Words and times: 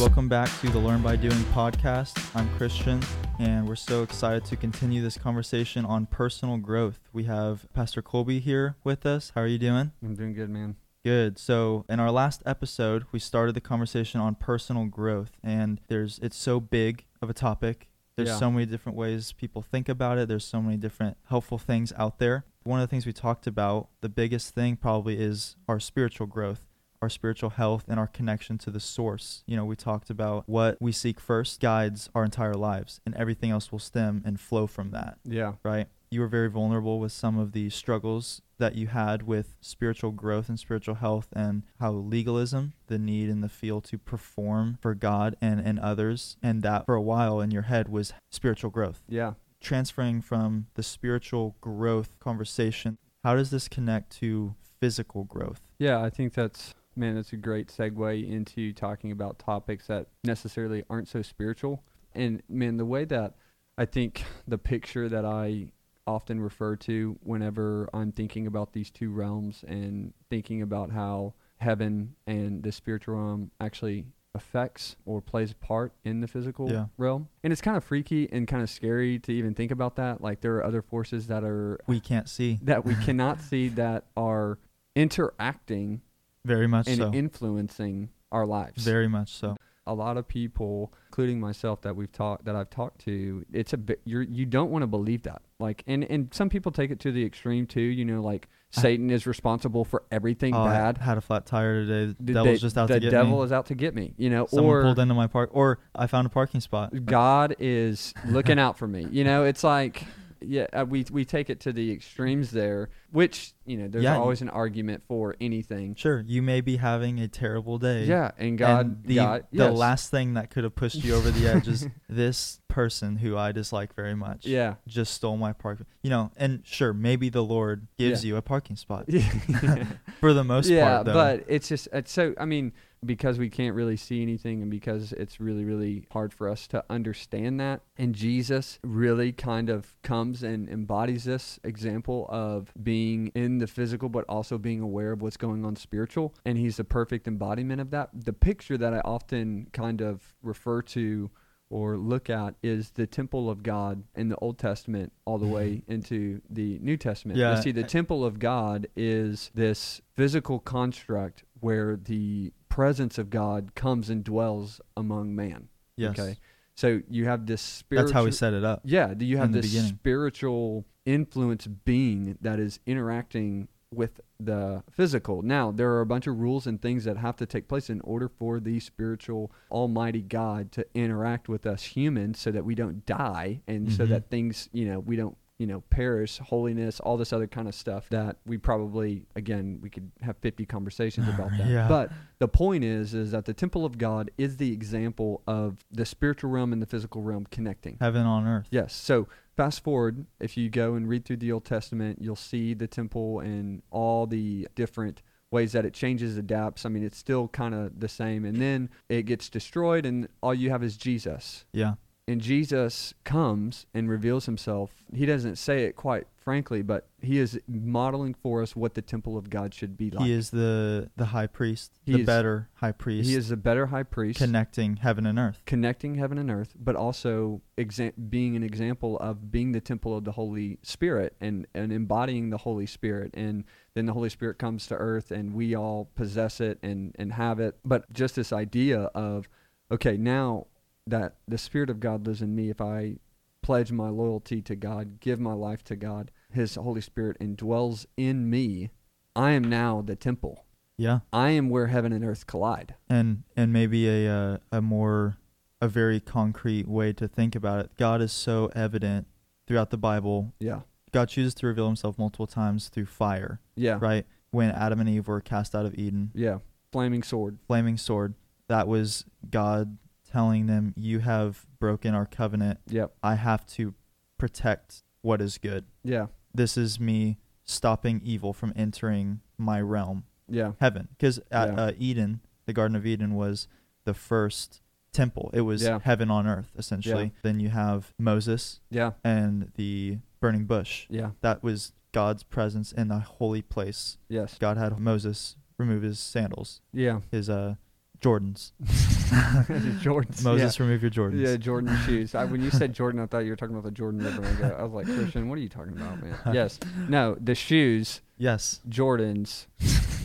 Welcome 0.00 0.30
back 0.30 0.48
to 0.60 0.70
the 0.70 0.78
Learn 0.78 1.02
by 1.02 1.16
Doing 1.16 1.36
podcast. 1.52 2.18
I'm 2.34 2.48
Christian, 2.56 3.02
and 3.38 3.68
we're 3.68 3.76
so 3.76 4.02
excited 4.02 4.46
to 4.46 4.56
continue 4.56 5.02
this 5.02 5.18
conversation 5.18 5.84
on 5.84 6.06
personal 6.06 6.56
growth. 6.56 6.98
We 7.12 7.24
have 7.24 7.70
Pastor 7.74 8.00
Colby 8.00 8.40
here 8.40 8.76
with 8.82 9.04
us. 9.04 9.30
How 9.34 9.42
are 9.42 9.46
you 9.46 9.58
doing? 9.58 9.92
I'm 10.02 10.14
doing 10.14 10.32
good, 10.32 10.48
man. 10.48 10.76
Good. 11.04 11.38
So, 11.38 11.84
in 11.86 12.00
our 12.00 12.10
last 12.10 12.42
episode, 12.46 13.04
we 13.12 13.18
started 13.18 13.54
the 13.54 13.60
conversation 13.60 14.22
on 14.22 14.36
personal 14.36 14.86
growth, 14.86 15.32
and 15.42 15.82
there's 15.88 16.18
it's 16.20 16.36
so 16.36 16.60
big 16.60 17.04
of 17.20 17.28
a 17.28 17.34
topic. 17.34 17.88
There's 18.16 18.30
Yeah. 18.30 18.38
so 18.38 18.50
many 18.50 18.64
different 18.64 18.96
ways 18.96 19.32
people 19.32 19.60
think 19.60 19.88
about 19.90 20.16
it. 20.16 20.28
There's 20.28 20.46
so 20.46 20.62
many 20.62 20.78
different 20.78 21.18
helpful 21.24 21.58
things 21.58 21.92
out 21.96 22.18
there. 22.18 22.46
One 22.62 22.80
of 22.80 22.88
the 22.88 22.90
things 22.90 23.04
we 23.04 23.12
talked 23.12 23.46
about, 23.46 23.90
the 24.00 24.08
biggest 24.08 24.54
thing 24.54 24.76
probably 24.76 25.20
is 25.20 25.56
our 25.68 25.78
spiritual 25.78 26.26
growth, 26.26 26.66
our 27.02 27.08
spiritual 27.08 27.50
health, 27.50 27.84
and 27.88 27.98
our 27.98 28.06
connection 28.06 28.58
to 28.58 28.70
the 28.70 28.80
source. 28.80 29.42
You 29.46 29.56
know, 29.56 29.64
we 29.64 29.76
talked 29.76 30.10
about 30.10 30.44
what 30.46 30.76
we 30.80 30.92
seek 30.92 31.18
first 31.18 31.60
guides 31.60 32.10
our 32.14 32.24
entire 32.24 32.54
lives, 32.54 33.00
and 33.06 33.14
everything 33.14 33.50
else 33.50 33.72
will 33.72 33.78
stem 33.78 34.22
and 34.24 34.38
flow 34.38 34.66
from 34.66 34.90
that 34.90 35.18
Yeah. 35.24 35.54
right? 35.62 35.88
You 36.10 36.20
were 36.20 36.28
very 36.28 36.50
vulnerable 36.50 36.98
with 36.98 37.12
some 37.12 37.38
of 37.38 37.52
the 37.52 37.70
struggles 37.70 38.42
that 38.58 38.74
you 38.74 38.88
had 38.88 39.22
with 39.22 39.56
spiritual 39.60 40.10
growth 40.10 40.48
and 40.48 40.58
spiritual 40.58 40.96
health, 40.96 41.28
and 41.32 41.62
how 41.78 41.92
legalism, 41.92 42.72
the 42.88 42.98
need 42.98 43.30
and 43.30 43.42
the 43.42 43.48
feel 43.48 43.80
to 43.82 43.96
perform 43.96 44.76
for 44.82 44.94
God 44.94 45.36
and, 45.40 45.60
and 45.60 45.78
others, 45.78 46.36
and 46.42 46.62
that 46.62 46.84
for 46.84 46.94
a 46.96 47.00
while 47.02 47.40
in 47.40 47.50
your 47.50 47.62
head 47.62 47.88
was 47.88 48.12
spiritual 48.30 48.70
growth. 48.70 49.02
Yeah. 49.08 49.34
Transferring 49.60 50.20
from 50.20 50.66
the 50.74 50.82
spiritual 50.82 51.54
growth 51.60 52.10
conversation, 52.18 52.98
how 53.24 53.36
does 53.36 53.50
this 53.50 53.68
connect 53.68 54.10
to 54.18 54.54
physical 54.80 55.24
growth? 55.24 55.60
Yeah, 55.78 56.02
I 56.02 56.10
think 56.10 56.32
that's 56.34 56.74
man, 56.96 57.14
that's 57.14 57.32
a 57.32 57.36
great 57.36 57.68
segue 57.68 58.28
into 58.30 58.72
talking 58.72 59.10
about 59.12 59.38
topics 59.38 59.86
that 59.86 60.08
necessarily 60.24 60.84
aren't 60.90 61.08
so 61.08 61.22
spiritual. 61.22 61.82
And 62.14 62.42
man, 62.48 62.76
the 62.76 62.84
way 62.84 63.04
that 63.06 63.34
I 63.78 63.84
think 63.86 64.24
the 64.48 64.58
picture 64.58 65.08
that 65.08 65.24
I 65.24 65.72
often 66.06 66.40
refer 66.40 66.74
to 66.76 67.16
whenever 67.22 67.88
I'm 67.94 68.10
thinking 68.12 68.46
about 68.46 68.72
these 68.72 68.90
two 68.90 69.10
realms 69.12 69.64
and 69.68 70.12
thinking 70.28 70.60
about 70.62 70.90
how 70.90 71.34
heaven 71.58 72.16
and 72.26 72.62
the 72.62 72.72
spiritual 72.72 73.14
realm 73.14 73.50
actually 73.60 74.06
affects 74.34 74.96
or 75.04 75.20
plays 75.20 75.50
a 75.52 75.54
part 75.56 75.92
in 76.04 76.20
the 76.20 76.26
physical 76.28 76.70
Yeah. 76.70 76.86
realm. 76.96 77.28
And 77.44 77.52
it's 77.52 77.60
kind 77.62 77.76
of 77.76 77.84
freaky 77.84 78.28
and 78.32 78.46
kind 78.48 78.62
of 78.62 78.70
scary 78.70 79.18
to 79.20 79.32
even 79.32 79.54
think 79.54 79.70
about 79.70 79.96
that. 79.96 80.20
Like 80.20 80.40
there 80.40 80.54
are 80.56 80.64
other 80.64 80.82
forces 80.82 81.26
that 81.28 81.44
are 81.44 81.78
We 81.86 82.00
can't 82.00 82.28
see. 82.28 82.58
that 82.62 82.84
we 82.84 82.94
cannot 83.04 83.40
see 83.40 83.68
that 83.70 84.04
are 84.16 84.58
interacting 84.96 86.00
Very 86.44 86.66
much 86.66 86.88
and 86.88 86.96
so. 86.98 87.12
influencing 87.12 88.10
our 88.32 88.46
lives. 88.46 88.82
Very 88.84 89.08
much 89.08 89.32
so. 89.34 89.56
a 89.86 89.94
lot 89.94 90.16
of 90.16 90.28
people, 90.28 90.92
including 91.08 91.40
myself, 91.40 91.80
that 91.82 91.96
we've 91.96 92.12
talked 92.12 92.44
that 92.44 92.54
I've 92.54 92.70
talked 92.70 93.00
to, 93.06 93.44
it's 93.52 93.72
a 93.72 93.76
bit 93.76 94.00
you're 94.04 94.22
you 94.22 94.46
don't 94.46 94.70
want 94.70 94.82
to 94.82 94.86
believe 94.86 95.22
that. 95.24 95.42
Like, 95.58 95.82
and 95.86 96.04
and 96.04 96.32
some 96.32 96.48
people 96.48 96.70
take 96.70 96.90
it 96.90 97.00
to 97.00 97.12
the 97.12 97.24
extreme 97.24 97.66
too. 97.66 97.80
You 97.80 98.04
know, 98.04 98.22
like 98.22 98.48
I- 98.76 98.80
Satan 98.82 99.10
is 99.10 99.26
responsible 99.26 99.84
for 99.84 100.04
everything 100.12 100.54
Oh, 100.54 100.62
I 100.62 100.68
bad. 100.72 100.98
had 100.98 101.18
a 101.18 101.20
flat 101.20 101.44
tire 101.44 101.84
today. 101.84 102.14
The 102.18 102.24
The- 102.24 102.32
devil's 102.34 102.60
the- 102.60 102.66
just 102.66 102.78
out 102.78 102.88
the 102.88 102.94
to 102.94 103.00
get 103.00 103.10
devil 103.10 103.38
me. 103.38 103.44
is 103.44 103.52
out 103.52 103.66
to 103.66 103.74
get 103.74 103.94
me. 103.96 104.14
You 104.16 104.30
know, 104.30 104.46
Someone 104.46 104.76
or 104.76 104.82
pulled 104.82 104.98
into 105.00 105.14
my 105.14 105.26
park, 105.26 105.50
or 105.52 105.80
I 105.94 106.06
found 106.06 106.26
a 106.26 106.30
parking 106.30 106.60
spot. 106.60 106.92
God 107.04 107.56
is 107.58 108.14
looking 108.28 108.58
out 108.60 108.78
for 108.78 108.86
me. 108.86 109.08
You 109.10 109.24
know, 109.24 109.44
it's 109.44 109.64
like 109.64 110.04
yeah, 110.42 110.66
uh, 110.72 110.84
we 110.88 111.04
we 111.10 111.24
take 111.24 111.50
it 111.50 111.60
to 111.60 111.72
the 111.72 111.92
extremes 111.92 112.50
there, 112.50 112.90
which 113.10 113.52
you 113.66 113.76
know, 113.76 113.88
there's 113.88 114.04
Yeah. 114.04 114.16
always 114.16 114.42
an 114.42 114.48
argument 114.48 115.02
for 115.08 115.36
anything. 115.40 115.94
Sure, 115.94 116.20
you 116.26 116.42
may 116.42 116.60
be 116.60 116.76
having 116.76 117.18
a 117.20 117.28
terrible 117.28 117.78
day. 117.78 118.04
Yeah, 118.04 118.30
and 118.38 118.56
God, 118.58 118.86
and 118.86 119.04
the 119.04 119.14
God, 119.16 119.46
the 119.52 119.64
yes. 119.64 119.76
last 119.76 120.10
thing 120.10 120.34
that 120.34 120.50
could 120.50 120.64
have 120.64 120.74
pushed 120.74 121.02
you 121.04 121.14
over 121.14 121.30
the 121.30 121.46
edge 121.48 121.68
is 121.68 121.88
this 122.08 122.59
person 122.70 123.16
who 123.16 123.36
I 123.36 123.52
dislike 123.52 123.94
very 123.94 124.14
much. 124.14 124.46
yeah, 124.46 124.74
Just 124.86 125.12
stole 125.14 125.36
my 125.36 125.52
parking. 125.52 125.86
You 126.02 126.10
know, 126.10 126.30
and 126.36 126.62
sure, 126.64 126.92
maybe 126.94 127.28
the 127.28 127.42
Lord 127.44 127.86
gives 127.98 128.24
Yeah. 128.24 128.28
you 128.30 128.36
a 128.36 128.42
parking 128.42 128.76
spot. 128.76 129.06
For 130.20 130.32
the 130.32 130.44
most 130.44 130.70
part, 130.70 131.06
though. 131.06 131.12
but 131.14 131.44
it's 131.48 131.68
just 131.68 131.88
it's 131.92 132.12
so. 132.12 132.34
I 132.38 132.44
mean, 132.44 132.72
because 133.04 133.38
we 133.38 133.48
can't 133.48 133.74
really 133.74 133.96
see 133.96 134.20
anything, 134.22 134.60
and 134.62 134.70
because 134.70 135.12
it's 135.12 135.40
really 135.40 135.64
really 135.64 136.04
hard 136.12 136.32
for 136.34 136.48
us 136.48 136.66
to 136.68 136.84
understand 136.90 137.58
that, 137.60 137.80
and 137.96 138.14
Jesus 138.14 138.78
really 138.82 139.32
kind 139.32 139.70
of 139.70 139.94
comes 140.02 140.42
and 140.42 140.68
embodies 140.68 141.24
this 141.24 141.58
example 141.64 142.26
of 142.28 142.72
being 142.82 143.28
in 143.34 143.58
the 143.58 143.66
physical, 143.66 144.08
but 144.10 144.24
also 144.28 144.58
being 144.58 144.80
aware 144.80 145.12
of 145.12 145.22
what's 145.22 145.38
going 145.38 145.64
on 145.64 145.76
spiritual, 145.76 146.34
and 146.44 146.58
he's 146.58 146.76
the 146.76 146.84
perfect 146.84 147.26
embodiment 147.26 147.80
of 147.80 147.90
that. 147.90 148.10
The 148.14 148.34
picture 148.34 148.76
that 148.76 148.92
I 148.92 149.00
often 149.00 149.68
kind 149.72 150.00
of 150.02 150.34
refer 150.42 150.82
to. 150.82 151.30
Or 151.70 151.96
look 151.96 152.28
at 152.28 152.56
is 152.64 152.90
the 152.90 153.06
temple 153.06 153.48
of 153.48 153.62
God 153.62 154.02
in 154.16 154.28
the 154.28 154.36
Old 154.36 154.58
Testament 154.58 155.12
all 155.24 155.38
the 155.38 155.46
way 155.46 155.82
into 155.88 156.42
the 156.50 156.78
New 156.80 156.96
Testament. 156.96 157.38
You 157.56 157.62
see, 157.62 157.72
the 157.72 157.84
temple 157.84 158.24
of 158.24 158.40
God 158.40 158.88
is 158.96 159.50
this 159.54 160.00
physical 160.16 160.58
construct 160.58 161.44
where 161.60 161.94
the 161.96 162.52
presence 162.68 163.18
of 163.18 163.30
God 163.30 163.74
comes 163.74 164.10
and 164.10 164.24
dwells 164.24 164.80
among 164.96 165.34
man. 165.36 165.68
yes, 165.96 166.18
Okay. 166.18 166.38
So 166.74 167.02
you 167.08 167.26
have 167.26 167.44
this 167.46 167.60
spiritual. 167.60 168.06
that's 168.06 168.14
how 168.14 168.24
we 168.24 168.32
set 168.32 168.54
it 168.54 168.64
up. 168.64 168.80
Yeah, 168.84 169.12
do 169.12 169.26
you 169.26 169.36
have 169.36 169.52
this 169.52 169.66
beginning. 169.66 169.92
spiritual 169.96 170.86
influence 171.04 171.66
being 171.66 172.38
that 172.40 172.58
is 172.58 172.80
interacting 172.86 173.68
with 173.92 174.20
the 174.38 174.82
physical. 174.90 175.42
Now, 175.42 175.70
there 175.72 175.90
are 175.92 176.00
a 176.00 176.06
bunch 176.06 176.26
of 176.26 176.38
rules 176.38 176.66
and 176.66 176.80
things 176.80 177.04
that 177.04 177.16
have 177.16 177.36
to 177.36 177.46
take 177.46 177.68
place 177.68 177.90
in 177.90 178.00
order 178.02 178.28
for 178.28 178.60
the 178.60 178.78
spiritual 178.80 179.50
almighty 179.70 180.22
God 180.22 180.70
to 180.72 180.86
interact 180.94 181.48
with 181.48 181.66
us 181.66 181.82
humans 181.82 182.38
so 182.38 182.50
that 182.52 182.64
we 182.64 182.74
don't 182.74 183.04
die 183.04 183.62
and 183.66 183.92
so 183.92 184.06
Mhm. 184.06 184.08
that 184.10 184.30
things, 184.30 184.68
you 184.72 184.86
know, 184.86 185.00
we 185.00 185.16
don't 185.16 185.36
you 185.58 185.66
know, 185.66 185.82
perish, 185.90 186.38
holiness, 186.38 187.00
all 187.00 187.18
this 187.18 187.34
other 187.34 187.46
kind 187.46 187.68
of 187.68 187.74
stuff 187.74 188.08
that 188.08 188.38
we 188.46 188.56
probably, 188.56 189.26
again, 189.36 189.78
we 189.82 189.90
could 189.90 190.10
have 190.22 190.34
50 190.38 190.64
conversations 190.64 191.28
about 191.34 191.50
that. 191.58 191.68
Yeah. 191.68 191.86
But 191.86 192.10
the 192.38 192.48
point 192.48 192.82
is, 192.82 193.12
is 193.12 193.32
that 193.32 193.44
the 193.44 193.52
temple 193.52 193.84
of 193.84 193.98
God 193.98 194.30
is 194.38 194.56
the 194.56 194.72
example 194.72 195.42
of 195.46 195.84
the 195.92 196.06
spiritual 196.06 196.48
realm 196.50 196.72
and 196.72 196.80
the 196.80 196.86
physical 196.86 197.20
realm 197.20 197.44
connecting. 197.50 197.98
Heaven 198.00 198.24
on 198.24 198.46
earth. 198.46 198.68
Yes. 198.70 198.94
So 198.94 199.28
fast 199.60 199.84
forward, 199.84 200.24
if 200.40 200.56
you 200.56 200.70
go 200.70 200.94
and 200.94 201.06
read 201.06 201.22
through 201.26 201.36
the 201.36 201.52
Old 201.52 201.66
Testament, 201.66 202.16
you'll 202.18 202.34
see 202.34 202.72
the 202.72 202.86
temple 202.86 203.40
and 203.40 203.82
all 203.90 204.26
the 204.26 204.66
different 204.74 205.20
ways 205.50 205.72
that 205.72 205.84
it 205.84 205.92
changes, 205.92 206.38
adapts. 206.38 206.86
I 206.86 206.88
mean, 206.88 207.04
it's 207.04 207.18
still 207.18 207.46
kind 207.48 207.74
of 207.74 208.00
the 208.00 208.08
same. 208.08 208.46
And 208.46 208.56
then 208.56 208.88
it 209.10 209.24
gets 209.24 209.50
destroyed, 209.50 210.06
and 210.06 210.28
all 210.42 210.54
you 210.54 210.70
have 210.70 210.82
is 210.82 210.96
Jesus. 210.96 211.66
Yeah. 211.74 211.96
And 212.30 212.40
Jesus 212.40 213.12
comes 213.24 213.86
and 213.92 214.08
reveals 214.08 214.46
himself. 214.46 214.92
He 215.12 215.26
doesn't 215.26 215.56
say 215.56 215.84
it 215.84 215.96
quite 215.96 216.26
frankly, 216.36 216.80
but 216.82 217.06
he 217.20 217.38
is 217.38 217.60
modeling 217.68 218.34
for 218.34 218.62
us 218.62 218.74
what 218.74 218.94
the 218.94 219.02
temple 219.02 219.36
of 219.36 219.50
God 219.50 219.74
should 219.74 219.96
be 219.96 220.10
like. 220.10 220.24
He 220.26 220.32
is 220.32 220.50
the 220.50 221.10
the 221.16 221.26
high 221.26 221.46
priest, 221.48 221.98
He 222.04 222.12
the 222.12 222.20
is- 222.20 222.26
better 222.26 222.68
high 222.74 222.92
priest, 222.92 223.28
He 223.28 223.34
is 223.36 223.48
the 223.50 223.56
better 223.56 223.86
high 223.86 224.04
priest. 224.04 224.38
connecting 224.38 224.96
heaven 224.96 225.26
and 225.26 225.38
earth. 225.38 225.60
connecting 225.66 226.14
heaven 226.14 226.38
and 226.38 226.50
earth, 226.50 226.74
but 226.78 226.96
also 226.96 227.60
exa- 227.76 228.12
being 228.30 228.56
an 228.56 228.62
example 228.62 229.18
of 229.18 229.50
being 229.50 229.72
the 229.72 229.80
temple 229.80 230.16
of 230.16 230.24
the 230.24 230.32
Holy 230.32 230.78
Spirit 230.82 231.34
and, 231.40 231.66
and 231.74 231.92
embodying 231.92 232.50
the 232.50 232.58
Holy 232.58 232.86
Spirit. 232.86 233.32
And 233.34 233.64
then 233.94 234.06
the 234.06 234.12
Holy 234.12 234.30
Spirit 234.30 234.58
comes 234.58 234.86
to 234.86 234.94
earth 234.94 235.30
and 235.30 235.52
we 235.54 235.74
all 235.74 236.08
possess 236.14 236.60
it 236.60 236.78
and, 236.82 237.14
and 237.18 237.32
have 237.32 237.58
it. 237.60 237.76
But 237.84 238.10
just 238.12 238.36
this 238.36 238.52
idea 238.52 239.02
of, 239.14 239.48
okay, 239.92 240.16
now 240.16 240.66
that 241.06 241.36
the 241.48 241.58
Spirit 241.58 241.90
of 241.90 242.00
God 242.00 242.26
lives 242.26 242.42
in 242.42 242.54
me, 242.54 242.70
if 242.70 242.80
I 242.80 243.16
pledge 243.62 243.92
my 243.92 244.08
loyalty 244.08 244.62
to 244.62 244.76
God, 244.76 245.20
give 245.20 245.38
my 245.40 245.52
life 245.52 245.82
to 245.84 245.96
God, 245.96 246.30
His 246.52 246.74
Holy 246.76 247.00
Spirit 247.00 247.38
indwells 247.40 248.06
in 248.16 248.48
me, 248.48 248.90
I 249.36 249.52
am 249.52 249.64
now 249.64 250.02
the 250.02 250.16
temple. 250.16 250.64
Yeah. 250.96 251.20
I 251.32 251.50
am 251.50 251.70
where 251.70 251.86
heaven 251.86 252.12
and 252.12 252.24
earth 252.24 252.46
collide. 252.46 252.94
and 253.08 253.44
and 253.56 253.72
maybe 253.72 254.06
a 254.08 254.30
uh, 254.32 254.58
a 254.70 254.82
more 254.82 255.36
a 255.80 255.88
very 255.88 256.20
concrete 256.20 256.86
way 256.86 257.12
to 257.14 257.26
think 257.26 257.54
about 257.54 257.80
it. 257.84 257.90
God 257.96 258.20
is 258.20 258.32
so 258.32 258.70
evident 258.74 259.26
throughout 259.66 259.88
the 259.90 259.96
Bible. 259.96 260.52
Yeah. 260.58 260.80
God 261.12 261.28
chooses 261.30 261.54
to 261.54 261.66
reveal 261.66 261.86
himself 261.86 262.18
multiple 262.18 262.46
times 262.46 262.88
through 262.90 263.06
fire, 263.06 263.60
Yeah. 263.76 263.98
right? 264.00 264.26
When 264.50 264.70
Adam 264.72 265.00
and 265.00 265.08
Eve 265.08 265.26
were 265.26 265.40
cast 265.40 265.74
out 265.74 265.86
of 265.86 265.94
Eden, 265.94 266.32
Yeah. 266.34 266.58
Flaming 266.92 267.22
sword. 267.22 267.58
flaming 267.66 267.96
sword, 267.96 268.34
that 268.68 268.86
was 268.86 269.24
God 269.50 269.96
telling 270.30 270.66
them, 270.66 270.94
"You 270.96 271.20
have 271.20 271.66
broken 271.78 272.14
our 272.14 272.26
covenant. 272.26 272.78
Yep. 272.88 273.14
I 273.22 273.34
have 273.36 273.66
to 273.68 273.94
protect 274.38 275.02
what 275.22 275.40
is 275.40 275.58
good. 275.58 275.84
Yeah. 276.02 276.26
This 276.54 276.76
is 276.76 276.98
me 276.98 277.38
stopping 277.64 278.20
evil 278.24 278.52
from 278.52 278.72
entering 278.76 279.40
my 279.58 279.80
realm, 279.80 280.24
Yeah. 280.48 280.72
heaven." 280.80 281.08
Because 281.10 281.38
at 281.50 281.68
Yeah. 281.74 281.80
uh, 281.80 281.92
Eden, 281.98 282.40
the 282.66 282.72
Garden 282.72 282.96
of 282.96 283.06
Eden 283.06 283.34
was 283.34 283.68
the 284.04 284.14
first 284.14 284.80
temple. 285.12 285.50
It 285.52 285.62
was 285.62 285.82
Yeah. 285.82 285.98
heaven 286.02 286.30
on 286.30 286.46
earth, 286.46 286.72
essentially. 286.76 287.32
Then 287.42 287.58
you 287.60 287.68
have 287.70 288.14
Moses 288.18 288.80
Yeah. 288.90 289.12
and 289.24 289.72
the 289.74 290.18
burning 290.40 290.66
bush. 290.66 291.06
Yeah. 291.10 291.32
That 291.40 291.62
was 291.62 291.92
God's 292.12 292.42
presence 292.44 292.92
in 292.92 293.08
the 293.08 293.18
holy 293.20 293.62
place. 293.62 294.18
Yes. 294.28 294.56
God 294.58 294.76
had 294.76 294.98
Moses 294.98 295.56
remove 295.78 296.02
his 296.02 296.18
sandals, 296.18 296.80
Yeah. 296.92 297.20
his 297.30 297.48
uh 297.50 297.74
Jordans. 298.20 298.72
Jordans. 300.00 300.42
Moses, 300.44 300.78
yeah. 300.78 300.84
remove 300.84 301.02
your 301.02 301.10
Jordans. 301.10 301.40
Yeah, 301.46 301.56
Jordan 301.56 301.96
shoes. 302.06 302.34
I, 302.34 302.44
when 302.44 302.62
you 302.62 302.70
said 302.70 302.92
Jordan, 302.92 303.20
I 303.20 303.26
thought 303.26 303.40
you 303.40 303.50
were 303.50 303.56
talking 303.56 303.74
about 303.74 303.84
the 303.84 303.90
Jordan 303.90 304.20
River. 304.24 304.76
I, 304.78 304.82
was 304.84 304.92
like, 304.92 305.06
Christian, 305.06 305.48
what 305.48 305.58
are 305.58 305.62
you 305.62 305.68
talking 305.68 305.92
about, 305.96 306.22
man? 306.22 306.36
Yes. 306.52 306.78
No, 307.08 307.36
the 307.40 307.54
shoes, 307.54 308.20
Yes. 308.38 308.80
Jordans. 308.88 309.66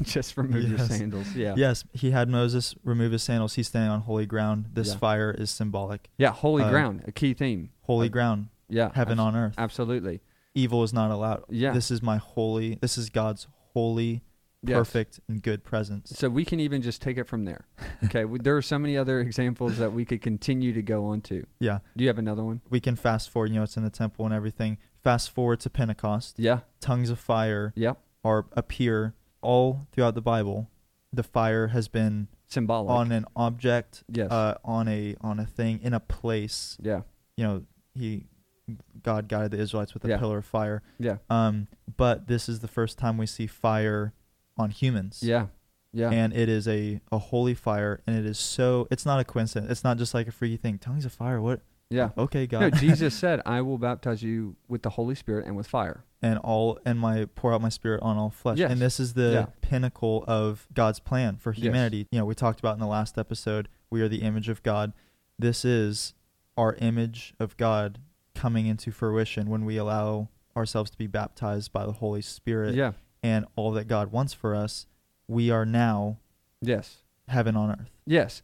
just 0.04 0.38
remove 0.38 0.70
your 0.70 0.80
sandals. 0.80 1.34
Yeah. 1.36 1.54
Yes, 1.58 1.84
he 1.94 2.12
had 2.12 2.30
Moses 2.30 2.76
remove 2.84 3.12
his 3.12 3.24
sandals. 3.24 3.56
He's 3.56 3.68
standing 3.68 3.92
on 3.92 4.02
holy 4.02 4.26
ground. 4.26 4.68
This 4.74 4.90
Yeah. 4.90 4.98
fire 4.98 5.32
is 5.32 5.50
symbolic. 5.52 6.10
Yeah. 6.18 6.32
Holy 6.32 6.64
Uh, 6.64 6.70
ground, 6.70 7.04
a 7.08 7.12
key 7.12 7.34
theme. 7.34 7.70
Holy 7.84 8.08
Uh, 8.08 8.12
ground, 8.12 8.48
Yeah. 8.70 8.92
heaven 8.94 9.20
on 9.20 9.36
earth. 9.36 9.54
Absolutely. 9.58 10.22
Evil 10.54 10.84
is 10.84 10.94
not 10.94 11.12
allowed. 11.12 11.44
Yeah. 11.50 11.72
This 11.74 11.92
is 11.92 12.02
my 12.02 12.18
holy. 12.18 12.76
This 12.82 12.98
is 12.98 13.10
God's 13.10 13.48
holy, 13.74 14.22
Yes. 14.68 14.78
perfect, 14.78 15.20
and 15.28 15.42
good 15.42 15.64
presence. 15.64 16.12
So 16.16 16.30
we 16.30 16.46
can 16.46 16.60
even 16.60 16.82
just 16.82 17.02
take 17.02 17.18
it 17.18 17.26
from 17.28 17.46
there. 17.46 17.66
Okay. 18.06 18.26
there 18.42 18.56
are 18.58 18.62
so 18.62 18.78
many 18.80 18.98
other 18.98 19.20
examples 19.20 19.78
that 19.78 19.92
we 19.94 20.06
could 20.06 20.22
continue 20.22 20.74
to 20.74 20.82
go 20.82 21.06
on 21.08 21.22
to. 21.22 21.46
Yeah. 21.60 21.80
Do 21.98 22.04
you 22.04 22.08
have 22.10 22.18
another 22.20 22.44
one? 22.44 22.62
We 22.70 22.80
can 22.80 22.96
fast 22.96 23.30
forward. 23.30 23.52
You 23.52 23.58
know, 23.58 23.64
it's 23.64 23.78
in 23.78 23.84
the 23.84 23.90
temple 23.90 24.26
and 24.26 24.34
everything. 24.34 24.78
Fast 25.04 25.30
forward 25.32 25.60
to 25.62 25.70
Pentecost. 25.70 26.40
Yeah. 26.40 26.60
Tongues 26.82 27.10
of 27.10 27.20
fire 27.20 27.74
Yep. 27.76 28.00
are 28.24 28.46
appear 28.54 29.14
all 29.42 29.88
throughout 29.92 30.16
the 30.16 30.22
Bible. 30.22 30.70
The 31.14 31.24
fire 31.24 31.68
has 31.68 31.88
been 31.88 32.28
Symbolic. 32.48 32.90
on 32.92 33.12
an 33.12 33.26
object, 33.36 34.04
yes. 34.10 34.30
uh, 34.32 34.58
on 34.66 34.88
a 34.88 35.16
on 35.22 35.40
a 35.40 35.46
thing, 35.46 35.80
in 35.82 35.94
a 35.94 36.00
place. 36.00 36.78
yeah. 36.82 37.02
You 37.38 37.44
know, 37.44 37.64
he 37.94 38.26
God 39.04 39.28
guided 39.28 39.52
the 39.52 39.60
Israelites 39.60 39.94
with 39.94 40.04
a 40.06 40.10
Yeah. 40.10 40.18
pillar 40.18 40.40
of 40.40 40.46
fire. 40.46 40.82
Yeah. 41.00 41.18
Um, 41.30 41.68
but 41.98 42.28
this 42.28 42.50
is 42.50 42.60
the 42.62 42.68
first 42.68 42.98
time 42.98 43.18
we 43.18 43.28
see 43.28 43.46
fire 43.48 44.14
on 44.58 44.70
humans. 44.70 45.20
Yeah. 45.22 45.48
Yeah. 45.94 46.10
And 46.12 46.34
it 46.34 46.50
is 46.50 46.68
a, 46.68 47.00
a 47.12 47.18
holy 47.18 47.54
fire, 47.54 48.02
and 48.06 48.18
it 48.18 48.26
is 48.26 48.38
so. 48.38 48.86
It's 48.92 49.06
not 49.06 49.20
a 49.20 49.24
coincidence. 49.24 49.72
It's 49.72 49.84
not 49.84 49.98
just 49.98 50.14
like 50.14 50.28
a 50.28 50.32
freaky 50.32 50.58
thing. 50.58 50.78
Tongues 50.78 51.06
of 51.06 51.14
fire. 51.14 51.40
What? 51.42 51.62
yeah. 51.90 52.10
Okay, 52.18 52.48
God. 52.48 52.60
No, 52.62 52.70
Jesus 52.80 53.14
said, 53.16 53.42
"I 53.46 53.62
will 53.62 53.78
baptize 53.78 54.22
you 54.22 54.58
with 54.68 54.82
the 54.82 54.90
Holy 54.90 55.16
Spirit 55.16 55.46
and 55.46 55.56
with 55.56 55.68
fire." 55.68 56.04
and 56.22 56.40
all 56.40 56.80
and 56.86 57.00
my 57.00 57.26
pour 57.36 57.54
out 57.54 57.62
my 57.62 57.70
spirit 57.70 58.02
on 58.02 58.18
all 58.18 58.32
flesh. 58.32 58.58
Yes. 58.58 58.72
And 58.72 58.82
this 58.82 59.00
is 59.00 59.14
the 59.14 59.32
Yeah. 59.32 59.46
pinnacle 59.62 60.24
of 60.28 60.68
God's 60.74 61.00
plan 61.00 61.36
for 61.38 61.54
Yes. 61.54 61.62
humanity. 61.64 62.08
You 62.12 62.18
know, 62.20 62.26
we 62.26 62.34
talked 62.34 62.60
about 62.60 62.74
in 62.74 62.80
the 62.80 62.88
last 62.88 63.18
episode, 63.20 63.68
we 63.92 64.02
are 64.02 64.08
the 64.10 64.24
image 64.24 64.50
of 64.50 64.64
God. 64.64 64.92
This 65.38 65.64
is 65.64 66.14
our 66.58 66.74
image 66.76 67.36
of 67.40 67.56
God 67.58 68.00
coming 68.34 68.66
into 68.66 68.92
fruition 68.92 69.50
when 69.50 69.66
we 69.66 69.78
allow 69.78 70.30
ourselves 70.58 70.90
to 70.92 70.98
be 70.98 71.06
baptized 71.06 71.72
by 71.72 71.86
the 71.86 71.92
Holy 71.92 72.22
Spirit 72.24 72.74
Yeah. 72.74 72.94
And 73.26 73.46
all 73.56 73.72
that 73.72 73.88
God 73.88 74.12
wants 74.12 74.34
for 74.34 74.54
us. 74.54 74.86
We 75.28 75.50
are 75.50 75.66
now 75.66 76.20
Yes. 76.62 77.00
heaven 77.28 77.56
on 77.56 77.72
earth. 77.72 77.90
Yes. 78.06 78.44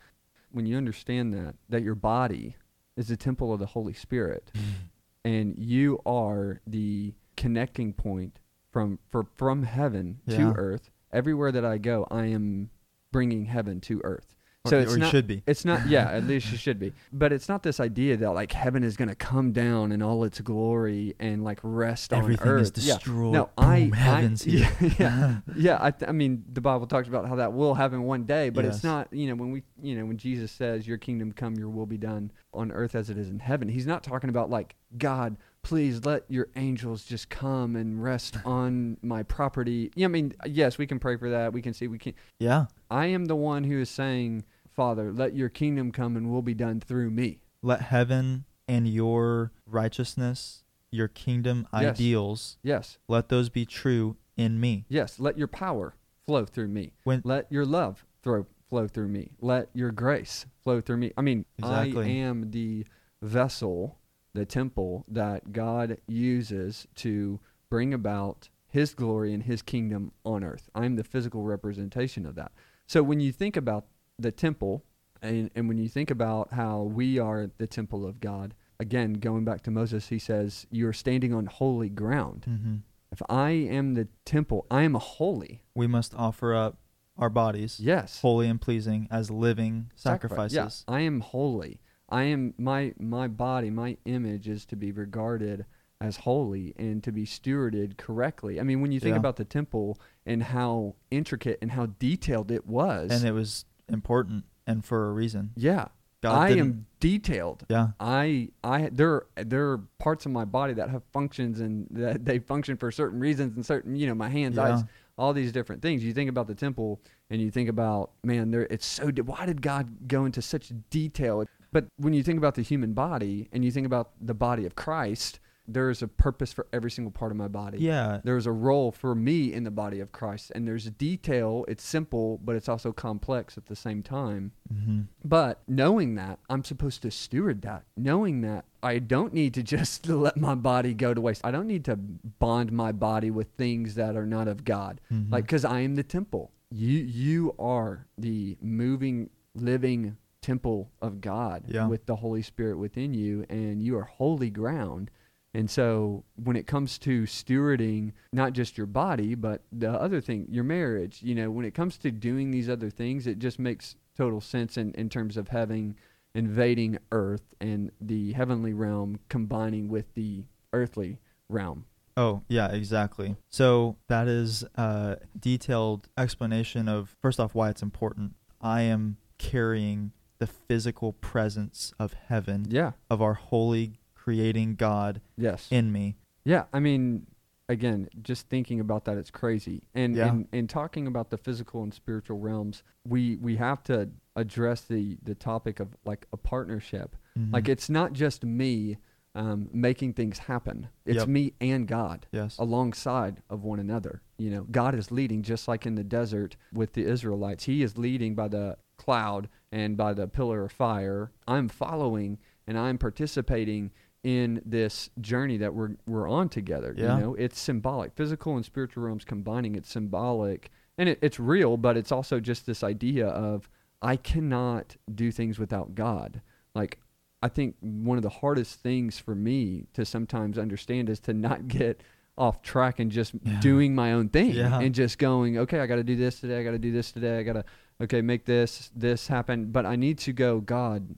When 0.52 0.66
you 0.66 0.76
understand 0.76 1.34
that 1.36 1.56
that 1.70 1.84
your 1.84 1.94
body 1.96 2.56
is 2.98 3.08
the 3.10 3.16
temple 3.18 3.54
of 3.54 3.60
the 3.60 3.68
Holy 3.68 3.94
Spirit 3.94 4.52
and 5.24 5.56
you 5.58 6.00
are 6.06 6.62
the 6.66 7.14
connecting 7.38 7.94
point 7.94 8.40
from 8.72 8.98
for, 9.12 9.24
from 9.36 9.64
heaven 9.64 10.20
Yeah. 10.26 10.38
to 10.38 10.54
earth, 10.58 10.90
everywhere 11.14 11.52
that 11.52 11.64
I 11.66 11.78
go, 11.78 12.08
I 12.10 12.26
am 12.26 12.72
bringing 13.12 13.46
heaven 13.46 13.80
to 13.82 14.02
earth. 14.04 14.36
So 14.68 14.78
or, 14.78 14.82
it's 14.82 14.94
or 14.94 14.98
not 15.00 15.10
should 15.10 15.26
be. 15.26 15.42
It's 15.48 15.66
not, 15.66 15.88
yeah, 15.90 16.12
at 16.12 16.26
least 16.28 16.52
you 16.52 16.58
should 16.58 16.78
be. 16.78 16.94
But 17.12 17.34
it's 17.34 17.50
not 17.50 17.64
this 17.64 17.80
idea 17.80 18.16
that 18.18 18.32
like 18.34 18.52
heaven 18.52 18.84
is 18.84 18.96
going 18.96 19.08
to 19.10 19.16
come 19.16 19.54
down 19.54 19.92
in 19.92 20.04
all 20.04 20.24
its 20.24 20.40
glory 20.40 21.16
and 21.20 21.44
like 21.44 21.60
rest 21.64 22.14
Everything 22.14 22.48
on 22.48 22.54
earth. 22.60 22.78
is 22.78 22.86
Yeah. 22.88 22.94
destroyed. 22.96 23.34
No, 23.34 23.50
I, 23.58 23.86
Boom, 23.86 23.94
I- 23.94 23.98
heaven's 23.98 24.46
yeah, 24.48 24.70
yeah, 25.00 25.38
yeah. 25.56 25.78
I, 25.82 25.90
th- 25.90 26.08
I 26.08 26.12
mean, 26.12 26.44
the 26.54 26.62
Bible 26.62 26.86
talks 26.86 27.08
about 27.08 27.28
how 27.28 27.36
that 27.38 27.54
will 27.54 27.74
happen 27.74 28.04
one 28.04 28.26
day, 28.26 28.50
but 28.50 28.64
Yes. 28.64 28.76
it's 28.76 28.84
not. 28.84 29.12
You 29.12 29.30
know, 29.30 29.36
when 29.36 29.52
we, 29.52 29.64
you 29.82 29.96
know, 29.98 30.06
when 30.06 30.18
Jesus 30.18 30.52
says, 30.52 30.88
"Your 30.88 31.00
kingdom 31.00 31.32
come, 31.32 31.56
your 31.56 31.70
will 31.70 31.88
be 31.88 31.98
done 31.98 32.32
on 32.54 32.72
earth 32.72 32.94
as 32.94 33.10
it 33.10 33.18
is 33.18 33.30
in 33.30 33.40
heaven," 33.40 33.68
He's 33.68 33.88
not 33.88 34.04
talking 34.04 34.30
about 34.30 34.52
like 34.52 34.76
God. 34.96 35.38
Please 35.64 36.04
let 36.06 36.24
your 36.30 36.48
angels 36.56 37.06
just 37.06 37.30
come 37.30 37.76
and 37.76 38.02
rest 38.04 38.38
on 38.46 38.98
my 39.02 39.24
property. 39.24 39.92
Yeah, 39.96 40.06
I 40.06 40.10
mean, 40.10 40.34
yes, 40.46 40.78
we 40.78 40.88
can 40.88 41.00
pray 41.00 41.18
for 41.18 41.30
that. 41.30 41.54
We 41.54 41.62
can 41.62 41.74
see. 41.74 41.88
We 41.88 41.98
can. 42.00 42.14
Yeah. 42.40 42.66
I 42.90 43.06
am 43.08 43.26
the 43.26 43.36
one 43.36 43.64
who 43.64 43.80
is 43.80 43.90
saying, 43.90 44.44
Father, 44.70 45.12
let 45.14 45.36
your 45.36 45.50
kingdom 45.50 45.92
come 45.92 46.18
and 46.18 46.32
will 46.32 46.42
be 46.42 46.54
done 46.54 46.80
through 46.80 47.12
me. 47.12 47.42
Let 47.62 47.82
heaven 47.82 48.46
and 48.68 48.88
your 48.88 49.52
righteousness, 49.66 50.64
your 50.92 51.08
kingdom 51.08 51.68
Yes. 51.74 51.96
ideals, 51.96 52.58
Yes, 52.64 52.98
let 53.08 53.30
those 53.30 53.50
be 53.50 53.66
true 53.66 54.18
in 54.38 54.60
me. 54.60 54.86
yes. 54.90 55.20
Let 55.20 55.38
your 55.38 55.48
power 55.48 55.96
flow 56.26 56.46
through 56.46 56.70
me. 56.70 56.94
When 57.04 57.22
Let 57.24 57.52
your 57.52 57.66
love 57.66 58.06
throw, 58.24 58.46
flow 58.70 58.88
through 58.88 59.10
me. 59.10 59.32
Let 59.42 59.70
your 59.74 59.92
grace 59.92 60.46
flow 60.64 60.82
through 60.82 60.98
me. 60.98 61.12
I 61.18 61.22
mean, 61.22 61.46
I 61.62 61.86
am 61.88 62.52
the 62.52 62.86
vessel, 63.22 64.00
the 64.34 64.46
temple 64.46 65.06
that 65.08 65.52
God 65.52 65.98
uses 66.08 66.88
to 66.96 67.40
bring 67.70 67.94
about 67.94 68.50
his 68.68 68.94
glory 68.94 69.34
and 69.34 69.44
his 69.44 69.62
kingdom 69.62 70.12
on 70.24 70.44
earth. 70.44 70.70
I'm 70.74 70.96
the 70.96 71.04
physical 71.04 71.44
representation 71.44 72.26
of 72.26 72.36
that. 72.36 72.52
So 72.88 73.04
when 73.04 73.20
you 73.20 73.32
think 73.32 73.58
about 73.58 73.86
the 74.18 74.32
temple 74.32 74.84
and, 75.22 75.50
and 75.56 75.68
when 75.68 75.78
you 75.78 75.88
think 75.90 76.10
about 76.10 76.54
how 76.54 76.82
we 76.84 77.20
are 77.20 77.50
the 77.58 77.68
temple 77.68 78.06
of 78.06 78.20
God, 78.20 78.54
again, 78.80 79.14
going 79.14 79.44
back 79.46 79.62
to 79.64 79.72
Moses, 79.72 80.08
he 80.08 80.20
says, 80.20 80.66
You're 80.72 80.94
standing 80.94 81.34
on 81.34 81.46
holy 81.48 81.90
ground. 81.90 82.46
hmm 82.46 82.76
If 83.12 83.22
I 83.30 83.50
am 83.52 83.94
the 83.96 84.08
temple, 84.26 84.66
I 84.72 84.84
am 84.84 84.94
holy. 84.96 85.64
we 85.76 85.88
must 85.88 86.16
offer 86.16 86.56
up 86.56 86.78
our 87.18 87.30
bodies 87.30 87.80
Yes. 87.80 88.22
holy 88.22 88.48
and 88.48 88.60
pleasing 88.60 89.08
as 89.12 89.30
living 89.30 89.92
Sacrifice. 89.96 90.54
sacrifices. 90.54 90.86
Yeah, 90.88 90.94
I 90.96 91.02
am 91.02 91.20
holy. 91.20 91.82
I 92.12 92.24
am 92.24 92.54
my 92.58 92.94
my 93.00 93.28
body, 93.28 93.70
my 93.70 93.98
image 94.06 94.48
is 94.48 94.66
to 94.68 94.76
be 94.76 94.92
regarded 94.92 95.66
as 96.00 96.18
holy 96.18 96.74
and 96.78 97.04
to 97.04 97.12
be 97.12 97.26
stewarded 97.26 97.96
correctly. 97.98 98.60
I 98.60 98.64
mean, 98.64 98.82
when 98.82 98.92
you 98.92 99.00
think 99.00 99.14
Yeah. 99.14 99.20
about 99.20 99.36
the 99.36 99.46
temple 99.46 100.00
and 100.26 100.42
how 100.44 100.96
intricate 101.12 101.60
and 101.62 101.72
how 101.72 101.86
detailed 102.00 102.50
it 102.52 102.66
was, 102.66 103.12
And 103.12 103.24
it 103.24 103.32
was 103.34 103.66
important 103.88 104.46
and 104.66 104.84
for 104.84 105.10
a 105.10 105.14
reason. 105.14 105.52
yeah, 105.56 105.90
God 106.22 106.38
I 106.38 106.50
didn't- 106.50 106.60
am 106.66 106.86
detailed. 107.00 107.66
Yeah. 107.70 107.90
I 108.00 108.50
I 108.64 108.90
there 108.92 109.24
there 109.36 109.72
are 109.72 109.78
parts 110.00 110.26
of 110.26 110.32
my 110.32 110.44
body 110.46 110.74
that 110.74 110.90
have 110.90 111.04
functions 111.14 111.60
and 111.60 111.88
that 111.92 112.26
they 112.26 112.40
function 112.40 112.78
for 112.78 112.92
certain 112.92 113.20
reasons 113.20 113.56
and 113.56 113.66
certain 113.66 113.96
you 113.96 114.08
know 114.08 114.16
my 114.16 114.30
hands 114.30 114.58
Yeah. 114.58 114.76
eyes 114.76 114.84
all 115.18 115.34
these 115.34 115.52
different 115.52 115.82
things. 115.84 116.04
You 116.04 116.14
think 116.14 116.30
about 116.30 116.48
the 116.48 116.56
temple 116.56 117.00
and 117.30 117.40
you 117.42 117.52
think 117.52 117.70
about 117.70 118.12
man 118.24 118.50
there 118.52 118.64
it's 118.72 118.86
so 118.86 119.12
why 119.24 119.46
did 119.46 119.62
God 119.62 120.08
go 120.08 120.26
into 120.26 120.42
such 120.42 120.72
detail? 120.90 121.46
But 121.72 121.88
when 121.98 122.14
you 122.14 122.24
think 122.24 122.38
about 122.38 122.56
the 122.56 122.62
human 122.62 122.94
body 122.94 123.48
and 123.52 123.64
you 123.64 123.72
think 123.72 123.86
about 123.86 124.12
the 124.20 124.34
body 124.34 124.66
of 124.66 124.76
Christ, 124.76 125.40
there 125.68 125.90
is 125.90 126.02
a 126.02 126.08
purpose 126.08 126.52
for 126.52 126.68
every 126.74 126.92
single 126.92 127.12
part 127.12 127.32
of 127.32 127.38
my 127.38 127.48
body. 127.48 127.78
Yeah. 127.80 128.20
There's 128.24 128.46
a 128.46 128.52
role 128.52 128.92
for 128.92 129.16
me 129.16 129.54
in 129.54 129.64
the 129.64 129.72
body 129.72 130.00
of 130.02 130.12
Christ 130.12 130.52
and 130.54 130.68
there's 130.68 130.86
detail, 130.90 131.64
it's 131.68 131.84
simple, 131.84 132.40
but 132.44 132.56
it's 132.56 132.68
also 132.68 132.92
complex 132.92 133.58
at 133.58 133.68
the 133.68 133.76
same 133.76 134.04
time. 134.04 134.52
hmm 134.70 135.02
But 135.24 135.62
knowing 135.68 136.16
that, 136.16 136.40
I'm 136.50 136.64
supposed 136.64 137.04
to 137.04 137.12
steward 137.12 137.62
that. 137.62 137.84
Knowing 137.96 138.42
that, 138.42 138.66
I 138.84 139.00
don't 139.00 139.34
need 139.34 139.54
to 139.54 139.64
just 139.78 140.10
let 140.10 140.36
my 140.36 140.56
body 140.56 140.94
go 140.94 141.14
to 141.14 141.22
waste. 141.22 141.42
I 141.46 141.52
don't 141.52 141.68
need 141.68 141.86
to 141.86 141.96
bond 141.96 142.72
my 142.74 142.92
body 142.92 143.32
with 143.32 143.48
things 143.56 143.96
that 143.96 144.18
are 144.18 144.26
not 144.26 144.48
of 144.50 144.66
God. 144.66 145.00
Mhm. 145.14 145.32
Like, 145.32 145.46
because 145.46 145.64
I 145.64 145.82
am 145.82 145.96
the 145.96 146.04
temple. 146.04 146.52
You 146.74 146.98
you 147.00 147.54
are 147.60 148.08
the 148.18 148.58
moving, 148.62 149.30
living 149.56 150.18
temple 150.42 150.92
of 151.02 151.22
God 151.22 151.66
Yeah. 151.68 151.88
with 151.88 152.06
the 152.06 152.18
Holy 152.18 152.42
Spirit 152.42 152.78
within 152.78 153.14
you, 153.14 153.46
and 153.50 153.82
you 153.82 153.98
are 153.98 154.04
holy 154.04 154.50
ground. 154.50 155.12
And 155.54 155.70
so, 155.70 156.24
when 156.42 156.56
it 156.56 156.66
comes 156.66 156.98
to 157.00 157.24
stewarding 157.24 158.14
not 158.32 158.54
just 158.54 158.78
your 158.78 158.88
body, 158.88 159.36
but 159.36 159.64
the 159.72 159.92
other 159.92 160.22
thing, 160.22 160.48
your 160.50 160.64
marriage, 160.64 161.22
you 161.22 161.36
know, 161.36 161.52
when 161.52 161.66
it 161.66 161.74
comes 161.74 161.98
to 162.00 162.12
doing 162.12 162.52
these 162.52 162.70
other 162.70 162.90
things, 162.90 163.28
it 163.28 163.38
just 163.38 163.60
makes 163.60 163.96
total 164.16 164.40
sense 164.42 164.78
in, 164.78 164.94
in 164.94 165.10
terms 165.10 165.36
of 165.38 165.50
having 165.50 165.96
invading 166.34 166.98
earth 167.12 167.54
and 167.60 167.92
the 168.00 168.32
heavenly 168.32 168.74
realm 168.74 169.20
combining 169.28 169.90
with 169.90 170.14
the 170.14 170.46
earthly 170.72 171.20
realm. 171.50 171.86
Oh, 172.16 172.44
yeah, 172.48 172.72
exactly. 172.72 173.36
So 173.50 173.98
that 174.08 174.30
is 174.30 174.64
a 174.76 175.18
detailed 175.38 176.08
explanation 176.18 176.88
of, 176.88 177.16
first 177.22 177.40
off, 177.42 177.54
why 177.54 177.70
it's 177.70 177.82
important. 177.82 178.36
I 178.62 178.84
am 178.84 179.18
carrying 179.38 180.12
the 180.42 180.48
physical 180.48 181.14
presence 181.14 181.94
of 182.00 182.14
heaven, 182.14 182.66
Yeah. 182.68 182.94
of 183.12 183.22
our 183.22 183.36
holy 183.36 184.00
creating 184.16 184.74
God 184.76 185.22
Yes. 185.38 185.68
in 185.72 185.92
me. 185.92 186.16
Yeah, 186.44 186.64
I 186.74 186.80
mean, 186.80 187.28
again, 187.70 188.10
just 188.24 188.50
thinking 188.50 188.80
about 188.80 189.06
that, 189.06 189.18
it's 189.20 189.30
crazy. 189.30 189.84
And 189.94 190.16
Yeah. 190.16 190.30
and, 190.30 190.48
and 190.52 190.68
talking 190.68 191.06
about 191.06 191.30
the 191.30 191.38
physical 191.38 191.84
and 191.84 191.94
spiritual 191.94 192.40
realms, 192.40 192.82
we 193.08 193.36
we 193.38 193.58
have 193.58 193.84
to 193.84 194.10
address 194.36 194.82
the 194.82 195.20
the 195.22 195.36
topic 195.36 195.80
of 195.80 195.96
like 196.06 196.26
a 196.34 196.38
partnership. 196.38 197.16
Mhm. 197.38 197.54
Like 197.54 197.70
it's 197.70 197.90
not 197.90 198.14
just 198.14 198.44
me 198.44 198.98
um, 199.34 199.70
making 199.72 200.12
things 200.12 200.40
happen. 200.40 200.90
It's 201.06 201.20
Yep. 201.20 201.28
me 201.30 201.54
and 201.62 201.88
God 201.88 202.26
yes. 202.34 202.58
alongside 202.58 203.42
of 203.50 203.64
one 203.64 203.80
another. 203.80 204.22
You 204.38 204.50
know, 204.50 204.64
God 204.70 204.94
is 204.94 205.10
leading 205.10 205.42
just 205.42 205.70
like 205.70 205.86
in 205.86 205.96
the 205.96 206.04
desert 206.04 206.58
with 206.74 206.92
the 206.94 207.06
Israelites. 207.06 207.64
He 207.64 207.82
is 207.82 207.98
leading 207.98 208.36
by 208.36 208.50
the 208.50 208.78
cloud 209.02 209.50
and 209.72 209.98
by 209.98 210.14
the 210.14 210.28
pillar 210.28 210.66
of 210.66 210.72
fire. 210.72 211.32
I'm 211.48 211.68
following 211.70 212.38
and 212.68 212.78
I'm 212.78 212.98
participating 212.98 213.92
in 214.24 214.62
this 214.66 215.10
journey 215.20 215.58
that 215.58 215.74
we're 215.74 215.96
we're 216.08 216.30
on 216.30 216.48
together. 216.50 216.94
Yeah. 216.96 217.16
You 217.18 217.22
know, 217.24 217.34
it's 217.36 217.60
symbolic, 217.60 218.14
physical 218.14 218.56
and 218.56 218.64
spiritual 218.64 219.04
realms 219.04 219.26
combining. 219.26 219.74
It's 219.76 219.90
symbolic, 219.92 220.70
and 220.98 221.10
it, 221.10 221.18
it's 221.22 221.40
real, 221.40 221.76
but 221.78 221.98
it's 221.98 222.12
also 222.12 222.40
just 222.40 222.66
this 222.68 222.84
idea 222.84 223.28
of 223.28 223.68
I 224.02 224.16
cannot 224.18 224.96
do 225.14 225.32
things 225.32 225.58
without 225.58 225.96
God. 225.96 226.42
Like 226.76 227.00
I 227.42 227.50
think 227.50 227.76
one 227.80 228.18
of 228.18 228.24
the 228.24 228.30
hardest 228.30 228.80
things 228.82 229.18
for 229.18 229.34
me 229.34 229.88
to 229.94 230.06
sometimes 230.06 230.60
understand 230.60 231.10
is 231.10 231.20
to 231.22 231.34
not 231.34 231.68
get 231.68 232.02
off 232.38 232.62
track 232.62 233.00
and 233.00 233.12
just 233.12 233.34
Yeah. 233.44 233.60
doing 233.60 233.94
my 233.96 234.14
own 234.14 234.30
thing 234.30 234.52
Yeah. 234.52 234.80
and 234.80 234.94
just 234.96 235.18
going, 235.18 235.58
okay, 235.58 235.80
I 235.80 235.88
got 235.88 235.96
to 235.98 236.04
do 236.04 236.16
this 236.16 236.40
today. 236.40 236.60
I 236.60 236.64
got 236.64 236.72
to 236.72 236.80
do 236.80 236.92
this 236.92 237.12
today. 237.12 237.40
I 237.40 237.44
got 237.44 237.54
to, 237.54 237.66
okay, 238.02 238.22
make 238.22 238.46
this, 238.46 238.92
this 238.96 239.28
happen. 239.28 239.72
But 239.72 239.86
I 239.86 239.96
need 239.96 240.18
to 240.20 240.34
go, 240.34 240.60
God, 240.60 241.16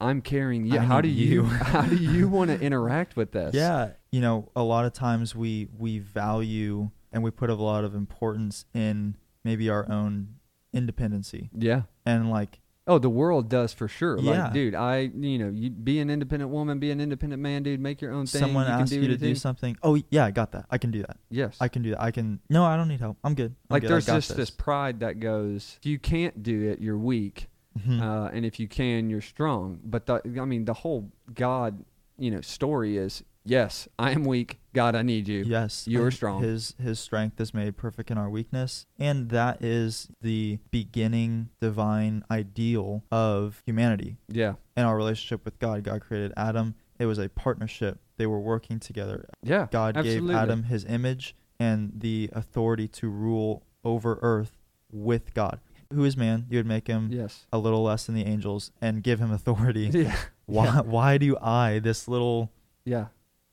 I'm 0.00 0.20
carrying 0.20 0.66
you. 0.66 0.78
I 0.78 0.84
How 0.84 1.00
do 1.00 1.08
you, 1.08 1.26
you." 1.26 1.42
how 1.44 1.82
do 1.82 1.96
you 1.96 2.28
want 2.36 2.50
to 2.50 2.60
interact 2.60 3.16
with 3.16 3.32
this? 3.32 3.54
Yeah, 3.54 3.90
you 4.10 4.20
know, 4.20 4.50
a 4.56 4.62
lot 4.62 4.84
of 4.84 4.92
times 4.92 5.34
we 5.34 5.68
we 5.78 5.98
value 5.98 6.90
and 7.12 7.22
we 7.22 7.30
put 7.30 7.50
a 7.50 7.54
lot 7.54 7.84
of 7.84 7.94
importance 7.94 8.64
in 8.74 9.16
maybe 9.44 9.70
our 9.70 9.90
own 9.90 10.34
independency 10.72 11.48
Yeah. 11.56 11.82
and 12.04 12.30
like 12.30 12.60
Oh, 12.88 12.98
the 12.98 13.10
world 13.10 13.48
does 13.48 13.72
for 13.72 13.86
sure. 13.86 14.18
Yeah. 14.18 14.44
Like, 14.44 14.52
dude, 14.54 14.74
I, 14.74 15.10
you 15.14 15.38
know, 15.38 15.50
you 15.50 15.70
be 15.70 16.00
an 16.00 16.08
independent 16.10 16.50
woman, 16.50 16.78
be 16.78 16.90
an 16.90 17.00
independent 17.00 17.40
man, 17.42 17.62
dude. 17.62 17.80
Make 17.80 18.00
your 18.00 18.12
own 18.12 18.26
thing. 18.26 18.40
someone 18.40 18.64
you 18.64 18.72
can 18.72 18.80
asks 18.80 18.90
do 18.90 19.00
you 19.02 19.08
to 19.08 19.16
do 19.16 19.34
something. 19.34 19.76
Oh 19.82 20.00
yeah, 20.10 20.24
I 20.24 20.30
got 20.30 20.52
that. 20.52 20.64
I 20.70 20.78
can 20.78 20.90
do 20.90 21.02
that. 21.02 21.18
Yes. 21.30 21.56
I 21.60 21.68
can 21.68 21.82
do 21.82 21.90
that. 21.90 22.00
I 22.02 22.10
can. 22.10 22.40
No, 22.48 22.64
I 22.64 22.76
don't 22.76 22.88
need 22.88 23.00
help. 23.00 23.18
I'm 23.22 23.34
good. 23.34 23.54
I'm 23.70 23.74
like, 23.74 23.82
good. 23.82 23.92
I 23.92 24.00
just 24.00 24.36
this 24.36 24.50
pride 24.50 25.00
that 25.00 25.20
goes, 25.20 25.76
if 25.80 25.86
you 25.86 25.98
can't 25.98 26.42
do 26.42 26.70
it, 26.70 26.80
you're 26.80 26.98
weak. 26.98 27.48
Mhm. 27.78 28.00
uh, 28.02 28.30
and 28.32 28.44
if 28.44 28.58
you 28.58 28.66
can, 28.66 29.08
you're 29.08 29.20
strong. 29.20 29.78
But 29.84 30.06
the, 30.06 30.20
I 30.40 30.44
mean, 30.44 30.64
the 30.64 30.74
whole 30.74 31.12
God, 31.32 31.84
you 32.18 32.30
know, 32.30 32.40
story 32.40 32.96
is 32.96 33.22
yes, 33.48 33.88
I 33.98 34.12
am 34.12 34.24
weak. 34.24 34.58
God, 34.72 34.94
I 34.94 35.02
need 35.02 35.26
you. 35.28 35.42
yes, 35.44 35.86
you're 35.88 36.10
strong. 36.10 36.42
His 36.42 36.74
His 36.80 37.00
strength 37.00 37.40
is 37.40 37.52
made 37.54 37.76
perfect 37.76 38.10
in 38.10 38.18
our 38.18 38.30
weakness, 38.30 38.86
and 38.98 39.30
that 39.30 39.62
is 39.64 40.08
the 40.20 40.58
beginning 40.70 41.48
divine 41.60 42.24
ideal 42.30 43.02
of 43.10 43.62
humanity 43.66 44.16
Yeah, 44.28 44.54
and 44.76 44.86
our 44.86 44.96
relationship 44.96 45.44
with 45.44 45.58
God. 45.58 45.82
God 45.82 46.00
created 46.02 46.32
Adam. 46.36 46.74
It 46.98 47.06
was 47.06 47.18
a 47.18 47.28
partnership. 47.28 48.00
They 48.16 48.26
were 48.26 48.40
working 48.40 48.80
together. 48.80 49.28
yeah. 49.42 49.66
God 49.70 49.96
absolutely. 49.96 50.28
gave 50.34 50.36
Adam 50.36 50.62
his 50.64 50.84
image 50.84 51.36
and 51.60 51.92
the 51.96 52.30
authority 52.32 52.88
to 52.88 53.08
rule 53.08 53.62
over 53.84 54.18
earth 54.22 54.58
with 54.92 55.32
God. 55.34 55.60
Who 55.92 56.04
is 56.04 56.16
man? 56.16 56.46
You 56.50 56.58
would 56.58 56.66
make 56.66 56.86
him 56.88 57.08
Yes. 57.10 57.46
a 57.52 57.58
little 57.58 57.82
less 57.82 58.06
than 58.06 58.14
the 58.14 58.24
angels 58.26 58.72
and 58.82 59.02
give 59.02 59.20
him 59.20 59.30
authority. 59.32 59.86
Yeah. 59.92 60.16
Why 60.46 60.64
Yeah. 60.66 60.80
why 60.82 61.18
do 61.18 61.36
I, 61.40 61.78
this 61.78 62.08
little 62.08 62.50
yeah. 62.84 63.06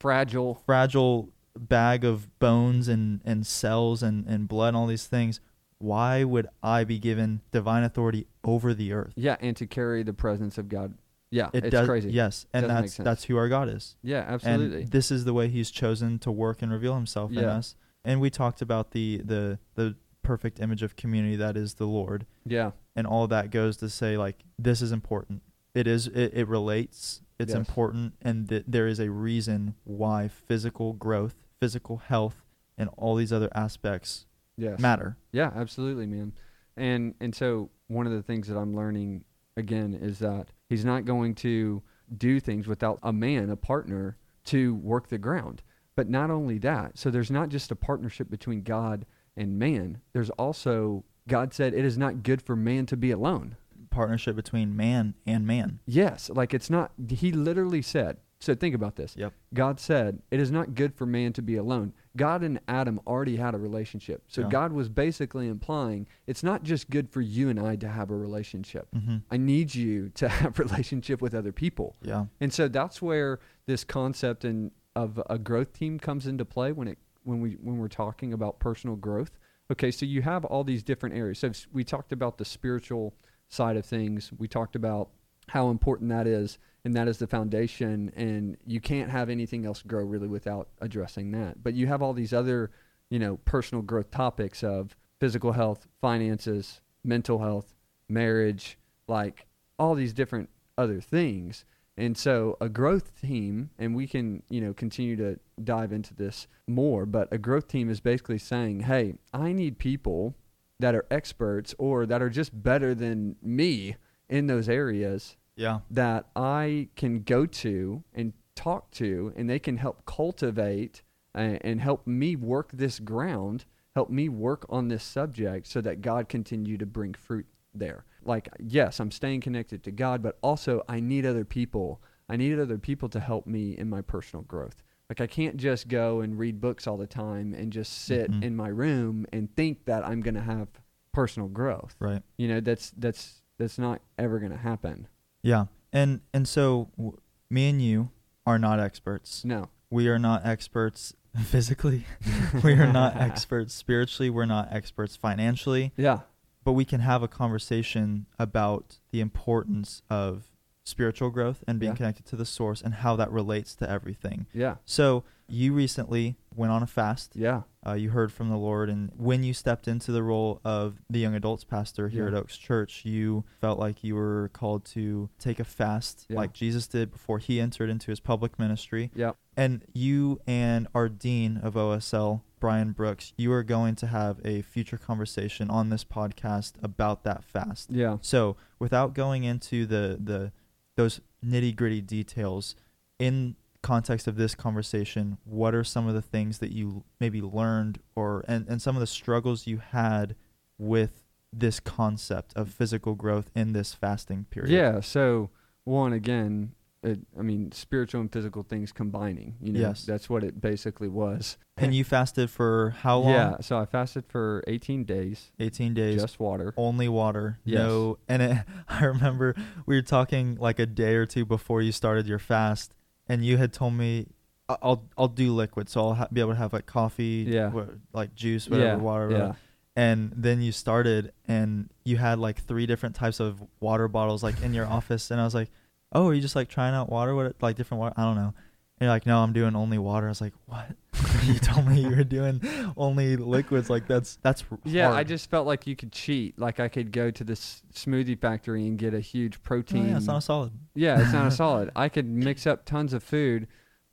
Fragile. 0.05 0.61
fragile 0.65 1.29
bag 1.57 2.05
of 2.05 2.37
bones 2.39 2.87
and, 2.87 3.21
and 3.25 3.45
cells 3.47 4.03
and, 4.03 4.25
and 4.27 4.47
blood 4.47 4.69
and 4.69 4.77
all 4.77 4.87
these 4.87 5.07
things, 5.07 5.39
why 5.79 6.23
would 6.23 6.47
I 6.61 6.83
be 6.83 6.99
given 6.99 7.41
divine 7.51 7.83
authority 7.83 8.27
over 8.43 8.73
the 8.73 8.93
earth? 8.93 9.13
Yeah, 9.15 9.37
and 9.39 9.55
to 9.57 9.65
carry 9.65 10.03
the 10.03 10.13
presence 10.13 10.57
of 10.57 10.69
God. 10.69 10.93
Yeah, 11.31 11.49
It 11.53 11.65
it's 11.65 11.71
does 11.71 11.87
crazy. 11.87 12.11
yes, 12.11 12.45
and 12.53 12.69
that's 12.69 12.97
that's 12.97 13.23
who 13.25 13.35
our 13.37 13.49
God 13.49 13.67
is. 13.67 13.95
Yeah, 14.03 14.23
absolutely. 14.27 14.81
And 14.83 14.91
this 14.91 15.09
is 15.11 15.25
the 15.25 15.33
way 15.33 15.47
he's 15.49 15.71
chosen 15.71 16.19
to 16.19 16.31
work 16.31 16.61
and 16.61 16.71
reveal 16.71 16.93
himself 16.95 17.31
in 17.31 17.43
us. 17.43 17.75
And 18.05 18.21
we 18.21 18.29
talked 18.29 18.61
about 18.61 18.91
the 18.91 19.21
the 19.23 19.59
the 19.73 19.95
perfect 20.21 20.59
image 20.59 20.81
of 20.83 20.95
community 20.95 21.35
that 21.37 21.57
is 21.57 21.73
the 21.75 21.85
Lord. 21.87 22.25
yeah. 22.45 22.71
And 22.95 23.05
all 23.05 23.27
that 23.27 23.49
goes 23.51 23.75
to 23.77 23.89
say 23.89 24.17
like 24.17 24.43
this 24.57 24.81
is 24.81 24.91
important. 24.93 25.41
It 25.73 25.87
is 25.87 26.07
it, 26.07 26.31
it 26.33 26.47
relates. 26.47 27.21
It's 27.37 27.51
Yes. 27.53 27.57
important 27.67 28.13
and 28.21 28.47
th- 28.47 28.63
there 28.67 28.87
is 28.87 28.99
a 28.99 29.09
reason 29.11 29.75
why 29.83 30.27
physical 30.27 30.93
growth, 30.93 31.35
physical 31.59 31.97
health 31.97 32.43
and 32.77 32.89
all 32.97 33.15
these 33.15 33.33
other 33.33 33.49
aspects 33.55 34.25
Yes. 34.57 34.79
matter. 34.79 35.17
Yeah, 35.31 35.51
absolutely, 35.55 36.05
man. 36.07 36.33
And 36.77 37.15
and 37.19 37.33
so 37.35 37.69
one 37.87 38.05
of 38.07 38.13
the 38.13 38.23
things 38.23 38.47
that 38.47 38.57
I'm 38.57 38.75
learning 38.75 39.23
again 39.57 39.93
is 39.93 40.19
that 40.19 40.51
he's 40.69 40.83
not 40.85 41.05
going 41.05 41.35
to 41.35 41.81
do 42.17 42.39
things 42.39 42.67
without 42.67 42.99
a 43.03 43.11
man, 43.13 43.49
a 43.49 43.55
partner 43.55 44.17
to 44.45 44.75
work 44.75 45.07
the 45.09 45.17
ground. 45.17 45.61
But 45.95 46.09
not 46.09 46.29
only 46.29 46.57
that, 46.59 46.97
so 46.97 47.09
there's 47.09 47.31
not 47.31 47.49
just 47.49 47.71
a 47.71 47.75
partnership 47.75 48.29
between 48.29 48.61
God 48.63 49.05
and 49.37 49.57
man. 49.57 50.01
There's 50.13 50.29
also 50.31 51.03
God 51.27 51.53
said 51.53 51.73
it 51.73 51.83
is 51.85 51.97
not 51.97 52.21
good 52.23 52.41
for 52.41 52.55
man 52.55 52.85
to 52.87 52.97
be 52.97 53.11
alone. 53.11 53.55
Partnership 53.95 54.35
between 54.35 54.75
man 54.75 55.15
and 55.25 55.47
man. 55.47 55.79
Yes, 55.85 56.29
like 56.29 56.53
it's 56.53 56.69
not 56.69 56.91
he 57.09 57.31
literally 57.31 57.81
said. 57.81 58.17
So 58.39 58.53
think 58.53 58.75
about 58.75 58.95
this. 58.97 59.15
Yep. 59.17 59.33
God 59.53 59.79
said, 59.79 60.21
It 60.29 60.39
is 60.41 60.51
not 60.51 60.75
good 60.75 60.93
for 60.93 61.05
man 61.05 61.31
to 61.33 61.41
be 61.41 61.55
alone. 61.55 61.93
God 62.17 62.43
and 62.43 62.59
Adam 62.67 62.99
already 63.07 63.37
had 63.37 63.55
a 63.55 63.57
relationship. 63.57 64.23
So 64.27 64.41
Yeah. 64.41 64.49
God 64.49 64.73
was 64.73 64.89
basically 64.89 65.47
implying 65.47 66.07
it's 66.27 66.43
not 66.43 66.61
just 66.63 66.89
good 66.89 67.09
for 67.09 67.21
you 67.21 67.49
and 67.49 67.59
I 67.59 67.77
to 67.77 67.87
have 67.87 68.11
a 68.11 68.15
relationship. 68.15 68.87
hmm 68.93 69.17
I 69.31 69.37
need 69.37 69.73
you 69.73 70.09
to 70.15 70.27
have 70.27 70.59
relationship 70.59 71.21
with 71.21 71.33
other 71.33 71.53
people. 71.53 71.95
Yeah. 72.01 72.25
And 72.41 72.53
so 72.53 72.67
that's 72.67 73.01
where 73.01 73.39
this 73.65 73.83
concept 73.83 74.43
and 74.43 74.71
of 74.95 75.19
a 75.29 75.39
growth 75.39 75.73
team 75.73 75.97
comes 75.99 76.27
into 76.27 76.45
play 76.45 76.71
when 76.73 76.87
it 76.89 76.97
when 77.23 77.39
we 77.39 77.51
when 77.53 77.77
we're 77.77 77.87
talking 77.87 78.33
about 78.33 78.59
personal 78.59 78.95
growth. 78.97 79.31
Okay, 79.71 79.89
so 79.91 80.05
you 80.05 80.21
have 80.21 80.45
all 80.45 80.63
these 80.63 80.83
different 80.83 81.15
areas. 81.15 81.39
So 81.39 81.51
we 81.73 81.83
talked 81.83 82.11
about 82.11 82.37
the 82.37 82.45
spiritual 82.45 83.15
side 83.49 83.77
of 83.77 83.85
things. 83.85 84.31
We 84.37 84.47
talked 84.47 84.75
about 84.75 85.09
how 85.49 85.69
important 85.69 86.09
that 86.09 86.27
is 86.27 86.57
and 86.83 86.95
that 86.95 87.07
is 87.07 87.17
the 87.17 87.27
foundation 87.27 88.11
and 88.15 88.57
you 88.65 88.79
can't 88.79 89.09
have 89.09 89.29
anything 89.29 89.65
else 89.65 89.81
grow 89.81 90.03
really 90.03 90.27
without 90.27 90.69
addressing 90.81 91.31
that. 91.31 91.63
But 91.63 91.73
you 91.73 91.87
have 91.87 92.01
all 92.01 92.13
these 92.13 92.33
other, 92.33 92.71
you 93.09 93.19
know, 93.19 93.37
personal 93.45 93.81
growth 93.81 94.11
topics 94.11 94.63
of 94.63 94.95
physical 95.19 95.53
health, 95.53 95.87
finances, 96.01 96.81
mental 97.03 97.39
health, 97.39 97.73
marriage, 98.09 98.77
like 99.07 99.47
all 99.79 99.95
these 99.95 100.13
different 100.13 100.49
other 100.77 101.01
things. 101.01 101.65
And 101.97 102.17
so 102.17 102.57
a 102.59 102.67
growth 102.67 103.21
team, 103.21 103.69
and 103.79 103.95
we 103.95 104.07
can, 104.07 104.43
you 104.49 104.59
know, 104.59 104.73
continue 104.73 105.15
to 105.15 105.39
dive 105.63 105.93
into 105.93 106.13
this 106.13 106.47
more, 106.67 107.05
but 107.05 107.29
a 107.31 107.37
growth 107.37 107.67
team 107.67 107.89
is 107.89 108.01
basically 108.01 108.37
saying, 108.37 108.81
hey, 108.81 109.15
I 109.33 109.53
need 109.53 109.77
people 109.79 110.35
that 110.79 110.95
are 110.95 111.05
experts 111.09 111.73
or 111.77 112.05
that 112.05 112.21
are 112.21 112.29
just 112.29 112.63
better 112.63 112.93
than 112.93 113.35
me 113.41 113.95
in 114.29 114.47
those 114.47 114.67
areas 114.67 115.37
Yeah. 115.55 115.79
that 115.91 116.27
I 116.35 116.89
can 116.95 117.21
go 117.21 117.45
to 117.45 118.03
and 118.13 118.33
talk 118.55 118.91
to, 118.91 119.33
and 119.35 119.49
they 119.49 119.59
can 119.59 119.77
help 119.77 120.05
cultivate 120.05 121.01
uh, 121.33 121.57
and 121.61 121.81
help 121.81 122.07
me 122.07 122.35
work 122.35 122.71
this 122.73 122.99
ground, 122.99 123.65
help 123.93 124.09
me 124.09 124.29
work 124.29 124.65
on 124.69 124.87
this 124.87 125.03
subject 125.03 125.67
so 125.67 125.81
that 125.81 126.01
God 126.01 126.29
continue 126.29 126.77
to 126.77 126.85
bring 126.85 127.13
fruit 127.13 127.45
there. 127.73 128.05
Like, 128.23 128.49
yes, 128.59 128.99
I'm 128.99 129.11
staying 129.11 129.41
connected 129.41 129.83
to 129.83 129.91
God, 129.91 130.21
but 130.23 130.37
also 130.41 130.81
I 130.89 130.99
need 130.99 131.25
other 131.25 131.45
people. 131.45 132.01
I 132.27 132.37
need 132.37 132.57
other 132.57 132.77
people 132.77 133.09
to 133.09 133.19
help 133.19 133.45
me 133.45 133.77
in 133.77 133.89
my 133.89 134.01
personal 134.01 134.43
growth. 134.43 134.81
Like, 135.09 135.21
I 135.21 135.27
can't 135.27 135.57
just 135.57 135.87
go 135.87 136.21
and 136.21 136.37
read 136.39 136.59
books 136.59 136.87
all 136.87 136.97
the 136.97 137.05
time 137.07 137.53
and 137.53 137.71
just 137.71 137.93
sit 137.93 138.31
Mhm. 138.31 138.43
in 138.43 138.55
my 138.55 138.69
room 138.69 139.25
and 139.31 139.53
think 139.55 139.85
that 139.85 140.05
I'm 140.05 140.21
going 140.21 140.33
to 140.35 140.41
have 140.41 140.67
personal 141.11 141.47
growth. 141.47 141.95
Right. 141.99 142.23
You 142.37 142.47
know, 142.47 142.59
that's 142.59 142.91
that's 142.91 143.41
that's 143.57 143.77
not 143.77 144.01
ever 144.17 144.39
going 144.39 144.51
to 144.51 144.57
happen. 144.57 145.07
Yeah. 145.43 145.65
And 145.93 146.21
and 146.33 146.47
so 146.47 146.89
w- 146.97 147.17
me 147.49 147.69
and 147.69 147.81
you 147.81 148.09
are 148.45 148.57
not 148.59 148.79
experts. 148.79 149.45
No. 149.45 149.69
We 149.91 150.07
are 150.09 150.19
not 150.19 150.45
experts 150.45 151.13
physically. 151.43 152.05
we 152.63 152.73
are 152.73 152.91
not 152.91 153.15
experts 153.15 153.73
spiritually. 153.73 154.29
We're 154.31 154.45
not 154.45 154.69
experts 154.73 155.15
financially. 155.15 155.93
Yeah. 155.95 156.21
But 156.63 156.73
we 156.73 156.83
can 156.83 157.01
have 157.01 157.21
a 157.21 157.27
conversation 157.27 158.25
about 158.39 158.97
the 159.11 159.21
importance 159.21 160.01
of 160.09 160.45
spiritual 160.89 161.31
growth 161.31 161.63
and 161.67 161.79
being 161.79 161.91
Yeah. 161.93 161.97
connected 161.97 162.25
to 162.27 162.35
the 162.35 162.45
source 162.45 162.81
and 162.81 162.93
how 162.95 163.15
that 163.15 163.31
relates 163.31 163.75
to 163.75 163.89
everything. 163.89 164.45
Yeah. 164.53 164.75
So 164.85 165.23
you 165.47 165.73
recently 165.73 166.37
went 166.55 166.71
on 166.71 166.81
a 166.81 166.87
fast. 166.87 167.35
Yeah. 167.35 167.63
Uh, 167.85 167.93
you 167.93 168.11
heard 168.11 168.31
from 168.31 168.49
the 168.49 168.57
Lord, 168.57 168.89
and 168.89 169.11
when 169.15 169.43
you 169.43 169.53
stepped 169.53 169.87
into 169.87 170.11
the 170.11 170.23
role 170.23 170.59
of 170.63 171.01
the 171.09 171.19
young 171.19 171.35
adults 171.35 171.63
pastor 171.63 172.09
here 172.09 172.23
Yeah. 172.23 172.29
at 172.29 172.33
Oaks 172.35 172.57
Church, 172.57 173.03
you 173.05 173.43
felt 173.61 173.77
like 173.77 174.03
you 174.03 174.15
were 174.15 174.49
called 174.53 174.85
to 174.85 175.29
take 175.37 175.59
a 175.59 175.63
fast, 175.63 176.25
Yeah. 176.29 176.37
like 176.37 176.53
Jesus 176.53 176.87
did 176.87 177.11
before 177.11 177.37
he 177.39 177.59
entered 177.59 177.89
into 177.89 178.09
his 178.11 178.19
public 178.19 178.57
ministry. 178.57 179.11
Yeah. 179.15 179.33
And 179.57 179.83
you 179.93 180.39
and 180.47 180.87
our 180.95 181.09
dean 181.09 181.57
of 181.57 181.75
OSL, 181.75 182.41
Brian 182.59 182.91
Brooks, 182.93 183.33
you 183.37 183.51
are 183.53 183.63
going 183.63 183.95
to 183.95 184.07
have 184.07 184.39
a 184.43 184.61
future 184.63 184.97
conversation 184.97 185.69
on 185.69 185.89
this 185.89 186.03
podcast 186.03 186.73
about 186.81 187.23
that 187.23 187.43
fast. 187.43 187.91
Yeah. 187.91 188.17
So, 188.21 188.55
without 188.79 189.13
going 189.13 189.43
into 189.43 189.85
the 189.85 190.17
the 190.23 190.51
those 190.95 191.21
nitty 191.45 191.75
gritty 191.75 192.01
details, 192.01 192.75
in 193.19 193.55
context 193.81 194.27
of 194.27 194.35
this 194.35 194.55
conversation, 194.55 195.37
what 195.43 195.75
are 195.75 195.83
some 195.83 196.07
of 196.07 196.13
the 196.13 196.21
things 196.21 196.57
that 196.59 196.71
you 196.71 197.03
maybe 197.19 197.41
learned 197.41 197.99
or 198.15 198.43
and, 198.47 198.67
and 198.67 198.81
some 198.81 198.95
of 198.95 198.99
the 198.99 199.07
struggles 199.07 199.67
you 199.67 199.77
had 199.77 200.35
with 200.77 201.23
this 201.53 201.79
concept 201.79 202.51
of 202.55 202.69
physical 202.69 203.15
growth 203.15 203.49
in 203.55 203.73
this 203.73 203.93
fasting 203.93 204.45
period. 204.49 204.71
Yeah. 204.71 204.99
So 204.99 205.49
one 205.83 206.13
again, 206.13 206.73
it, 207.05 207.19
I 207.37 207.41
mean, 207.41 207.71
spiritual 207.71 208.21
and 208.21 208.31
physical 208.31 208.63
things 208.63 208.91
combining. 208.91 209.55
You 209.61 209.73
know, 209.73 209.79
Yes. 209.79 210.03
that's 210.05 210.29
what 210.29 210.43
it 210.43 210.59
basically 210.59 211.07
was. 211.07 211.57
And 211.77 211.93
you 211.93 212.03
fasted 212.03 212.49
for 212.49 212.95
how 213.01 213.19
long? 213.19 213.31
Yeah. 213.31 213.57
So 213.61 213.77
I 213.77 213.85
fasted 213.85 214.25
for 214.27 214.63
18 214.67 215.03
days, 215.03 215.51
18 215.59 215.93
days. 215.93 216.21
just 216.21 216.39
water. 216.39 216.73
only 216.77 217.07
water. 217.07 217.59
Yes. 217.63 217.79
No. 217.79 218.17
And 218.27 218.41
it, 218.41 218.57
I 218.89 219.05
remember 219.05 219.55
we 219.85 219.95
were 219.95 220.01
talking 220.01 220.55
like 220.59 220.79
a 220.79 220.85
day 220.85 221.15
or 221.15 221.25
two 221.25 221.45
before 221.45 221.81
you 221.81 221.91
started 221.91 222.27
your 222.27 222.39
fast, 222.39 222.93
and 223.27 223.43
you 223.45 223.57
had 223.57 223.71
told 223.73 223.93
me 223.93 224.27
"I- 224.69 224.77
I'll 224.81 225.03
I'll 225.17 225.27
do 225.27 225.53
liquid, 225.53 225.89
so 225.89 226.01
I'll 226.01 226.13
ha- 226.15 226.27
be 226.33 226.41
able 226.41 226.51
to 226.53 226.57
have 226.57 226.73
like 226.73 226.85
coffee, 226.85 227.45
Yeah. 227.47 227.69
wha- 227.69 227.85
like 228.13 228.33
juice, 228.35 228.69
whatever, 228.69 228.87
yeah. 228.97 229.03
water. 229.03 229.29
Yeah. 229.31 229.37
whatever. 229.37 229.57
And 229.97 230.33
then 230.35 230.61
you 230.61 230.71
started, 230.73 231.31
and 231.47 231.89
you 232.03 232.17
had 232.17 232.37
like 232.39 232.61
three 232.63 232.85
different 232.85 233.15
types 233.15 233.39
of 233.39 233.63
water 233.79 234.07
bottles 234.09 234.43
like 234.43 234.61
in 234.61 234.73
your 234.73 234.85
office, 234.87 235.31
and 235.31 235.39
I 235.39 235.45
was 235.45 235.55
like, 235.55 235.69
"Oh, 236.11 236.27
are 236.27 236.33
you 236.33 236.41
just 236.41 236.55
like 236.55 236.67
trying 236.69 236.93
out 236.93 237.09
water? 237.09 237.35
What 237.35 237.55
like 237.61 237.75
different 237.75 237.99
water? 237.99 238.13
I 238.17 238.23
don't 238.23 238.35
know." 238.35 238.53
And 238.97 239.07
you're 239.07 239.09
like, 239.09 239.25
"No, 239.25 239.39
I'm 239.39 239.51
doing 239.53 239.75
only 239.75 239.97
water." 239.97 240.27
I 240.27 240.29
was 240.29 240.41
like, 240.41 240.53
"What?" 240.67 240.87
you 241.43 241.55
told 241.59 241.87
me 241.87 242.01
you 242.01 242.09
were 242.15 242.23
doing 242.23 242.61
only 242.95 243.35
liquids. 243.35 243.89
Like 243.89 244.07
that's 244.07 244.37
that's 244.41 244.63
Yeah, 244.85 245.11
I 245.11 245.23
just 245.23 245.49
felt 245.49 245.67
like 245.67 245.85
you 245.85 245.95
could 245.95 246.11
cheat. 246.11 246.57
Like 246.59 246.79
I 246.79 246.87
could 246.87 247.11
go 247.11 247.29
to 247.31 247.43
this 247.43 247.83
smoothie 247.93 248.39
factory 248.39 248.87
and 248.87 248.97
get 248.97 249.13
a 249.13 249.19
huge 249.19 249.57
Oh, 249.57 249.59
protein. 249.63 250.09
yeah, 250.09 250.17
it's 250.17 250.27
not 250.27 250.37
a 250.37 250.41
solid. 250.41 250.71
Yeah, 250.93 251.21
it's 251.21 251.33
not 251.33 251.47
a 251.47 251.51
solid. 251.63 251.91
I 251.95 252.07
could 252.09 252.25
mix 252.27 252.65
up 252.65 252.85
tons 252.85 253.13
of 253.13 253.21
food 253.23 253.67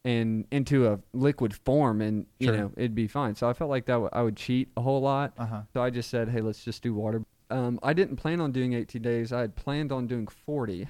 and 0.04 0.46
into 0.50 0.88
a 0.88 0.99
liquid 1.12 1.54
form, 1.54 2.00
and 2.00 2.26
you 2.40 2.49
Sure. 2.49 2.56
know 2.56 2.72
it'd 2.76 2.94
be 2.96 3.06
fine. 3.06 3.37
So 3.37 3.49
I 3.49 3.52
felt 3.52 3.70
like 3.70 3.87
that 3.87 3.92
w- 3.92 4.11
I 4.12 4.22
would 4.22 4.37
cheat 4.37 4.68
a 4.76 4.80
whole 4.80 5.00
lot. 5.00 5.32
Uh 5.38 5.46
huh. 5.46 5.61
So 5.75 5.80
I 5.80 5.90
just 5.90 6.11
said, 6.11 6.28
hey, 6.28 6.40
let's 6.40 6.64
just 6.64 6.82
do 6.82 6.92
water. 6.92 7.22
Um, 7.52 7.78
I 7.82 7.92
didn't 7.92 8.16
plan 8.16 8.40
on 8.40 8.50
doing 8.52 8.73
18 8.73 9.02
days. 9.02 9.32
I 9.32 9.40
had 9.40 9.54
planned 9.56 9.92
on 9.92 10.06
doing 10.06 10.26
40. 10.26 10.88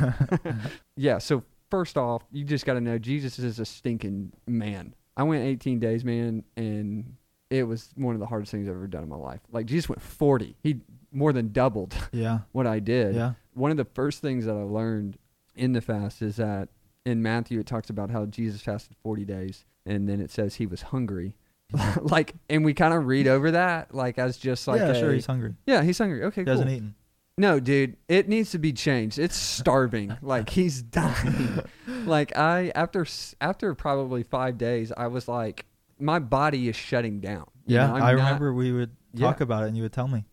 yeah. 0.96 1.18
So 1.18 1.42
first 1.70 1.96
off, 1.96 2.22
you 2.30 2.44
just 2.44 2.66
got 2.66 2.74
to 2.74 2.80
know 2.80 2.98
Jesus 2.98 3.38
is 3.38 3.58
a 3.58 3.64
stinking 3.64 4.32
man. 4.46 4.94
I 5.16 5.22
went 5.22 5.44
18 5.44 5.78
days, 5.80 6.04
man, 6.04 6.44
and 6.56 7.16
it 7.50 7.62
was 7.64 7.90
one 7.94 8.14
of 8.14 8.20
the 8.20 8.26
hardest 8.26 8.50
things 8.52 8.68
I've 8.68 8.74
ever 8.74 8.86
done 8.86 9.02
in 9.04 9.08
my 9.08 9.16
life. 9.16 9.40
Like 9.52 9.66
Jesus 9.66 9.88
went 9.88 10.02
40. 10.02 10.56
He 10.62 10.80
more 11.12 11.32
than 11.32 11.52
doubled 11.52 11.94
Yeah. 12.12 12.40
what 12.52 12.66
I 12.66 12.80
did 12.80 13.14
Yeah. 13.14 13.34
one 13.52 13.70
of 13.70 13.76
the 13.76 13.84
first 13.84 14.20
things 14.20 14.46
that 14.46 14.56
I 14.56 14.62
learned 14.62 15.16
in 15.54 15.72
the 15.72 15.80
fast 15.80 16.20
is 16.22 16.36
that 16.36 16.70
in 17.06 17.22
Matthew 17.22 17.60
it 17.60 17.66
talks 17.66 17.88
about 17.88 18.10
how 18.10 18.26
Jesus 18.26 18.62
fasted 18.62 18.96
40 19.04 19.24
days 19.24 19.64
and 19.86 20.08
then 20.08 20.20
it 20.20 20.32
says 20.32 20.56
he 20.56 20.66
was 20.66 20.82
hungry. 20.82 21.36
like 22.02 22.34
and 22.48 22.64
we 22.64 22.74
kind 22.74 22.94
of 22.94 23.06
read 23.06 23.26
over 23.26 23.50
that 23.52 23.94
like 23.94 24.18
as 24.18 24.36
just 24.36 24.66
like 24.68 24.80
yeah, 24.80 24.88
a- 24.88 24.98
sure. 24.98 25.12
He's 25.12 25.26
hungry. 25.26 25.54
yeah, 25.66 25.82
he's 25.82 25.98
hungry. 25.98 26.22
Okay, 26.24 26.42
He 26.42 26.44
cool. 26.44 26.52
hasn't 26.52 26.70
eaten. 26.70 26.94
No, 27.36 27.58
dude, 27.58 27.96
it 28.08 28.28
needs 28.28 28.52
to 28.52 28.58
be 28.58 28.72
changed. 28.72 29.18
It's 29.18 29.34
starving. 29.36 30.16
like 30.22 30.50
he's 30.50 30.82
dying. 30.82 31.60
like 32.04 32.36
I 32.36 32.70
after 32.74 33.06
after 33.40 33.74
probably 33.74 34.22
5 34.22 34.56
days 34.58 34.92
I 34.96 35.08
was 35.08 35.26
like 35.26 35.66
my 35.98 36.18
body 36.18 36.68
is 36.68 36.76
shutting 36.76 37.20
down. 37.20 37.46
You 37.66 37.76
Yeah, 37.76 37.86
know, 37.88 37.94
I 37.94 37.98
not- 37.98 38.14
remember 38.14 38.52
we 38.54 38.70
would 38.72 38.90
talk 39.18 39.40
Yeah. 39.40 39.44
about 39.44 39.64
it, 39.64 39.68
and 39.68 39.76
you 39.76 39.82
would 39.84 39.92
tell 39.92 40.08
me. 40.08 40.24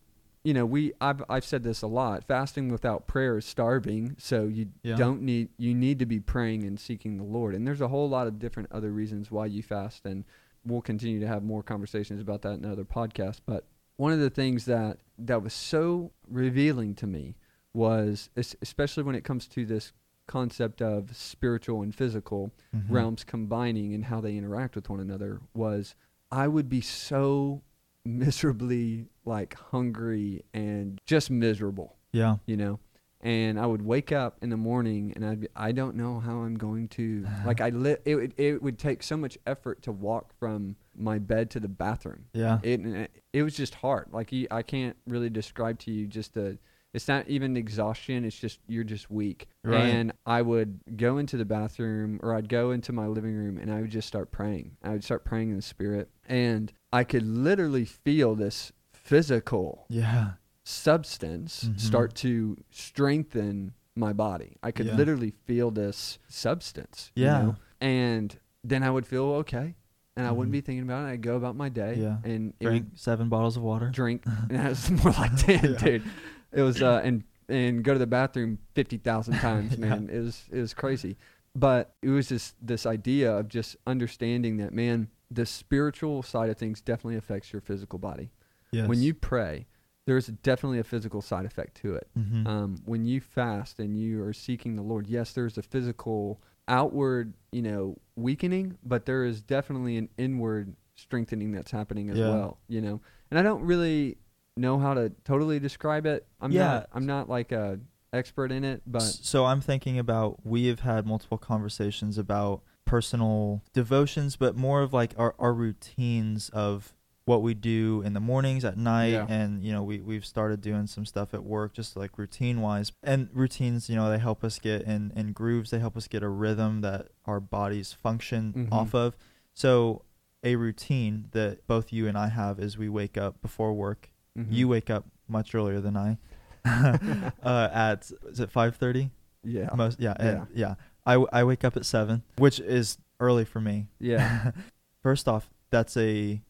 you 0.44 0.54
know, 0.56 0.66
we 0.66 0.92
I've 1.02 1.24
I've 1.30 1.46
said 1.46 1.64
this 1.64 1.82
a 1.82 1.88
lot. 1.88 2.24
Fasting 2.24 2.70
without 2.70 3.08
prayer 3.08 3.38
is 3.38 3.46
starving. 3.46 4.16
So 4.20 4.46
you 4.46 4.68
Yeah. 4.84 4.96
don't 4.96 5.22
need 5.24 5.50
you 5.58 5.74
need 5.74 5.98
to 6.00 6.06
be 6.06 6.20
praying 6.20 6.64
and 6.66 6.80
seeking 6.80 7.18
the 7.18 7.24
Lord. 7.24 7.56
And 7.56 7.66
there's 7.66 7.82
a 7.82 7.88
whole 7.88 8.10
lot 8.10 8.28
of 8.28 8.38
different 8.38 8.72
other 8.72 8.92
reasons 8.92 9.32
why 9.32 9.46
you 9.48 9.62
fast 9.64 10.06
and 10.06 10.24
we'll 10.66 10.82
continue 10.82 11.20
to 11.20 11.28
have 11.28 11.44
more 11.44 11.64
conversations 11.64 12.22
about 12.22 12.42
that 12.44 12.54
in 12.54 12.66
other 12.66 12.86
podcasts. 12.86 13.40
But 13.46 13.66
one 13.98 14.14
of 14.14 14.20
the 14.20 14.30
things 14.30 14.66
that 14.66 14.98
that 15.18 15.42
was 15.44 15.54
so 15.54 16.12
revealing 16.28 16.96
to 16.96 17.08
me 17.08 17.36
was 17.74 18.30
especially 18.36 19.04
when 19.04 19.16
it 19.16 19.24
comes 19.24 19.48
to 19.48 19.66
this 19.66 19.94
concept 20.28 20.82
of 20.82 21.16
spiritual 21.16 21.82
and 21.82 21.94
physical 21.94 22.52
Mhm. 22.76 22.90
realms 22.90 23.24
combining 23.24 23.94
and 23.94 24.06
how 24.06 24.22
they 24.22 24.38
interact 24.38 24.76
with 24.76 24.90
one 24.90 25.00
another 25.00 25.42
was 25.54 25.96
I 26.32 26.48
would 26.48 26.70
be 26.70 26.82
so 26.82 27.62
miserably 28.06 29.08
like 29.26 29.54
hungry 29.56 30.44
and 30.54 31.00
just 31.06 31.30
miserable, 31.30 31.98
Yeah. 32.14 32.38
you 32.46 32.56
know. 32.58 32.80
And 33.24 33.60
I 33.60 33.66
would 33.66 33.84
wake 33.84 34.12
up 34.12 34.38
in 34.42 34.50
the 34.50 34.58
morning 34.58 35.14
and 35.16 35.26
I'd 35.26 35.42
be, 35.42 35.48
I 35.56 35.72
don't 35.72 35.96
know 35.96 36.20
how 36.20 36.40
I'm 36.40 36.56
going 36.56 36.88
to 36.90 37.26
like 37.46 37.62
I 37.62 37.70
lit 37.70 38.02
it 38.06 38.16
would 38.16 38.34
it 38.38 38.62
would 38.62 38.80
take 38.80 39.04
so 39.04 39.16
much 39.18 39.38
effort 39.46 39.82
to 39.84 39.92
walk 39.92 40.34
from 40.40 40.76
my 40.96 41.20
bed 41.20 41.50
to 41.52 41.60
the 41.60 41.68
bathroom. 41.68 42.26
Yeah. 42.34 42.60
It 42.64 42.86
it, 42.86 43.12
it 43.34 43.44
was 43.44 43.56
just 43.56 43.76
hard. 43.76 44.10
Like 44.12 44.32
you, 44.32 44.48
I 44.50 44.64
can't 44.64 44.98
really 45.08 45.30
describe 45.30 45.80
to 45.80 45.92
you 45.92 46.08
just 46.08 46.34
the 46.34 46.58
it's 46.94 47.08
not 47.08 47.28
even 47.30 47.56
exhaustion, 47.56 48.26
it's 48.26 48.38
just 48.38 48.60
you're 48.68 48.84
just 48.84 49.10
weak. 49.10 49.48
Right. 49.64 49.82
And 49.82 50.12
I 50.26 50.42
would 50.42 50.80
go 50.98 51.20
into 51.20 51.38
the 51.38 51.46
bathroom 51.46 52.20
or 52.22 52.34
I'd 52.36 52.50
go 52.50 52.72
into 52.72 52.92
my 52.92 53.08
living 53.08 53.34
room 53.36 53.58
and 53.58 53.72
I 53.72 53.82
would 53.82 53.92
just 53.92 54.08
start 54.08 54.32
praying. 54.32 54.78
I 54.84 54.90
would 54.90 55.04
start 55.04 55.24
praying 55.24 55.52
in 55.52 55.56
the 55.56 55.62
spirit 55.62 56.10
and 56.28 56.74
I 56.92 57.04
could 57.04 57.26
literally 57.26 57.86
feel 57.86 58.36
this 58.36 58.72
physical 58.94 59.86
Yeah. 59.90 60.34
Substance 60.64 61.66
Mhm. 61.66 61.80
start 61.80 62.16
to 62.16 62.58
strengthen 62.70 63.74
my 63.96 64.14
body. 64.14 64.56
I 64.64 64.72
could 64.72 64.86
Yeah. 64.88 64.96
literally 64.96 65.32
feel 65.46 65.70
this 65.72 66.18
substance. 66.28 67.12
you 67.16 67.26
Yeah. 67.26 67.42
know? 67.42 67.56
And 67.82 68.38
then 68.64 68.84
I 68.84 68.90
would 68.90 69.06
feel 69.06 69.26
okay. 69.44 69.76
And 70.16 70.28
I 70.28 70.32
wouldn't 70.32 70.50
Mhm. 70.50 70.60
be 70.60 70.62
thinking 70.62 70.84
about 70.84 71.08
it. 71.08 71.12
I'd 71.14 71.22
go 71.22 71.36
about 71.36 71.56
my 71.56 71.70
day. 71.70 71.96
Yeah. 71.96 72.18
And 72.24 72.54
Drink 72.60 72.90
seven 72.96 73.28
bottles 73.30 73.58
of 73.58 73.64
water. 73.64 73.90
drink. 73.90 74.24
and 74.26 74.52
that 74.52 74.70
was 74.70 74.92
more 74.92 75.14
like 75.14 75.36
10, 75.38 75.72
Yeah. 75.74 75.78
dude. 75.78 76.04
It 76.52 76.62
was, 76.62 76.82
uh, 76.82 77.02
and, 77.04 77.24
and 77.50 77.84
go 77.84 77.94
to 77.94 78.00
the 78.00 78.08
bathroom 78.08 78.60
50,000 78.76 79.36
times, 79.36 79.72
Yeah. 79.78 79.78
man. 79.90 80.10
It 80.10 80.20
was, 80.20 80.46
it 80.52 80.60
was 80.60 80.74
crazy. 80.74 81.18
But 81.56 81.96
it 82.02 82.10
was 82.10 82.28
just 82.30 82.56
this 82.66 82.86
idea 82.86 83.32
of 83.36 83.48
just 83.50 83.76
understanding 83.88 84.58
that, 84.58 84.74
man, 84.74 85.10
the 85.30 85.46
spiritual 85.46 86.24
side 86.24 86.50
of 86.50 86.58
things 86.58 86.82
definitely 86.82 87.18
affects 87.18 87.52
your 87.52 87.62
physical 87.62 88.00
body 88.00 88.32
Yes. 88.72 88.88
when 88.88 89.02
you 89.02 89.14
pray, 89.14 89.68
there's 90.06 90.28
definitely 90.28 90.80
a 90.80 90.84
physical 90.84 91.22
side 91.22 91.46
effect 91.46 91.76
to 91.78 91.96
it. 91.96 92.08
Mhm. 92.18 92.48
Um, 92.48 92.78
when 92.86 93.06
you 93.06 93.22
fast 93.22 93.80
and 93.80 93.96
you 93.98 94.24
are 94.24 94.34
seeking 94.34 94.76
the 94.76 94.82
Lord, 94.82 95.08
yes, 95.08 95.34
there's 95.34 95.58
a 95.58 95.62
physical 95.62 96.42
outward, 96.68 97.34
you 97.52 97.62
know, 97.62 97.98
weakening, 98.16 98.78
but 98.84 99.06
there 99.06 99.24
is 99.26 99.42
definitely 99.42 99.98
an 99.98 100.10
inward 100.18 100.76
strengthening 100.96 101.52
that's 101.52 101.72
happening 101.72 102.10
as 102.10 102.18
Yeah. 102.18 102.30
well. 102.30 102.60
You 102.68 102.82
know, 102.82 103.02
and 103.30 103.40
I 103.40 103.44
don't 103.44 103.64
really 103.64 104.18
know 104.58 104.78
how 104.80 104.94
to 104.94 105.10
totally 105.24 105.60
describe 105.60 106.06
it. 106.06 106.28
I'm 106.40 106.52
Yeah. 106.52 106.66
not. 106.68 106.90
I'm 106.94 107.06
not 107.06 107.30
like 107.30 107.52
a 107.52 107.80
expert 108.14 108.52
in 108.52 108.64
it, 108.66 108.82
but 108.86 109.02
so 109.04 109.46
I'm 109.46 109.62
thinking 109.62 109.98
about 109.98 110.46
we 110.46 110.66
have 110.68 110.82
had 110.82 111.06
multiple 111.06 111.38
conversations 111.38 112.18
about 112.18 112.62
personal 112.86 113.64
devotions, 113.74 114.36
but 114.36 114.56
more 114.58 114.82
of 114.82 114.92
like 114.92 115.14
our, 115.18 115.34
our 115.40 115.54
routines 115.54 116.50
of 116.50 116.94
what 117.26 117.42
we 117.44 117.54
do 117.54 118.02
in 118.04 118.14
the 118.14 118.20
mornings 118.20 118.66
at 118.66 118.78
night 118.78 119.14
Yeah. 119.14 119.26
and 119.30 119.64
you 119.64 119.72
know 119.72 119.84
we 119.84 120.00
we've 120.02 120.26
started 120.26 120.60
doing 120.62 120.88
some 120.88 121.06
stuff 121.06 121.34
at 121.34 121.44
work 121.44 121.72
just 121.74 121.96
like 121.96 122.18
routine 122.18 122.62
wise 122.62 122.92
and 123.04 123.30
routines 123.32 123.90
you 123.90 123.96
know 123.96 124.10
they 124.10 124.18
help 124.18 124.44
us 124.44 124.58
get 124.60 124.82
in 124.84 125.12
in 125.16 125.32
grooves. 125.32 125.70
They 125.70 125.80
help 125.80 125.96
us 125.96 126.08
get 126.08 126.24
a 126.24 126.30
rhythm 126.30 126.82
that 126.82 127.10
our 127.26 127.40
bodies 127.40 127.94
function 127.94 128.54
Mhm. 128.54 128.72
off 128.72 128.94
of. 128.96 129.16
So 129.54 130.04
a 130.44 130.56
routine 130.56 131.28
that 131.32 131.68
both 131.68 131.94
you 131.94 132.08
and 132.08 132.18
I 132.18 132.28
have 132.30 132.60
is 132.60 132.78
we 132.78 132.90
wake 132.90 133.18
up 133.18 133.42
before 133.42 133.74
work. 133.74 134.10
Mhm. 134.38 134.48
you 134.50 134.68
wake 134.68 134.90
up 134.90 135.06
much 135.28 135.54
earlier 135.54 135.80
than 135.82 135.96
I. 135.98 136.18
Uh, 137.44 137.70
at 137.74 138.12
is 138.30 138.40
it 138.40 138.52
5:30 138.52 139.10
yeah, 139.44 139.70
most 139.76 140.00
yeah 140.00 140.46
yeah. 140.54 140.76
I, 141.06 141.14
w- 141.14 141.30
I 141.34 141.44
wake 141.44 141.64
up 141.64 141.76
at 141.76 141.86
7 141.86 142.22
which 142.38 142.60
is 142.60 142.98
early 143.20 143.46
for 143.46 143.60
me. 143.62 143.88
Yeah, 144.00 144.52
first 145.04 145.28
off 145.28 145.50
that's 145.72 145.96
a 145.98 146.42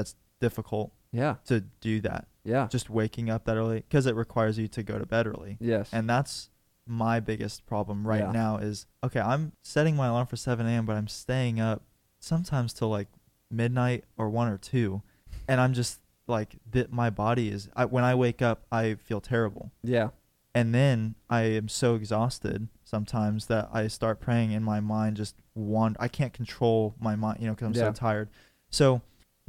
that's 0.00 0.14
difficult 0.40 0.92
yeah, 1.12 1.34
to 1.44 1.60
do 1.80 2.00
that 2.00 2.26
yeah, 2.44 2.66
just 2.70 2.88
waking 2.88 3.28
up 3.28 3.44
that 3.44 3.56
early 3.56 3.80
because 3.80 4.06
it 4.06 4.14
requires 4.14 4.58
you 4.58 4.66
to 4.68 4.82
go 4.82 4.98
to 4.98 5.04
bed 5.04 5.26
early 5.26 5.58
yes, 5.60 5.90
and 5.92 6.08
that's 6.08 6.48
my 6.86 7.20
biggest 7.20 7.66
problem 7.66 8.06
right 8.06 8.20
Yeah. 8.20 8.32
now 8.32 8.56
is 8.56 8.86
okay 9.04 9.20
i'm 9.20 9.52
setting 9.62 9.94
my 9.96 10.06
alarm 10.06 10.26
for 10.26 10.36
7 10.36 10.66
a.m 10.66 10.86
but 10.86 10.96
i'm 10.96 11.08
staying 11.08 11.60
up 11.60 11.82
sometimes 12.18 12.72
till 12.72 12.88
like 12.88 13.08
midnight 13.50 14.04
or 14.16 14.28
1 14.30 14.48
or 14.48 14.56
2 14.56 15.02
and 15.46 15.60
i'm 15.60 15.74
just 15.74 16.00
like 16.26 16.56
that 16.70 16.90
my 16.92 17.10
body 17.10 17.50
is 17.50 17.68
I, 17.76 17.84
when 17.84 18.04
i 18.04 18.14
wake 18.14 18.40
up 18.40 18.64
i 18.72 18.94
feel 18.94 19.20
terrible 19.20 19.70
yeah, 19.82 20.08
and 20.54 20.74
then 20.74 21.14
I 21.28 21.42
am 21.42 21.68
so 21.68 21.94
exhausted 21.94 22.68
sometimes 22.84 23.46
that 23.46 23.68
I 23.72 23.86
start 23.88 24.20
praying 24.20 24.52
and 24.52 24.64
my 24.64 24.80
mind 24.80 25.16
just 25.16 25.36
wand. 25.54 25.96
I 26.00 26.08
can't 26.08 26.32
control 26.32 26.94
my 26.98 27.14
mind, 27.14 27.38
you 27.40 27.46
know, 27.46 27.54
because 27.54 27.66
I'm 27.68 27.74
Yeah. 27.74 27.88
so 27.90 27.92
tired. 27.92 28.28
So, 28.68 29.00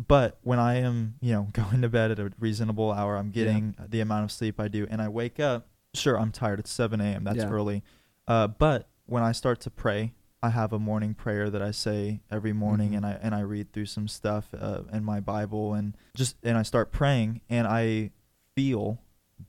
but 0.07 0.37
when 0.41 0.59
I 0.59 0.75
am, 0.77 1.15
you 1.21 1.33
know, 1.33 1.47
going 1.53 1.81
to 1.81 1.89
bed 1.89 2.11
at 2.11 2.19
a 2.19 2.31
reasonable 2.39 2.91
hour, 2.91 3.17
I'm 3.17 3.31
getting 3.31 3.75
the 3.89 3.99
amount 4.01 4.25
of 4.25 4.31
sleep 4.31 4.59
I 4.59 4.67
do, 4.67 4.87
and 4.89 5.01
I 5.01 5.07
wake 5.09 5.39
up. 5.39 5.67
Sure, 5.93 6.17
I'm 6.19 6.31
tired. 6.31 6.59
It's 6.59 6.71
7 6.71 6.99
a.m. 7.01 7.23
That's 7.23 7.37
Yeah. 7.37 7.49
early. 7.49 7.83
Uh, 8.27 8.47
but 8.47 8.87
when 9.05 9.23
I 9.23 9.31
start 9.33 9.59
to 9.61 9.69
pray, 9.69 10.13
I 10.43 10.49
have 10.49 10.73
a 10.73 10.79
morning 10.79 11.13
prayer 11.13 11.49
that 11.49 11.61
I 11.61 11.71
say 11.71 12.21
every 12.31 12.53
morning, 12.53 12.91
Mhm. 12.91 12.97
and 12.97 13.05
I 13.05 13.11
and 13.21 13.35
I 13.35 13.41
read 13.41 13.71
through 13.73 13.85
some 13.87 14.07
stuff 14.07 14.53
uh, 14.57 14.83
in 14.91 15.03
my 15.03 15.19
Bible, 15.19 15.73
and 15.73 15.95
just 16.15 16.35
and 16.43 16.57
I 16.57 16.63
start 16.63 16.91
praying, 16.91 17.41
and 17.49 17.67
I 17.67 18.11
feel 18.55 18.99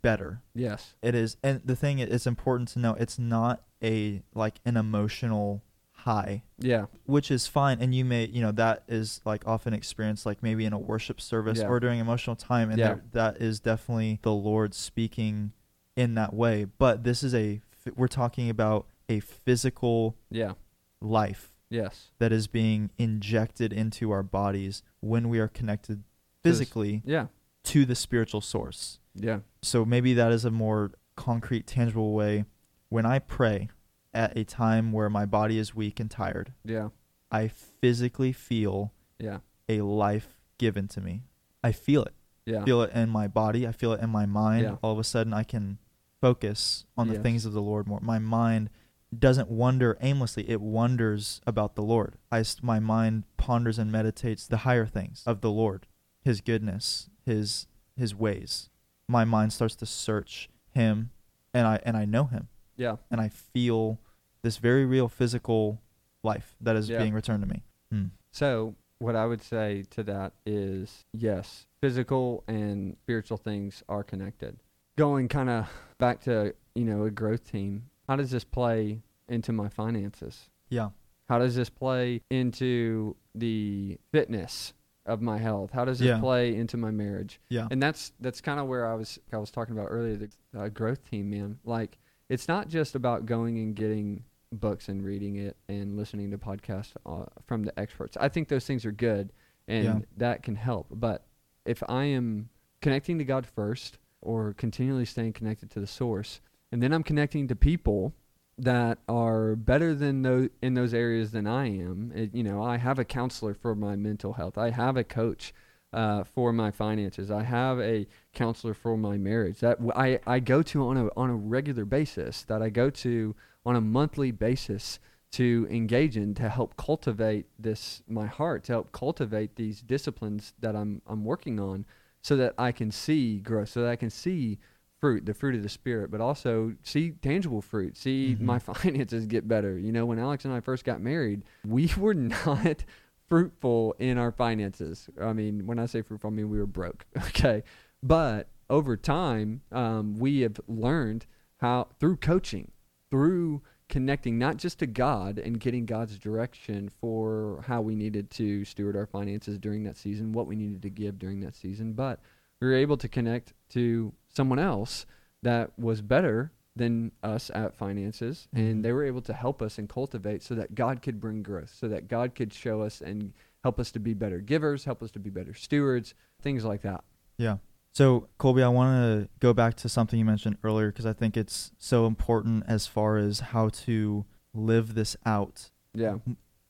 better. 0.03 0.43
Yes. 0.55 0.95
It 1.03 1.15
is, 1.15 1.37
and 1.43 1.61
the 1.65 1.77
thing 1.77 1.99
is, 2.01 2.09
it's 2.11 2.27
important 2.27 2.69
to 2.71 2.79
know 2.79 2.95
it's 2.95 3.19
not 3.19 3.63
a 3.83 4.23
like 4.35 4.61
an 4.65 4.77
emotional 4.77 5.63
high, 6.03 6.43
Yeah. 6.59 6.87
which 7.07 7.31
is 7.31 7.47
fine. 7.47 7.81
And 7.81 7.95
you 7.95 8.05
may, 8.05 8.27
you 8.27 8.41
know, 8.43 8.53
that 8.53 8.83
is 8.89 9.21
like 9.25 9.47
often 9.47 9.73
experienced, 9.73 10.27
like 10.27 10.43
maybe 10.43 10.65
in 10.65 10.73
a 10.73 10.79
worship 10.79 11.21
service 11.21 11.59
Yeah. 11.59 11.69
or 11.69 11.79
during 11.81 11.99
emotional 12.01 12.37
time, 12.37 12.71
and 12.71 12.79
Yeah. 12.79 12.87
there- 12.95 13.05
that 13.13 13.37
is 13.43 13.61
definitely 13.61 14.19
the 14.23 14.33
Lord 14.33 14.75
speaking 14.75 15.53
in 15.97 16.15
that 16.15 16.35
way. 16.35 16.65
But 16.65 17.05
this 17.05 17.23
is 17.23 17.35
a, 17.35 17.61
we're 17.97 18.09
talking 18.09 18.49
about 18.51 18.87
a 19.09 19.21
physical 19.21 20.17
Yeah. 20.31 20.55
life 21.01 21.53
Yes. 21.71 22.11
that 22.19 22.33
is 22.33 22.47
being 22.49 22.91
injected 22.99 23.73
into 23.73 24.11
our 24.11 24.23
bodies 24.23 24.83
when 25.01 25.29
we 25.29 25.39
are 25.39 25.49
connected 25.49 26.03
This- 26.43 26.59
physically 26.59 27.03
Yeah. 27.05 27.27
to 27.65 27.85
the 27.85 27.95
spiritual 27.95 28.41
source. 28.41 28.99
Yeah. 29.15 29.41
So 29.63 29.85
maybe 29.85 30.15
that 30.15 30.33
is 30.33 30.45
a 30.45 30.51
more 30.51 30.93
concrete, 31.17 31.67
tangible 31.67 32.13
way. 32.13 32.45
When 32.89 33.07
I 33.07 33.19
pray 33.21 33.69
at 34.15 34.37
a 34.37 34.45
time 34.45 34.93
where 34.93 35.09
my 35.11 35.25
body 35.27 35.59
is 35.59 35.75
weak 35.75 35.99
and 36.01 36.11
tired, 36.11 36.53
Yeah. 36.65 36.89
I 37.31 37.49
physically 37.49 38.33
feel 38.33 38.93
Yeah. 39.19 39.39
a 39.69 39.81
life 39.83 40.39
given 40.59 40.87
to 40.89 41.01
me. 41.01 41.23
I 41.65 41.73
feel 41.73 42.03
it. 42.05 42.15
Yeah. 42.45 42.65
feel 42.65 42.83
it 42.83 42.93
in 42.93 43.09
my 43.09 43.29
body. 43.29 43.67
I 43.69 43.73
feel 43.73 43.93
it 43.93 44.01
in 44.01 44.11
my 44.11 44.27
mind. 44.27 44.63
Yeah. 44.65 44.77
All 44.83 44.93
of 44.93 44.99
a 44.99 45.05
sudden, 45.05 45.33
I 45.33 45.45
can 45.45 45.79
focus 46.21 46.85
on 46.97 47.09
the 47.09 47.15
Yes. 47.15 47.23
things 47.23 47.47
of 47.47 47.53
the 47.53 47.63
Lord 47.63 47.87
more. 47.87 48.01
My 48.01 48.19
mind 48.19 48.69
doesn't 49.17 49.49
wander 49.51 49.97
aimlessly; 50.01 50.49
it 50.49 50.61
wonders 50.61 51.41
about 51.47 51.75
the 51.75 51.83
Lord. 51.83 52.17
I, 52.33 52.45
my 52.63 52.81
mind 52.81 53.25
ponders 53.37 53.79
and 53.79 53.93
meditates 53.93 54.47
the 54.47 54.59
higher 54.59 54.87
things 54.87 55.23
of 55.27 55.41
the 55.41 55.51
Lord, 55.51 55.87
His 56.21 56.41
goodness, 56.41 57.09
His 57.25 57.67
His 57.97 58.15
ways. 58.15 58.71
My 59.09 59.25
mind 59.25 59.53
starts 59.53 59.75
to 59.77 59.87
search 59.87 60.49
Him, 60.71 61.11
and 61.55 61.67
I 61.67 61.77
and 61.85 61.97
I 61.97 62.05
know 62.07 62.25
Him, 62.25 62.49
Yeah. 62.83 62.97
and 63.11 63.21
I 63.21 63.29
feel 63.29 63.99
this 64.43 64.57
very 64.59 64.85
real 64.85 65.09
physical 65.09 65.81
life 66.23 66.57
that 66.61 66.77
is 66.77 66.89
Yeah. 66.89 66.99
being 66.99 67.15
returned 67.15 67.43
to 67.43 67.49
me. 67.49 67.63
Hmm. 67.91 68.07
So, 68.33 68.75
what 68.99 69.15
I 69.17 69.27
would 69.27 69.43
say 69.43 69.85
to 69.91 70.03
that 70.05 70.33
is 70.47 71.05
yes, 71.13 71.67
physical 71.81 72.45
and 72.47 72.97
spiritual 73.03 73.37
things 73.37 73.83
are 73.89 74.05
connected. 74.05 74.59
Going 74.97 75.29
kind 75.29 75.49
of 75.51 75.69
back 75.99 76.21
to, 76.23 76.55
you 76.75 76.85
know, 76.85 77.05
a 77.05 77.11
growth 77.11 77.51
team, 77.51 77.91
how 78.09 78.17
does 78.17 78.31
this 78.31 78.45
play 78.45 79.03
into 79.29 79.53
my 79.53 79.69
finances? 79.69 80.51
Yeah. 80.69 80.91
How 81.29 81.39
does 81.39 81.55
this 81.57 81.71
play 81.71 82.21
into 82.31 83.17
the 83.35 83.99
fitness 84.13 84.75
of 85.07 85.21
my 85.21 85.39
health? 85.39 85.71
How 85.73 85.85
does 85.85 85.99
this 85.99 86.09
Yeah. 86.09 86.21
play 86.21 86.55
into 86.55 86.77
my 86.77 86.91
marriage? 86.91 87.41
Yeah. 87.49 87.67
And 87.71 87.83
that's 87.83 88.13
that's 88.21 88.41
kind 88.41 88.61
of 88.61 88.67
where 88.69 88.87
I 88.87 88.95
was 88.95 89.19
I 89.33 89.39
was 89.39 89.51
talking 89.51 89.77
about 89.77 89.89
earlier 89.91 90.17
the 90.17 90.31
uh, 90.57 90.69
growth 90.69 91.09
team, 91.11 91.31
man. 91.31 91.59
Like 91.65 91.99
it's 92.33 92.49
not 92.49 92.69
just 92.69 92.95
about 92.95 93.27
going 93.27 93.59
and 93.59 93.75
getting 93.77 94.25
books 94.53 94.89
and 94.89 95.05
reading 95.05 95.37
it 95.37 95.57
and 95.69 95.97
listening 95.97 96.31
to 96.31 96.39
podcasts 96.39 96.93
uh, 97.07 97.25
from 97.47 97.63
the 97.65 97.79
experts. 97.79 98.17
I 98.21 98.29
think 98.29 98.49
those 98.49 98.67
things 98.67 98.85
are 98.87 98.93
good 99.11 99.33
and 99.69 99.85
Yeah. 99.85 99.99
that 100.17 100.43
can 100.43 100.57
help. 100.57 100.87
But 100.91 101.27
if 101.65 101.83
I 101.89 102.05
am 102.05 102.49
connecting 102.81 103.19
to 103.19 103.25
God 103.25 103.45
first 103.47 103.99
or 104.21 104.53
continually 104.55 105.05
staying 105.05 105.33
connected 105.35 105.71
to 105.73 105.81
the 105.81 105.87
source 105.87 106.41
and 106.71 106.83
then 106.83 106.93
I'm 106.93 107.03
connecting 107.03 107.49
to 107.49 107.57
people 107.57 108.15
that 108.59 108.99
are 109.09 109.57
better 109.57 109.95
than 109.95 110.23
those 110.23 110.49
in 110.63 110.75
those 110.75 110.93
areas 110.95 111.31
than 111.33 111.47
I 111.47 111.67
am. 111.69 112.13
It, 112.15 112.35
you 112.35 112.43
know, 112.43 112.63
I 112.63 112.77
have 112.77 112.99
a 112.99 113.05
counselor 113.05 113.55
for 113.55 113.75
my 113.75 113.97
mental 113.97 114.35
health. 114.35 114.57
I 114.59 114.71
have 114.71 114.97
a 114.97 115.05
coach 115.05 115.53
uh, 115.93 116.25
for 116.25 116.53
my 116.53 116.71
finances. 116.71 117.31
I 117.31 117.43
have 117.43 117.79
a 117.81 118.07
counselor 118.33 118.75
for 118.75 118.97
my 118.97 119.19
marriage 119.19 119.61
that 119.61 119.79
I, 119.95 120.21
I 120.27 120.41
go 120.41 120.63
to 120.63 120.87
on 120.89 120.97
a 120.97 121.09
on 121.17 121.31
a 121.31 121.35
regular 121.37 121.85
basis. 121.85 122.43
That 122.45 122.63
I 122.63 122.71
go 122.71 122.89
to 122.91 123.35
on 123.67 123.77
a 123.77 123.81
monthly 123.81 124.31
basis 124.31 124.99
to 125.33 125.67
engage 125.71 126.17
in 126.17 126.35
to 126.35 126.49
help 126.49 126.77
cultivate 126.77 127.47
this 127.59 128.03
my 128.09 128.27
heart 128.27 128.65
to 128.65 128.73
help 128.73 128.93
cultivate 128.93 129.57
these 129.57 129.81
disciplines 129.81 130.53
that 130.61 130.77
I'm 130.77 131.01
I'm 131.07 131.25
working 131.25 131.59
on 131.59 131.87
so 132.23 132.37
that 132.37 132.55
I 132.59 132.71
can 132.73 132.91
see 132.91 133.39
growth 133.39 133.71
so 133.71 133.83
that 133.83 133.89
I 133.91 133.97
can 133.97 134.11
see 134.11 134.59
fruit 135.01 135.25
the 135.25 135.33
fruit 135.35 135.55
of 135.55 135.63
the 135.63 135.69
spirit 135.71 136.11
but 136.11 136.21
also 136.21 136.75
see 136.83 137.13
tangible 137.23 137.63
fruit 137.63 137.97
see 137.97 138.37
Mhm. 138.39 138.43
my 138.43 138.59
finances 138.71 139.25
get 139.27 139.49
better 139.49 139.79
you 139.79 139.91
know 139.91 140.05
when 140.05 140.19
Alex 140.19 140.45
and 140.45 140.53
I 140.53 140.61
first 140.61 140.85
got 140.85 141.01
married 141.01 141.43
we 141.67 141.91
were 141.97 142.15
not 142.47 142.85
fruitful 143.33 143.97
in 143.99 144.19
our 144.19 144.31
finances. 144.31 145.09
I 145.19 145.33
mean 145.33 145.67
when 145.67 145.79
I 145.79 145.87
say 145.87 146.03
fruitful 146.03 146.29
I 146.29 146.35
mean 146.35 146.51
we 146.51 146.59
were 146.59 146.67
broke 146.67 147.07
okay? 147.29 147.63
But 148.03 148.51
over 148.69 148.95
time 148.95 149.63
um, 149.73 150.17
we 150.19 150.43
have 150.43 150.61
learned 150.69 151.25
how 151.57 151.89
through 151.99 152.17
coaching 152.17 152.73
through 153.11 153.63
connecting 153.89 154.39
not 154.39 154.59
just 154.59 154.81
to 154.81 154.87
God 154.87 155.39
and 155.39 155.59
getting 155.59 155.87
God's 155.87 156.19
direction 156.19 156.91
for 157.01 157.65
how 157.67 157.81
we 157.81 157.95
needed 157.95 158.31
to 158.33 158.67
steward 158.67 158.97
our 158.97 159.07
finances 159.07 159.59
during 159.59 159.85
that 159.85 159.97
season, 159.97 160.33
what 160.33 160.47
we 160.47 160.55
needed 160.55 160.83
to 160.83 160.91
give 160.91 161.19
during 161.19 161.41
that 161.41 161.55
season, 161.55 161.95
but 161.95 162.21
we 162.61 162.67
were 162.67 162.75
able 162.75 162.99
to 162.99 163.09
connect 163.09 163.55
to 163.71 164.13
someone 164.29 164.59
else 164.59 165.07
that 165.43 165.79
was 165.79 166.03
better 166.03 166.53
than 166.75 167.13
us 167.23 167.51
at 167.55 167.75
finances 167.75 168.49
Mhm. 168.55 168.59
and 168.71 168.85
they 168.85 168.93
were 168.93 169.05
able 169.05 169.21
to 169.23 169.33
help 169.35 169.61
us 169.61 169.79
and 169.79 169.89
cultivate 169.89 170.43
so 170.43 170.55
that 170.55 170.75
God 170.75 171.03
could 171.03 171.21
bring 171.21 171.43
growth, 171.43 171.71
so 171.75 171.87
that 171.89 172.09
God 172.09 172.35
could 172.35 172.53
show 172.53 172.81
us 172.83 173.01
and 173.03 173.33
help 173.63 173.79
us 173.79 173.93
to 173.93 173.99
be 174.01 174.15
better 174.15 174.41
givers, 174.41 174.85
help 174.85 175.03
us 175.03 175.11
to 175.13 175.19
be 175.19 175.31
better 175.31 175.53
stewards, 175.55 176.15
things 176.41 176.65
like 176.65 176.81
that. 176.83 177.05
Yeah. 177.37 177.59
So, 177.93 178.29
Colby, 178.39 178.63
I 178.63 178.69
want 178.69 179.03
to 179.03 179.29
go 179.41 179.53
back 179.53 179.75
to 179.77 179.89
something 179.89 180.19
you 180.19 180.25
mentioned 180.25 180.57
earlier 180.65 180.87
because 180.91 181.05
I 181.05 181.13
think 181.13 181.37
it's 181.37 181.73
so 181.77 182.07
important 182.07 182.65
as 182.67 182.87
far 182.87 183.19
as 183.19 183.41
how 183.41 183.69
to 183.69 184.25
live 184.55 184.95
this 184.95 185.15
out. 185.27 185.71
Yeah. 185.93 186.19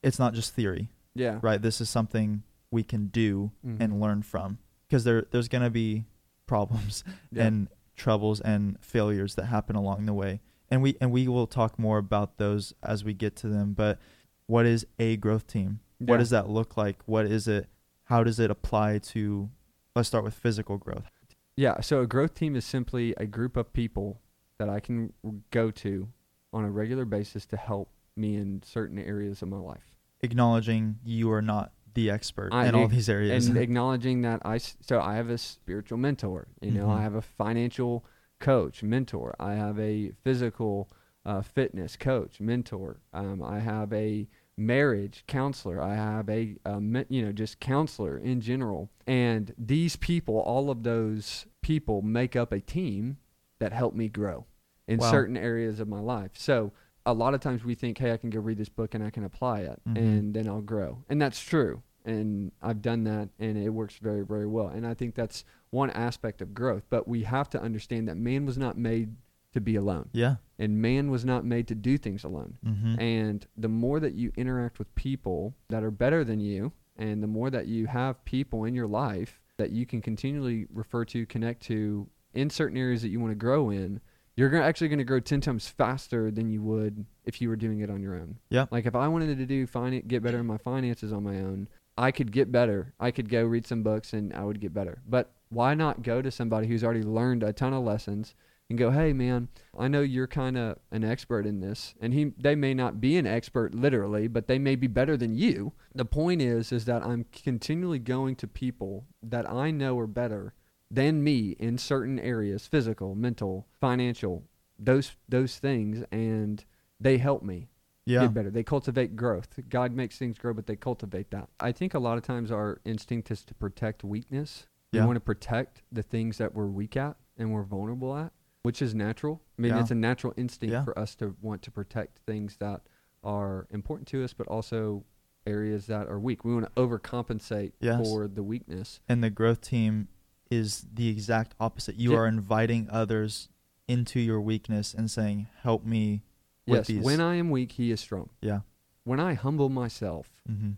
It's 0.01 0.19
not 0.19 0.33
just 0.33 0.53
theory, 0.53 0.89
Yeah. 1.15 1.39
right? 1.41 1.61
This 1.61 1.79
is 1.79 1.89
something 1.89 2.43
we 2.71 2.83
can 2.83 3.07
do 3.07 3.51
Mhm. 3.65 3.77
and 3.79 4.01
learn 4.01 4.21
from 4.21 4.57
because 4.87 5.05
there 5.05 5.21
there's 5.31 5.47
going 5.47 5.63
to 5.63 5.69
be 5.69 6.03
problems 6.45 7.05
Yeah. 7.31 7.45
and 7.47 7.69
troubles 7.95 8.41
and 8.41 8.77
failures 8.81 9.35
that 9.35 9.45
happen 9.45 9.75
along 9.75 10.05
the 10.05 10.13
way. 10.13 10.41
And 10.69 10.81
we 10.81 10.97
and 10.99 11.11
we 11.11 11.27
will 11.27 11.47
talk 11.47 11.77
more 11.77 11.97
about 11.97 12.37
those 12.37 12.73
as 12.81 13.03
we 13.03 13.13
get 13.13 13.35
to 13.37 13.47
them, 13.47 13.73
but 13.73 13.99
what 14.47 14.65
is 14.65 14.85
a 14.99 15.17
growth 15.17 15.47
team? 15.47 15.79
What 15.99 16.17
does 16.17 16.31
that 16.31 16.49
look 16.49 16.75
like? 16.75 16.97
What 17.05 17.25
is 17.25 17.47
it? 17.47 17.67
How 18.05 18.23
does 18.23 18.39
it 18.39 18.51
apply 18.51 18.97
to 18.99 19.49
let's 19.95 20.07
start 20.07 20.23
with 20.23 20.33
physical 20.33 20.77
growth. 20.77 21.09
Yeah, 21.55 21.81
so 21.81 22.01
a 22.01 22.07
growth 22.07 22.33
team 22.33 22.55
is 22.55 22.65
simply 22.65 23.13
a 23.17 23.25
group 23.25 23.55
of 23.55 23.71
people 23.73 24.19
that 24.57 24.69
I 24.69 24.79
can 24.79 25.13
go 25.51 25.69
to 25.71 26.09
on 26.51 26.65
a 26.65 26.71
regular 26.71 27.05
basis 27.05 27.45
to 27.47 27.57
help 27.57 27.89
me 28.15 28.35
in 28.35 28.61
certain 28.63 28.97
areas 28.99 29.41
of 29.41 29.49
my 29.49 29.57
life. 29.57 29.97
acknowledging 30.21 30.99
you 31.03 31.31
are 31.31 31.41
not 31.41 31.73
the 31.93 32.09
expert 32.09 32.49
I 32.53 32.67
in 32.67 32.75
all 32.75 32.87
these 32.87 33.09
areas. 33.09 33.47
And 33.47 33.57
acknowledging 33.65 34.21
that 34.21 34.41
i 34.45 34.57
so 34.57 34.99
I 34.99 35.15
have 35.15 35.29
a 35.29 35.37
spiritual 35.37 35.97
mentor, 35.97 36.47
you 36.61 36.71
know, 36.71 36.87
Mhm. 36.87 36.97
I 36.97 37.01
have 37.01 37.15
a 37.15 37.21
financial 37.21 38.03
coach, 38.39 38.83
mentor. 38.83 39.35
I 39.39 39.53
have 39.53 39.79
a 39.79 40.11
physical 40.23 40.89
uh, 41.25 41.41
fitness 41.41 41.95
coach, 41.95 42.41
mentor. 42.41 42.99
Um, 43.13 43.41
I 43.41 43.59
have 43.59 43.93
a 43.93 44.27
marriage 44.57 45.23
counselor. 45.27 45.81
I 45.81 45.95
have 45.95 46.29
a, 46.29 46.57
me- 46.79 47.05
you 47.09 47.25
know, 47.25 47.31
just 47.31 47.59
counselor 47.59 48.17
in 48.17 48.41
general. 48.41 48.89
And 49.07 49.53
these 49.57 49.95
people, 49.95 50.37
all 50.39 50.69
of 50.69 50.83
those 50.83 51.45
people 51.61 52.01
make 52.01 52.35
up 52.35 52.51
a 52.51 52.59
team 52.59 53.17
that 53.59 53.71
help 53.71 53.93
me 53.95 54.09
grow 54.09 54.45
in 54.87 54.99
Wow. 54.99 55.11
certain 55.11 55.37
areas 55.37 55.79
of 55.79 55.87
my 55.87 55.99
life. 56.01 56.31
So 56.33 56.73
a 57.05 57.13
lot 57.13 57.33
of 57.33 57.41
times 57.41 57.63
we 57.63 57.75
think, 57.75 57.97
hey, 57.97 58.11
I 58.13 58.17
can 58.17 58.29
go 58.29 58.39
read 58.39 58.57
this 58.57 58.69
book 58.69 58.93
and 58.93 59.03
I 59.03 59.09
can 59.09 59.23
apply 59.23 59.59
it 59.61 59.81
Mhm. 59.87 59.97
and 59.97 60.33
then 60.33 60.47
I'll 60.47 60.61
grow. 60.61 61.03
And 61.09 61.21
that's 61.21 61.41
true. 61.41 61.81
And 62.05 62.51
I've 62.61 62.81
done 62.81 63.03
that 63.05 63.29
and 63.39 63.57
it 63.57 63.69
works 63.69 63.97
very, 63.97 64.25
very 64.25 64.47
well. 64.47 64.67
And 64.67 64.85
I 64.85 64.93
think 64.93 65.15
that's 65.15 65.43
one 65.69 65.89
aspect 65.91 66.41
of 66.41 66.53
growth. 66.53 66.83
But 66.89 67.07
we 67.07 67.23
have 67.23 67.49
to 67.51 67.61
understand 67.61 68.07
that 68.07 68.15
man 68.17 68.45
was 68.45 68.57
not 68.57 68.77
made 68.77 69.15
to 69.53 69.61
be 69.61 69.75
alone 69.75 70.09
yeah. 70.13 70.37
and 70.57 70.81
man 70.81 71.11
was 71.11 71.23
not 71.23 71.45
made 71.45 71.67
to 71.67 71.75
do 71.75 71.95
things 71.97 72.23
alone. 72.23 72.57
Mm-hmm. 72.65 72.99
And 72.99 73.45
the 73.55 73.67
more 73.69 73.99
that 73.99 74.15
you 74.15 74.31
interact 74.35 74.79
with 74.79 74.93
people 74.95 75.53
that 75.69 75.83
are 75.83 75.91
better 75.91 76.23
than 76.23 76.39
you, 76.39 76.71
and 76.97 77.21
the 77.21 77.27
more 77.27 77.49
that 77.51 77.67
you 77.67 77.85
have 77.87 78.23
people 78.25 78.63
in 78.65 78.73
your 78.73 78.87
life 78.87 79.39
that 79.57 79.69
you 79.69 79.85
can 79.85 80.01
continually 80.01 80.65
refer 80.73 81.05
to, 81.05 81.25
connect 81.27 81.61
to 81.63 82.07
in 82.33 82.49
certain 82.49 82.77
areas 82.77 83.03
that 83.03 83.09
you 83.09 83.19
want 83.19 83.29
to 83.31 83.35
grow 83.35 83.69
in, 83.69 84.01
you're 84.35 84.49
gonna, 84.49 84.65
actually 84.65 84.87
going 84.87 84.99
to 84.99 85.05
grow 85.05 85.19
10 85.19 85.41
times 85.41 85.67
faster 85.67 86.31
than 86.31 86.49
you 86.49 86.61
would 86.61 87.05
if 87.25 87.41
you 87.41 87.49
were 87.49 87.55
doing 87.55 87.79
it 87.79 87.89
on 87.89 88.01
your 88.01 88.15
own. 88.15 88.39
Yeah. 88.49 88.65
Like 88.71 88.85
if 88.85 88.95
I 88.95 89.07
wanted 89.07 89.37
to 89.37 89.45
do 89.45 89.67
fin- 89.67 90.03
get 90.07 90.23
better 90.23 90.39
in 90.39 90.45
my 90.45 90.57
finances 90.57 91.13
on 91.13 91.23
my 91.23 91.37
own, 91.37 91.67
I 91.97 92.11
could 92.11 92.31
get 92.31 92.51
better. 92.51 92.93
I 92.99 93.11
could 93.11 93.29
go 93.29 93.43
read 93.43 93.67
some 93.67 93.83
books 93.83 94.13
and 94.13 94.33
I 94.33 94.43
would 94.43 94.59
get 94.59 94.73
better. 94.73 95.01
But 95.07 95.31
why 95.49 95.75
not 95.75 96.01
go 96.01 96.21
to 96.21 96.31
somebody 96.31 96.67
who's 96.67 96.83
already 96.83 97.03
learned 97.03 97.43
a 97.43 97.53
ton 97.53 97.73
of 97.73 97.83
lessons 97.83 98.33
and 98.69 98.79
go, 98.79 98.89
"Hey 98.89 99.13
man, 99.13 99.49
I 99.77 99.87
know 99.87 100.01
you're 100.01 100.25
kind 100.25 100.57
of 100.57 100.79
an 100.91 101.03
expert 101.03 101.45
in 101.45 101.59
this." 101.59 101.93
And 102.01 102.13
he 102.13 102.33
they 102.37 102.55
may 102.55 102.73
not 102.73 102.99
be 102.99 103.17
an 103.17 103.27
expert 103.27 103.75
literally, 103.75 104.27
but 104.27 104.47
they 104.47 104.57
may 104.57 104.75
be 104.75 104.87
better 104.87 105.15
than 105.15 105.35
you. 105.35 105.73
The 105.93 106.05
point 106.05 106.41
is 106.41 106.71
is 106.71 106.85
that 106.85 107.05
I'm 107.05 107.25
continually 107.31 107.99
going 107.99 108.35
to 108.37 108.47
people 108.47 109.05
that 109.21 109.47
I 109.47 109.69
know 109.69 109.99
are 109.99 110.07
better 110.07 110.55
than 110.93 111.23
me 111.23 111.55
in 111.59 111.77
certain 111.77 112.19
areas, 112.19 112.67
physical, 112.67 113.15
mental, 113.15 113.67
financial, 113.79 114.43
those 114.77 115.15
those 115.27 115.57
things 115.57 116.03
and 116.11 116.63
they 116.99 117.17
help 117.17 117.41
me 117.43 117.69
Yeah. 118.05 118.21
get 118.21 118.33
better. 118.33 118.51
They 118.51 118.63
cultivate 118.63 119.15
growth. 119.15 119.59
God 119.69 119.93
makes 119.93 120.17
things 120.17 120.37
grow, 120.37 120.53
but 120.53 120.67
they 120.67 120.75
cultivate 120.75 121.31
that. 121.31 121.49
I 121.59 121.71
think 121.71 121.93
a 121.93 121.99
lot 121.99 122.17
of 122.17 122.23
times 122.23 122.51
our 122.51 122.79
instinct 122.85 123.31
is 123.31 123.43
to 123.45 123.53
protect 123.55 124.03
weakness. 124.03 124.67
We 124.91 124.99
Yeah. 124.99 125.05
want 125.05 125.15
to 125.15 125.21
protect 125.21 125.81
the 125.91 126.03
things 126.03 126.37
that 126.37 126.53
we're 126.53 126.67
weak 126.67 126.95
at 126.97 127.17
and 127.37 127.51
we're 127.51 127.63
vulnerable 127.63 128.15
at, 128.15 128.31
which 128.61 128.81
is 128.81 128.93
natural. 128.93 129.41
I 129.57 129.61
mean, 129.61 129.71
Yeah. 129.71 129.79
it's 129.81 129.91
a 129.91 129.95
natural 129.95 130.33
instinct 130.37 130.71
Yeah. 130.73 130.83
for 130.83 130.97
us 130.99 131.15
to 131.15 131.35
want 131.41 131.61
to 131.63 131.71
protect 131.71 132.19
things 132.27 132.57
that 132.57 132.81
are 133.23 133.67
important 133.71 134.07
to 134.09 134.23
us, 134.23 134.33
but 134.33 134.47
also 134.47 135.05
areas 135.47 135.87
that 135.87 136.07
are 136.07 136.19
weak. 136.19 136.43
We 136.45 136.53
want 136.53 136.65
to 136.67 136.81
overcompensate 136.81 137.71
Yes. 137.79 138.05
for 138.05 138.27
the 138.27 138.43
weakness. 138.43 138.99
And 139.09 139.23
the 139.23 139.29
growth 139.29 139.61
team 139.61 140.07
is 140.53 140.85
the 140.93 141.07
exact 141.09 141.55
opposite. 141.59 141.95
You 141.95 142.11
Yeah. 142.11 142.17
are 142.19 142.27
inviting 142.27 142.87
others 142.89 143.49
into 143.87 144.19
your 144.19 144.39
weakness 144.41 144.93
and 144.93 145.09
saying, 145.09 145.47
"Help 145.61 145.85
me 145.85 146.23
with 146.67 146.79
yes, 146.79 146.87
these." 146.87 147.03
when 147.03 147.19
I 147.21 147.35
am 147.35 147.49
weak, 147.49 147.73
he 147.73 147.91
is 147.91 147.99
strong. 147.99 148.29
yeah. 148.41 148.61
When 149.05 149.19
I 149.19 149.33
humble 149.33 149.69
myself 149.69 150.27
Mm-hmm. 150.49 150.71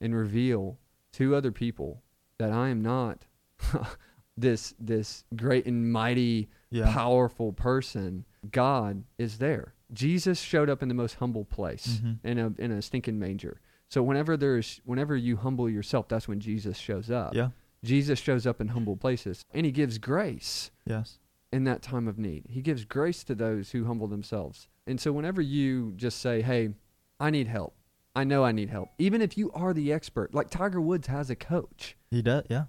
and 0.00 0.14
reveal 0.14 0.78
to 1.12 1.34
other 1.34 1.50
people 1.52 2.02
that 2.38 2.52
I 2.52 2.68
am 2.68 2.80
not 2.82 3.26
this 4.36 4.74
this 4.78 5.24
great 5.36 5.66
and 5.66 5.92
mighty 5.92 6.48
Yeah. 6.70 6.92
powerful 6.92 7.52
person, 7.52 8.24
God 8.50 9.04
is 9.18 9.38
there. 9.38 9.74
Jesus 9.92 10.40
showed 10.40 10.70
up 10.70 10.82
in 10.82 10.88
the 10.88 10.94
most 10.94 11.16
humble 11.16 11.44
place 11.44 12.00
Mhm. 12.02 12.18
in 12.24 12.38
a 12.38 12.54
in 12.58 12.70
a 12.72 12.80
stinking 12.82 13.18
manger. 13.18 13.60
So 13.88 14.02
whenever 14.02 14.36
there's 14.36 14.80
whenever 14.84 15.16
you 15.16 15.36
humble 15.36 15.68
yourself, 15.68 16.08
that's 16.08 16.26
when 16.28 16.40
Jesus 16.40 16.78
shows 16.78 17.10
up. 17.10 17.34
Yeah. 17.34 17.50
Jesus 17.84 18.18
shows 18.18 18.46
up 18.46 18.60
in 18.60 18.68
humble 18.68 18.96
places 18.96 19.44
and 19.52 19.66
he 19.66 19.72
gives 19.72 19.98
grace 19.98 20.70
Yes. 20.86 21.18
in 21.52 21.64
that 21.64 21.82
time 21.82 22.06
of 22.08 22.18
need. 22.18 22.44
He 22.48 22.62
gives 22.62 22.84
grace 22.84 23.24
to 23.24 23.34
those 23.34 23.72
who 23.72 23.84
humble 23.84 24.06
themselves. 24.08 24.68
And 24.86 25.00
so 25.00 25.12
whenever 25.12 25.40
you 25.40 25.92
just 25.96 26.18
say, 26.20 26.42
"Hey, 26.42 26.74
I 27.20 27.30
need 27.30 27.48
help. 27.48 27.74
I 28.14 28.24
know 28.24 28.44
I 28.44 28.52
need 28.52 28.70
help." 28.70 28.90
Even 28.98 29.20
if 29.22 29.36
you 29.38 29.50
are 29.52 29.72
the 29.74 29.92
expert, 29.92 30.34
like 30.34 30.50
Tiger 30.50 30.80
Woods 30.80 31.06
has 31.08 31.30
a 31.30 31.36
coach. 31.36 31.96
He 32.10 32.22
does. 32.22 32.44
Yeah. 32.50 32.64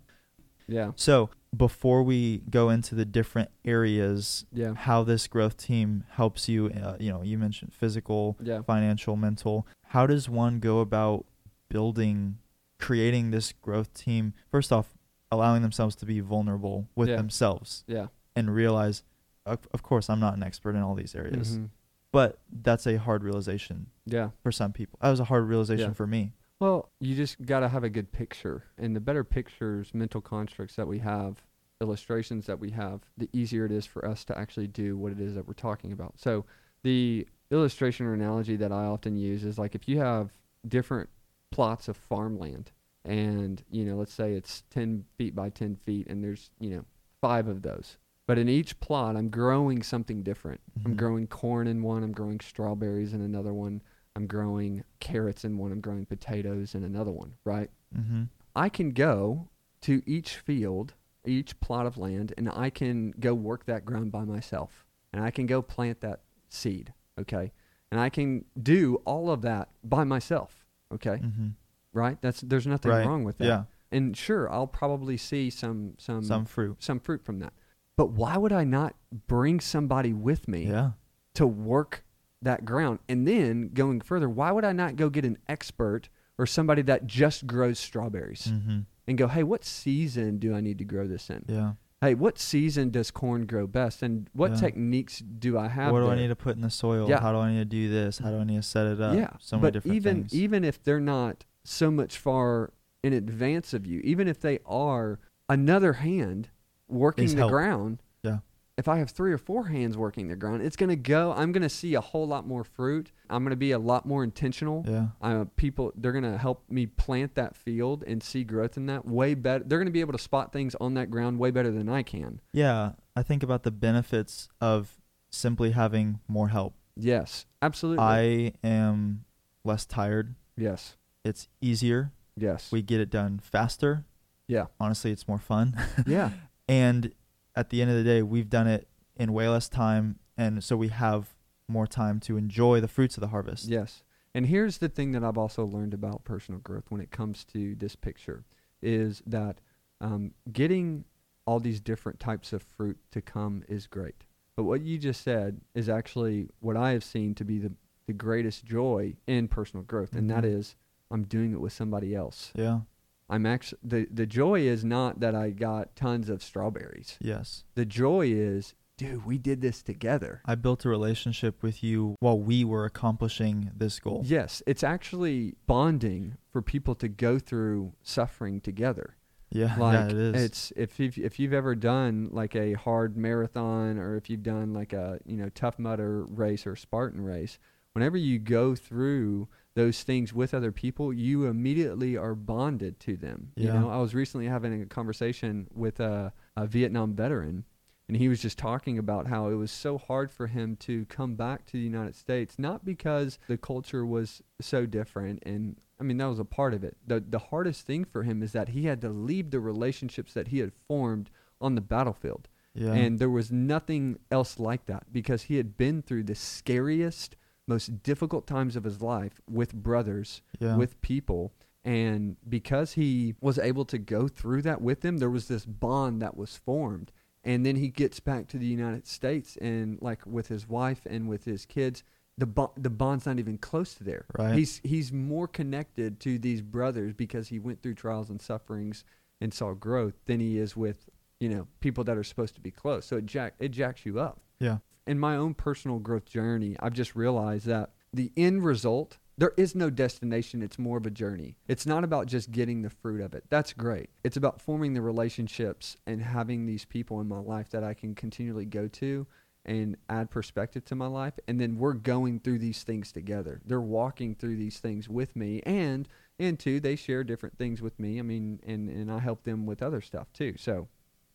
Yeah. 0.67 0.91
So 0.95 1.29
before 1.55 2.01
we 2.03 2.39
go 2.49 2.69
into 2.69 2.95
the 2.95 3.05
different 3.05 3.49
areas, 3.65 4.45
Yeah. 4.51 4.73
how 4.75 5.03
this 5.03 5.27
growth 5.27 5.57
team 5.57 6.05
helps 6.11 6.47
you, 6.49 6.67
uh, 6.69 6.97
you 6.99 7.11
know, 7.11 7.21
you 7.21 7.37
mentioned 7.37 7.73
physical, 7.73 8.37
Yeah. 8.41 8.61
financial, 8.61 9.15
mental. 9.15 9.67
How 9.87 10.07
does 10.07 10.29
one 10.29 10.59
go 10.59 10.79
about 10.79 11.25
building, 11.69 12.37
creating 12.79 13.31
this 13.31 13.51
growth 13.51 13.93
team? 13.93 14.33
First 14.49 14.71
off, 14.71 14.95
allowing 15.33 15.61
themselves 15.61 15.95
to 15.97 16.05
be 16.05 16.19
vulnerable 16.19 16.87
with 16.95 17.09
Yeah. 17.09 17.17
themselves 17.17 17.83
Yeah. 17.87 18.07
and 18.35 18.53
realize, 18.53 19.03
of, 19.45 19.67
of 19.73 19.83
course, 19.83 20.09
I'm 20.09 20.19
not 20.19 20.35
an 20.35 20.43
expert 20.43 20.75
in 20.75 20.81
all 20.81 20.95
these 20.95 21.15
areas, 21.15 21.57
Mhm. 21.57 21.69
but 22.11 22.39
that's 22.51 22.85
a 22.87 22.97
hard 22.97 23.23
realization 23.23 23.87
Yeah. 24.05 24.29
for 24.41 24.51
some 24.51 24.71
people. 24.73 24.99
That 25.01 25.09
was 25.09 25.19
a 25.19 25.25
hard 25.25 25.45
realization 25.45 25.89
Yeah. 25.89 25.93
for 25.93 26.07
me. 26.07 26.33
Well, 26.59 26.89
you 26.99 27.15
just 27.15 27.45
got 27.45 27.59
to 27.61 27.67
have 27.69 27.83
a 27.83 27.89
good 27.89 28.11
picture. 28.11 28.63
And 28.77 28.95
the 28.95 29.01
better 29.01 29.23
pictures, 29.23 29.93
mental 29.93 30.21
constructs 30.21 30.75
that 30.77 30.87
we 30.87 30.99
have, 30.99 31.43
illustrations 31.81 32.45
that 32.45 32.59
we 32.59 32.69
have, 32.71 33.01
the 33.17 33.29
easier 33.33 33.65
it 33.65 33.71
is 33.71 33.85
for 33.85 34.05
us 34.05 34.23
to 34.25 34.37
actually 34.37 34.67
do 34.67 34.97
what 34.97 35.11
it 35.11 35.19
is 35.19 35.35
that 35.35 35.45
we're 35.47 35.53
talking 35.55 35.91
about. 35.91 36.17
So, 36.19 36.45
the 36.83 37.27
illustration 37.51 38.05
or 38.05 38.13
analogy 38.13 38.55
that 38.57 38.71
I 38.71 38.85
often 38.85 39.15
use 39.17 39.43
is 39.43 39.57
like 39.59 39.75
if 39.75 39.87
you 39.89 39.99
have 39.99 40.31
different 40.67 41.09
plots 41.51 41.87
of 41.87 41.97
farmland, 41.97 42.71
and, 43.05 43.63
you 43.69 43.85
know, 43.85 43.95
let's 43.95 44.13
say 44.13 44.33
it's 44.33 44.63
10 44.69 45.05
feet 45.17 45.35
by 45.35 45.49
10 45.49 45.75
feet, 45.85 46.07
and 46.07 46.23
there's, 46.23 46.51
you 46.59 46.69
know, 46.69 46.85
five 47.21 47.47
of 47.47 47.61
those. 47.61 47.97
But 48.25 48.37
in 48.37 48.47
each 48.47 48.79
plot, 48.79 49.17
I'm 49.17 49.29
growing 49.29 49.83
something 49.83 50.23
different. 50.23 50.61
I'm 50.85 50.93
Mhm. 50.93 50.97
growing 50.97 51.27
corn 51.27 51.67
in 51.67 51.81
one, 51.83 52.03
I'm 52.03 52.13
growing 52.13 52.39
strawberries 52.39 53.13
in 53.13 53.21
another 53.21 53.53
one, 53.53 53.81
I'm 54.15 54.27
growing 54.27 54.83
carrots 54.99 55.43
in 55.43 55.57
one, 55.57 55.71
I'm 55.71 55.81
growing 55.81 56.05
potatoes 56.05 56.75
in 56.75 56.83
another 56.83 57.11
one, 57.11 57.33
right? 57.43 57.69
Mm-hmm. 57.93 58.23
I 58.55 58.69
can 58.69 58.91
go 58.91 59.49
to 59.81 60.01
each 60.05 60.37
field, 60.37 60.93
each 61.25 61.59
plot 61.59 61.85
of 61.85 61.97
land, 61.97 62.33
and 62.37 62.49
I 62.49 62.69
can 62.69 63.11
go 63.19 63.33
work 63.33 63.65
that 63.65 63.83
ground 63.85 64.11
by 64.11 64.23
myself. 64.23 64.85
And 65.11 65.21
I 65.23 65.29
can 65.31 65.45
go 65.45 65.61
plant 65.61 65.99
that 66.01 66.21
seed, 66.49 66.93
okay? 67.19 67.51
And 67.91 67.99
I 67.99 68.09
can 68.09 68.45
do 68.61 68.95
all 69.05 69.29
of 69.29 69.41
that 69.41 69.69
by 69.83 70.03
myself, 70.03 70.65
okay? 70.91 71.17
Mm-hmm. 71.23 71.47
Right? 71.93 72.17
That's 72.21 72.41
there's 72.41 72.67
nothing 72.67 72.91
Right. 72.91 73.05
wrong 73.05 73.23
with 73.23 73.37
that. 73.37 73.45
Yeah. 73.45 73.63
And 73.91 74.17
sure, 74.17 74.51
I'll 74.51 74.67
probably 74.67 75.17
see 75.17 75.49
some 75.49 75.93
some 75.97 76.23
Some 76.23 76.45
fruit. 76.45 76.81
some 76.83 76.99
fruit 76.99 77.23
from 77.23 77.39
that. 77.39 77.53
But 77.95 78.07
why 78.11 78.37
would 78.37 78.51
I 78.51 78.63
not 78.63 78.95
bring 79.27 79.59
somebody 79.59 80.13
with 80.13 80.47
me 80.47 80.65
Yeah. 80.67 80.91
to 81.35 81.45
work 81.47 82.03
that 82.41 82.65
ground. 82.65 82.99
And 83.07 83.25
then 83.27 83.69
going 83.73 84.01
further, 84.01 84.27
why 84.29 84.51
would 84.51 84.65
I 84.65 84.73
not 84.73 84.95
go 84.97 85.09
get 85.09 85.23
an 85.23 85.37
expert 85.47 86.09
or 86.37 86.45
somebody 86.45 86.81
that 86.81 87.05
just 87.07 87.47
grows 87.47 87.79
strawberries 87.79 88.47
Mm-hmm. 88.51 88.79
and 89.07 89.17
go, 89.17 89.27
hey, 89.29 89.43
what 89.43 89.63
season 89.63 90.39
do 90.39 90.53
I 90.53 90.59
need 90.59 90.77
to 90.79 90.83
grow 90.83 91.07
this 91.07 91.29
in? 91.29 91.45
Yeah. 91.47 91.73
Hey, 92.01 92.15
what 92.15 92.37
season 92.37 92.89
does 92.89 93.11
corn 93.11 93.45
grow 93.45 93.65
best? 93.65 94.03
And 94.03 94.29
what 94.33 94.51
Yeah. 94.51 94.57
techniques 94.57 95.19
do 95.19 95.57
I 95.57 95.69
have? 95.69 95.93
what 95.93 96.01
do 96.01 96.07
I 96.09 96.15
need 96.15 96.27
to 96.27 96.35
put 96.35 96.55
in 96.57 96.61
the 96.63 96.69
soil? 96.69 97.07
Yeah. 97.07 97.21
How 97.21 97.31
do 97.31 97.37
I 97.37 97.51
need 97.53 97.59
to 97.59 97.65
do 97.65 97.89
this? 97.89 98.17
How 98.17 98.29
do 98.31 98.39
I 98.39 98.43
need 98.43 98.57
to 98.57 98.61
set 98.63 98.87
it 98.87 98.99
up? 98.99 99.15
yeah, 99.15 99.29
So 99.39 99.55
many 99.55 99.61
but 99.67 99.73
different 99.73 99.95
even 99.95 100.15
things. 100.23 100.33
even 100.33 100.63
if 100.65 100.83
they're 100.83 100.99
not 100.99 101.45
so 101.65 101.89
much 101.91 102.17
far 102.17 102.73
in 103.03 103.13
advance 103.13 103.73
of 103.73 103.85
you, 103.85 103.99
even 104.03 104.27
if 104.27 104.39
they 104.39 104.59
are 104.65 105.19
another 105.49 105.93
hand 105.93 106.49
working 106.87 107.27
the 107.29 107.35
help. 107.37 107.51
ground, 107.51 108.01
Yeah. 108.23 108.39
If 108.75 108.87
I 108.87 108.97
have 108.97 109.11
three 109.11 109.31
or 109.31 109.37
four 109.37 109.65
hands 109.67 109.95
working 109.97 110.29
the 110.29 110.35
ground, 110.35 110.63
it's 110.63 110.75
gonna 110.75 110.95
go. 110.95 111.31
I'm 111.33 111.51
gonna 111.51 111.69
see 111.69 111.93
a 111.93 112.01
whole 112.01 112.25
lot 112.27 112.47
more 112.47 112.63
fruit. 112.63 113.11
I'm 113.29 113.43
gonna 113.43 113.55
be 113.55 113.71
a 113.71 113.77
lot 113.77 114.05
more 114.07 114.23
intentional. 114.23 114.83
yeah. 114.87 115.09
Uh, 115.21 115.45
people, 115.57 115.91
they're 115.95 116.11
gonna 116.11 116.37
help 116.39 116.63
me 116.71 116.87
plant 116.87 117.35
that 117.35 117.55
field 117.55 118.03
and 118.07 118.23
see 118.23 118.43
growth 118.43 118.75
in 118.75 118.87
that 118.87 119.05
way 119.05 119.35
better. 119.35 119.63
They're 119.63 119.77
gonna 119.77 119.91
be 119.91 119.99
able 120.01 120.13
to 120.13 120.17
spot 120.19 120.51
things 120.51 120.75
on 120.81 120.95
that 120.95 121.11
ground 121.11 121.37
way 121.37 121.51
better 121.51 121.69
than 121.69 121.87
I 121.87 122.01
can. 122.01 122.41
Yeah. 122.51 122.93
I 123.15 123.21
think 123.21 123.43
about 123.43 123.61
the 123.61 123.69
benefits 123.71 124.49
of 124.59 124.97
simply 125.31 125.71
having 125.71 126.19
more 126.27 126.47
help. 126.49 126.73
Yes, 126.95 127.45
absolutely. 127.61 128.03
I 128.03 128.53
am 128.63 129.25
less 129.63 129.85
tired. 129.85 130.33
yes, 130.57 130.95
It's 131.23 131.47
easier. 131.61 132.11
yes, 132.35 132.71
We 132.71 132.81
get 132.81 132.99
it 132.99 133.09
done 133.09 133.39
faster. 133.39 134.05
yeah, 134.47 134.65
Honestly, 134.79 135.11
it's 135.11 135.27
more 135.27 135.39
fun. 135.39 135.75
yeah, 136.05 136.31
and 136.67 137.13
at 137.55 137.69
the 137.69 137.81
end 137.81 137.91
of 137.91 137.97
the 137.97 138.03
day, 138.03 138.21
we've 138.21 138.49
done 138.49 138.67
it 138.67 138.87
in 139.15 139.31
way 139.33 139.47
less 139.47 139.69
time. 139.69 140.19
And 140.37 140.63
so 140.63 140.75
we 140.75 140.87
have 140.87 141.35
more 141.67 141.85
time 141.87 142.19
to 142.21 142.37
enjoy 142.37 142.81
the 142.81 142.87
fruits 142.87 143.15
of 143.17 143.21
the 143.21 143.27
harvest. 143.27 143.65
yes. 143.65 144.03
And 144.35 144.47
here's 144.47 144.79
the 144.79 144.89
thing 144.89 145.11
that 145.11 145.23
I've 145.23 145.37
also 145.37 145.63
learned 145.63 145.93
about 145.93 146.23
personal 146.23 146.59
growth 146.59 146.85
when 146.89 146.99
it 146.99 147.11
comes 147.11 147.43
to 147.53 147.75
this 147.75 147.95
picture 147.95 148.43
is 148.81 149.21
that 149.27 149.61
um, 150.01 150.31
getting 150.51 151.05
all 151.45 151.59
these 151.59 151.79
different 151.79 152.19
types 152.19 152.51
of 152.51 152.63
fruit 152.63 152.97
to 153.11 153.21
come 153.21 153.63
is 153.69 153.85
great. 153.85 154.23
But 154.57 154.63
what 154.63 154.81
you 154.81 154.97
just 154.97 155.21
said 155.21 155.61
is 155.75 155.87
actually 155.87 156.49
what 156.61 156.75
I 156.75 156.91
have 156.93 157.03
seen 157.03 157.35
to 157.35 157.45
be 157.45 157.59
the, 157.59 157.73
the 158.07 158.13
greatest 158.13 158.65
joy 158.65 159.13
in 159.27 159.47
personal 159.47 159.83
growth, 159.83 160.13
and 160.15 160.27
that 160.31 160.43
Mhm. 160.43 160.57
is 160.57 160.75
I'm 161.13 161.23
doing 161.23 161.53
it 161.53 161.61
with 161.61 161.71
somebody 161.71 162.15
else. 162.15 162.51
Yeah. 162.55 162.81
I'm 163.29 163.45
actually 163.45 163.79
the 163.83 164.07
the 164.11 164.25
joy 164.25 164.61
is 164.61 164.83
not 164.83 165.19
that 165.21 165.33
I 165.35 165.51
got 165.51 165.95
tons 165.95 166.27
of 166.27 166.43
strawberries. 166.43 167.17
Yes. 167.21 167.63
The 167.75 167.85
joy 167.85 168.27
is, 168.31 168.73
dude, 168.97 169.25
we 169.25 169.37
did 169.37 169.61
this 169.61 169.81
together. 169.81 170.41
I 170.45 170.55
built 170.55 170.83
a 170.85 170.89
relationship 170.89 171.63
with 171.63 171.83
you 171.83 172.15
while 172.19 172.37
we 172.37 172.65
were 172.65 172.85
accomplishing 172.85 173.71
this 173.75 173.99
goal. 173.99 174.23
Yes, 174.25 174.61
it's 174.67 174.83
actually 174.83 175.55
bonding 175.67 176.37
for 176.51 176.61
people 176.61 176.95
to 176.95 177.07
go 177.07 177.39
through 177.39 177.93
suffering 178.01 178.59
together. 178.59 179.15
Yeah. 179.51 179.75
Like 179.77 179.93
yeah, 179.93 180.05
it 180.07 180.35
is. 180.35 180.43
it's 180.43 180.73
if 180.75 180.99
you've, 180.99 181.17
if 181.17 181.39
you've 181.39 181.53
ever 181.53 181.75
done 181.75 182.29
like 182.31 182.55
a 182.55 182.73
hard 182.73 183.15
marathon 183.15 183.99
or 183.99 184.17
if 184.17 184.29
you've 184.29 184.43
done 184.43 184.73
like 184.73 184.93
a 184.93 185.19
you 185.25 185.37
know 185.37 185.49
tough 185.49 185.77
mudder 185.77 186.25
race 186.25 186.67
or 186.67 186.75
Spartan 186.75 187.21
race, 187.21 187.59
whenever 187.93 188.17
you 188.17 188.39
go 188.39 188.75
through 188.75 189.47
those 189.75 190.03
things 190.03 190.33
with 190.33 190.53
other 190.53 190.71
people, 190.71 191.11
you 191.11 191.45
immediately 191.45 192.15
are 192.15 192.35
bonded 192.35 192.99
to 193.01 193.17
them. 193.17 193.51
You 193.55 193.73
know, 193.73 193.89
I 193.89 193.97
was 193.97 194.13
recently 194.13 194.47
having 194.47 194.81
a 194.81 194.85
conversation 194.85 195.67
with 195.73 195.99
a, 195.99 196.31
a 196.55 196.67
Vietnam 196.67 197.13
veteran, 197.15 197.65
and 198.07 198.17
he 198.17 198.27
was 198.27 198.41
just 198.41 198.57
talking 198.57 198.97
about 198.99 199.27
how 199.27 199.47
it 199.47 199.55
was 199.55 199.71
so 199.71 199.97
hard 199.97 200.31
for 200.31 200.47
him 200.47 200.75
to 200.81 201.05
come 201.05 201.35
back 201.35 201.65
to 201.67 201.73
the 201.73 201.79
United 201.79 202.15
States, 202.15 202.59
not 202.59 202.85
because 202.85 203.39
the 203.47 203.57
culture 203.57 204.05
was 204.05 204.43
so 204.61 204.85
different, 204.85 205.41
and 205.45 205.77
I 205.99 206.03
mean 206.03 206.17
that 206.17 206.25
was 206.27 206.39
a 206.39 206.45
part 206.45 206.73
of 206.73 206.83
it. 206.83 206.97
the 207.07 207.19
The 207.19 207.39
hardest 207.39 207.85
thing 207.87 208.03
for 208.05 208.23
him 208.23 208.43
is 208.43 208.51
that 208.51 208.69
he 208.69 208.85
had 208.85 209.01
to 209.01 209.09
leave 209.09 209.49
the 209.51 209.59
relationships 209.59 210.33
that 210.33 210.49
he 210.49 210.59
had 210.59 210.73
formed 210.87 211.29
on 211.61 211.75
the 211.75 211.81
battlefield. 211.81 212.47
yeah. 212.75 212.91
And 212.93 213.19
there 213.19 213.29
was 213.29 213.51
nothing 213.51 214.19
else 214.29 214.59
like 214.59 214.85
that 214.87 215.11
because 215.11 215.43
he 215.43 215.57
had 215.57 215.77
been 215.77 216.01
through 216.01 216.23
the 216.23 216.35
scariest, 216.35 217.35
most 217.67 218.03
difficult 218.03 218.47
times 218.47 218.75
of 218.75 218.83
his 218.83 219.01
life 219.01 219.41
with 219.49 219.73
brothers, 219.73 220.41
yeah. 220.59 220.75
with 220.75 221.01
people. 221.01 221.53
And 221.85 222.37
because 222.47 222.93
he 222.93 223.35
was 223.41 223.59
able 223.59 223.85
to 223.85 223.97
go 223.97 224.27
through 224.27 224.61
that 224.63 224.81
with 224.81 225.01
them, 225.01 225.17
there 225.17 225.29
was 225.29 225.47
this 225.47 225.65
bond 225.65 226.21
that 226.21 226.37
was 226.37 226.55
formed. 226.55 227.11
And 227.43 227.65
then 227.65 227.75
he 227.75 227.89
gets 227.89 228.19
back 228.19 228.47
to 228.49 228.57
the 228.57 228.65
United 228.65 229.05
States 229.05 229.57
and 229.57 230.01
like 230.01 230.25
with 230.25 230.47
his 230.47 230.67
wife 230.67 231.05
and 231.05 231.27
with 231.27 231.43
his 231.43 231.65
kids, 231.65 232.03
the 232.37 232.47
the 232.77 232.89
bond's 232.89 233.25
not 233.25 233.37
even 233.37 233.57
close 233.57 233.93
to 233.95 234.03
there. 234.03 234.25
Right. 234.37 234.55
He's 234.55 234.81
he's 234.83 235.11
more 235.11 235.47
connected 235.47 236.19
to 236.21 236.39
these 236.39 236.61
brothers 236.61 237.13
because 237.13 237.49
he 237.49 237.59
went 237.59 237.81
through 237.81 237.95
trials 237.95 238.29
and 238.29 238.41
sufferings 238.41 239.03
and 239.39 239.53
saw 239.53 239.73
growth 239.73 240.15
than 240.25 240.39
he 240.39 240.57
is 240.57 240.75
with 240.75 241.09
you 241.39 241.49
know 241.49 241.67
people 241.79 242.03
that 242.05 242.17
are 242.17 242.23
supposed 242.23 242.55
to 242.55 242.61
be 242.61 242.71
close. 242.71 243.05
So 243.05 243.17
it 243.17 243.25
jack 243.25 243.55
it 243.59 243.69
jacks 243.69 244.05
you 244.05 244.19
up. 244.19 244.39
Yeah. 244.59 244.77
In 245.05 245.19
my 245.19 245.35
own 245.35 245.53
personal 245.53 245.99
growth 245.99 246.25
journey, 246.25 246.75
I've 246.79 246.93
just 246.93 247.15
realized 247.15 247.65
that 247.67 247.91
the 248.13 248.31
end 248.37 248.63
result 248.63 249.17
there 249.37 249.53
is 249.57 249.73
no 249.73 249.89
destination. 249.89 250.61
It's 250.61 250.77
more 250.77 250.97
of 250.97 251.05
a 251.05 251.11
journey. 251.11 251.55
It's 251.67 251.85
not 251.85 252.03
about 252.03 252.27
just 252.27 252.51
getting 252.51 252.81
the 252.81 252.89
fruit 252.89 253.19
of 253.19 253.33
it. 253.33 253.45
That's 253.49 253.73
great. 253.73 254.09
It's 254.23 254.37
about 254.37 254.61
forming 254.61 254.93
the 254.93 255.01
relationships 255.01 255.97
and 256.05 256.21
having 256.21 256.65
these 256.65 256.85
people 256.85 257.19
in 257.19 257.27
my 257.27 257.39
life 257.39 257.69
that 257.71 257.83
I 257.83 257.95
can 257.95 258.13
continually 258.13 258.65
go 258.65 258.87
to 258.87 259.25
and 259.65 259.97
add 260.09 260.29
perspective 260.29 260.85
to 260.85 260.95
my 260.95 261.07
life. 261.07 261.33
And 261.47 261.59
then 261.59 261.77
we're 261.77 261.93
going 261.93 262.41
through 262.41 262.59
these 262.59 262.83
things 262.83 263.11
together. 263.11 263.61
They're 263.65 263.81
walking 263.81 264.35
through 264.35 264.57
these 264.57 264.79
things 264.79 265.09
with 265.09 265.35
me. 265.35 265.61
And, 265.65 266.07
and 266.37 266.59
two, 266.59 266.79
they 266.79 266.95
share 266.95 267.23
different 267.23 267.57
things 267.57 267.81
with 267.81 267.99
me. 267.99 268.19
I 268.19 268.21
mean, 268.21 268.59
and, 268.65 268.89
and 268.89 269.11
I 269.11 269.19
help 269.19 269.43
them 269.43 269.65
with 269.65 269.81
other 269.81 270.01
stuff 270.01 270.31
too. 270.33 270.55
So, 270.57 270.89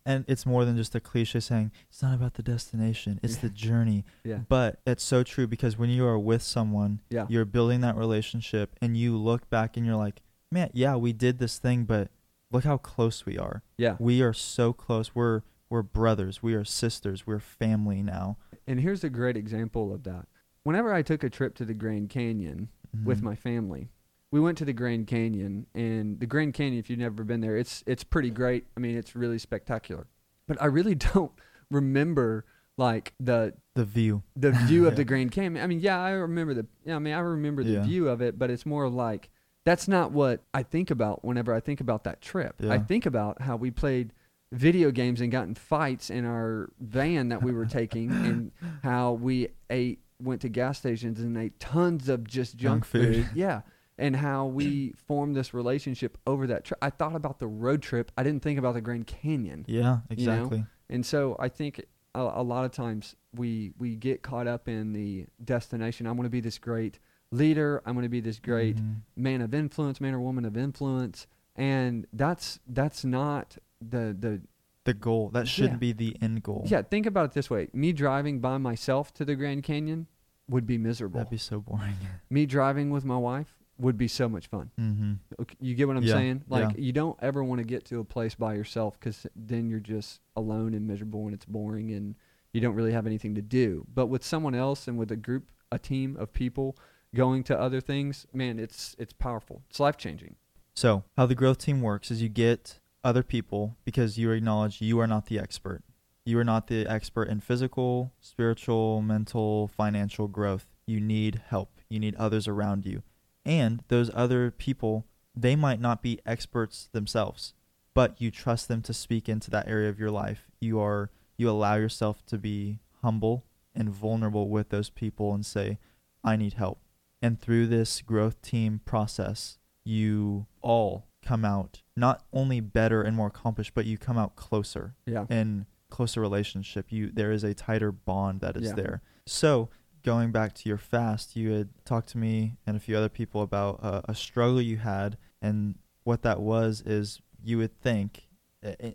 And 0.09 0.25
it's 0.27 0.47
more 0.47 0.65
than 0.65 0.75
just 0.77 0.95
a 0.95 1.01
cliche 1.01 1.39
saying, 1.41 1.71
it's 1.91 2.01
not 2.03 2.15
about 2.15 2.35
the 2.35 2.43
destination, 2.43 3.21
it's 3.23 3.37
the 3.37 3.51
journey. 3.51 4.05
yeah. 4.25 4.39
But 4.49 4.81
it's 4.87 5.05
so 5.05 5.23
true 5.23 5.47
because 5.47 5.77
when 5.77 5.91
you 5.91 6.07
are 6.07 6.19
with 6.19 6.43
someone, 6.43 7.03
Yeah. 7.11 7.27
you're 7.29 7.45
building 7.45 7.83
that 7.83 7.95
relationship 7.95 8.75
and 8.81 8.97
you 8.97 9.17
look 9.19 9.51
back 9.51 9.77
and 9.77 9.85
you're 9.85 9.97
like, 9.97 10.23
man, 10.51 10.71
yeah, 10.73 10.97
we 10.97 11.13
did 11.13 11.39
this 11.39 11.59
thing, 11.59 11.85
but 11.85 12.09
look 12.51 12.65
how 12.65 12.79
close 12.79 13.27
we 13.27 13.37
are. 13.37 13.63
Yeah. 13.77 13.97
We 13.99 14.23
are 14.23 14.33
so 14.33 14.73
close. 14.73 15.15
We're 15.15 15.43
we're 15.71 15.83
brothers. 15.83 16.43
We 16.43 16.55
are 16.55 16.65
sisters. 16.65 17.27
We're 17.27 17.41
family 17.41 18.03
now. 18.03 18.39
And 18.67 18.81
here's 18.81 19.05
a 19.05 19.11
great 19.11 19.37
example 19.37 19.93
of 19.93 20.05
that. 20.05 20.27
Whenever 20.63 20.95
I 20.95 21.03
took 21.03 21.23
a 21.23 21.29
trip 21.29 21.55
to 21.57 21.67
the 21.67 21.75
Grand 21.75 22.09
Canyon 22.09 22.71
with 23.05 23.21
Mhm. 23.21 23.25
my 23.25 23.35
family, 23.35 23.91
we 24.31 24.41
went 24.41 24.59
to 24.59 24.65
the 24.65 24.73
Grand 24.73 25.07
Canyon, 25.07 25.67
and 25.75 26.21
the 26.21 26.27
Grand 26.27 26.55
Canyon, 26.55 26.79
if 26.79 26.91
you've 26.91 26.99
never 26.99 27.25
been 27.25 27.41
there, 27.41 27.57
it's 27.57 27.83
it's 27.87 28.05
pretty 28.05 28.31
great. 28.31 28.67
I 28.77 28.81
mean, 28.81 28.97
it's 28.97 29.17
really 29.17 29.39
spectacular. 29.39 30.07
But 30.47 30.61
I 30.61 30.67
really 30.67 30.95
don't 31.15 31.33
remember 31.71 32.45
like 32.77 33.15
the 33.21 33.55
the 33.75 33.85
view. 33.85 34.23
the 34.37 34.53
view 34.53 34.87
of 34.87 34.97
the 34.97 35.05
Grand 35.11 35.33
Canyon. 35.33 35.63
I 35.63 35.67
mean, 35.67 35.81
yeah, 35.81 36.01
I 36.01 36.11
remember 36.11 36.55
the. 36.55 36.67
Yeah, 36.85 36.97
I 36.97 36.99
mean, 36.99 37.15
I 37.15 37.21
remember 37.21 37.63
the 37.65 37.73
Yeah. 37.73 37.83
view 37.83 38.09
of 38.09 38.21
it, 38.21 38.39
but 38.39 38.51
it's 38.51 38.67
more 38.67 38.89
like 38.89 39.31
that's 39.65 39.89
not 39.89 40.13
what 40.13 40.43
I 40.55 40.63
think 40.63 40.91
about 40.91 41.25
whenever 41.25 41.53
I 41.53 41.61
think 41.61 41.81
about 41.81 42.05
that 42.05 42.21
trip. 42.21 42.57
I 42.69 42.79
think 42.79 43.05
about 43.07 43.43
how 43.43 43.57
we 43.57 43.71
played 43.71 44.13
video 44.51 44.91
games 44.91 45.21
and 45.21 45.31
gotten 45.31 45.55
fights 45.55 46.09
in 46.09 46.25
our 46.25 46.71
van 46.81 47.29
that 47.29 47.43
we 47.43 47.53
were 47.53 47.67
taking, 47.67 48.11
and 48.25 48.53
how 48.83 49.13
we 49.13 49.49
ate, 49.69 49.99
went 50.23 50.41
to 50.43 50.49
gas 50.49 50.79
stations 50.79 51.21
and 51.21 51.37
ate 51.37 51.59
tons 51.61 52.09
of 52.09 52.25
just 52.27 52.57
junk, 52.57 52.83
Junk 52.83 52.85
food. 52.87 53.15
food. 53.27 53.29
Yeah. 53.35 53.61
And 54.01 54.15
how 54.15 54.47
we 54.47 54.93
formed 55.07 55.35
this 55.35 55.53
relationship 55.53 56.19
over 56.27 56.47
that 56.47 56.65
trip. 56.65 56.79
I 56.81 56.91
thought 56.91 57.17
about 57.17 57.41
the 57.41 57.49
road 57.49 57.83
trip. 57.83 58.13
I 58.17 58.23
didn't 58.23 58.43
think 58.45 58.59
about 58.59 58.75
the 58.75 58.81
Grand 58.81 59.07
Canyon. 59.09 59.65
Yeah, 59.67 59.99
You 60.17 60.27
know? 60.27 60.33
exactly. 60.35 60.65
And 60.89 61.05
so 61.05 61.37
I 61.41 61.49
think 61.49 61.85
a, 62.15 62.21
a 62.21 62.43
lot 62.43 62.65
of 62.65 62.71
times 62.71 63.17
we 63.35 63.73
we 63.77 63.97
get 63.97 64.23
caught 64.23 64.47
up 64.47 64.69
in 64.69 64.93
the 64.93 65.27
destination. 65.45 66.07
I'm 66.07 66.15
going 66.17 66.25
to 66.27 66.31
be 66.31 66.41
this 66.41 66.59
great 66.59 66.99
leader. 67.33 67.83
I'm 67.85 67.95
going 67.95 68.05
to 68.05 68.09
be 68.09 68.21
this 68.21 68.39
great 68.39 68.77
Mhm. 68.77 69.01
man 69.17 69.41
of 69.43 69.53
influence, 69.53 70.01
man 70.01 70.15
or 70.15 70.21
woman 70.21 70.45
of 70.45 70.57
influence, 70.57 71.27
and 71.57 72.07
that's 72.13 72.61
that's 72.69 73.05
not 73.05 73.59
the 73.81 74.17
the 74.19 74.41
The 74.85 74.95
goal. 74.95 75.29
That 75.31 75.47
shouldn't 75.49 75.75
Yeah. 75.83 75.93
be 75.93 75.93
the 75.93 76.17
end 76.23 76.43
goal. 76.45 76.63
yeah. 76.67 76.83
Think 76.83 77.05
about 77.05 77.25
it 77.27 77.33
this 77.33 77.51
way: 77.51 77.69
me 77.73 77.93
driving 77.93 78.39
by 78.41 78.59
myself 78.59 79.13
to 79.15 79.25
the 79.25 79.35
Grand 79.35 79.65
Canyon 79.65 80.07
would 80.49 80.67
be 80.67 80.79
miserable. 80.79 81.19
That'd 81.19 81.31
be 81.31 81.37
so 81.37 81.61
boring. 81.61 81.95
me 82.31 82.47
driving 82.47 82.91
with 82.91 83.05
my 83.05 83.19
wife 83.19 83.55
would 83.79 83.97
be 83.97 84.09
so 84.09 84.29
much 84.29 84.49
fun. 84.49 84.71
mm-hmm. 84.81 85.13
Okay, 85.41 85.57
You 85.61 85.75
get 85.75 85.87
what 85.89 85.97
I'm 85.97 86.03
Yeah, 86.03 86.15
saying? 86.15 86.45
Like 86.49 86.71
yeah. 86.77 86.85
you 86.85 86.93
don't 86.93 87.19
ever 87.23 87.45
want 87.45 87.61
to 87.61 87.65
get 87.65 87.85
to 87.87 88.01
a 88.01 88.05
place 88.05 88.35
by 88.35 88.55
yourself 88.55 88.99
because 88.99 89.27
then 89.37 89.69
you're 89.69 89.79
just 89.81 90.21
alone 90.37 90.75
and 90.75 90.87
miserable 90.87 91.25
and 91.27 91.35
it's 91.35 91.45
boring 91.45 91.93
and 91.93 92.15
you 92.53 92.61
don't 92.61 92.75
really 92.75 92.93
have 92.93 93.07
anything 93.07 93.35
to 93.37 93.43
do. 93.43 93.87
But 93.95 94.07
with 94.07 94.25
someone 94.25 94.55
else 94.55 94.89
and 94.89 94.99
with 94.99 95.13
a 95.13 95.17
group, 95.17 95.51
a 95.71 95.79
team 95.79 96.17
of 96.19 96.33
people 96.33 96.77
going 97.15 97.45
to 97.45 97.59
other 97.59 97.81
things, 97.81 98.27
man, 98.33 98.59
it's 98.59 98.97
it's 98.99 99.13
powerful. 99.13 99.63
It's 99.71 99.79
life 99.81 99.97
changing. 99.97 100.37
So, 100.75 101.05
how 101.17 101.27
the 101.27 101.35
growth 101.35 101.59
team 101.59 101.81
works 101.83 102.11
is 102.11 102.23
you 102.23 102.29
get 102.29 102.79
other 103.05 103.23
people 103.23 103.77
because 103.85 104.19
you 104.19 104.31
acknowledge 104.31 104.81
you 104.81 104.99
are 105.01 105.07
not 105.07 105.27
the 105.27 105.39
expert. 105.39 105.83
You 106.25 106.39
are 106.39 106.45
not 106.45 106.67
the 106.67 106.87
expert 106.87 107.29
in 107.29 107.41
physical, 107.41 108.13
spiritual, 108.21 109.03
mental, 109.03 109.69
financial 109.69 110.29
growth. 110.29 110.67
You 110.87 111.01
need 111.01 111.43
help. 111.49 111.81
You 111.89 111.99
need 111.99 112.15
others 112.17 112.47
around 112.47 112.85
you. 112.87 113.03
And 113.49 113.83
those 113.89 114.11
other 114.15 114.51
people, 114.51 115.07
they 115.35 115.57
might 115.57 115.81
not 115.81 116.03
be 116.03 116.21
experts 116.27 116.89
themselves, 116.93 117.55
but 117.95 118.21
you 118.21 118.31
trust 118.31 118.69
them 118.69 118.83
to 118.83 118.93
speak 118.93 119.29
into 119.29 119.51
that 119.51 119.67
area 119.67 119.89
of 119.89 119.99
your 119.99 120.11
life. 120.11 120.51
You 120.61 120.79
are 120.81 121.11
you 121.39 121.49
allow 121.49 121.77
yourself 121.77 122.25
to 122.27 122.37
be 122.37 122.81
humble 123.03 123.45
and 123.75 123.89
vulnerable 123.91 124.49
with 124.49 124.69
those 124.71 124.91
people 124.91 125.33
and 125.35 125.47
say, 125.47 125.79
I 126.25 126.37
need 126.37 126.55
help. 126.55 126.81
And 127.23 127.41
through 127.41 127.69
this 127.69 128.03
growth 128.03 128.43
team 128.43 128.81
process, 128.85 129.59
you 129.85 130.47
all 130.61 131.07
come 131.23 131.45
out 131.45 131.83
not 131.97 132.25
only 132.33 132.61
better 132.61 133.03
and 133.03 133.17
more 133.17 133.29
accomplished, 133.29 133.73
but 133.75 133.87
you 133.87 133.97
come 133.99 134.19
out 134.19 134.37
closer 134.37 134.95
Yeah. 135.07 135.27
in 135.31 135.67
closer 135.91 136.21
relationship. 136.21 136.93
You 136.93 137.11
there 137.11 137.33
is 137.33 137.45
a 137.45 137.55
tighter 137.55 137.93
bond 137.93 138.41
that 138.41 138.57
is 138.57 138.69
Yeah. 138.69 138.75
there. 138.75 139.03
So 139.27 139.71
going 140.09 140.31
back 140.33 140.55
to 140.55 140.69
your 140.71 140.79
fast, 140.79 141.37
you 141.37 141.51
had 141.53 141.69
talked 141.85 142.09
to 142.09 142.19
me 142.19 142.57
and 142.67 142.77
a 142.77 142.81
few 142.81 142.97
other 142.97 143.11
people 143.21 143.43
about 143.43 143.79
uh, 143.83 144.01
a 144.09 144.15
struggle 144.15 144.61
you 144.63 144.79
had, 144.79 145.19
and 145.43 145.75
what 146.05 146.23
that 146.23 146.41
was 146.41 146.83
is 146.87 147.21
you 147.45 147.59
would 147.59 147.75
think, 147.81 148.11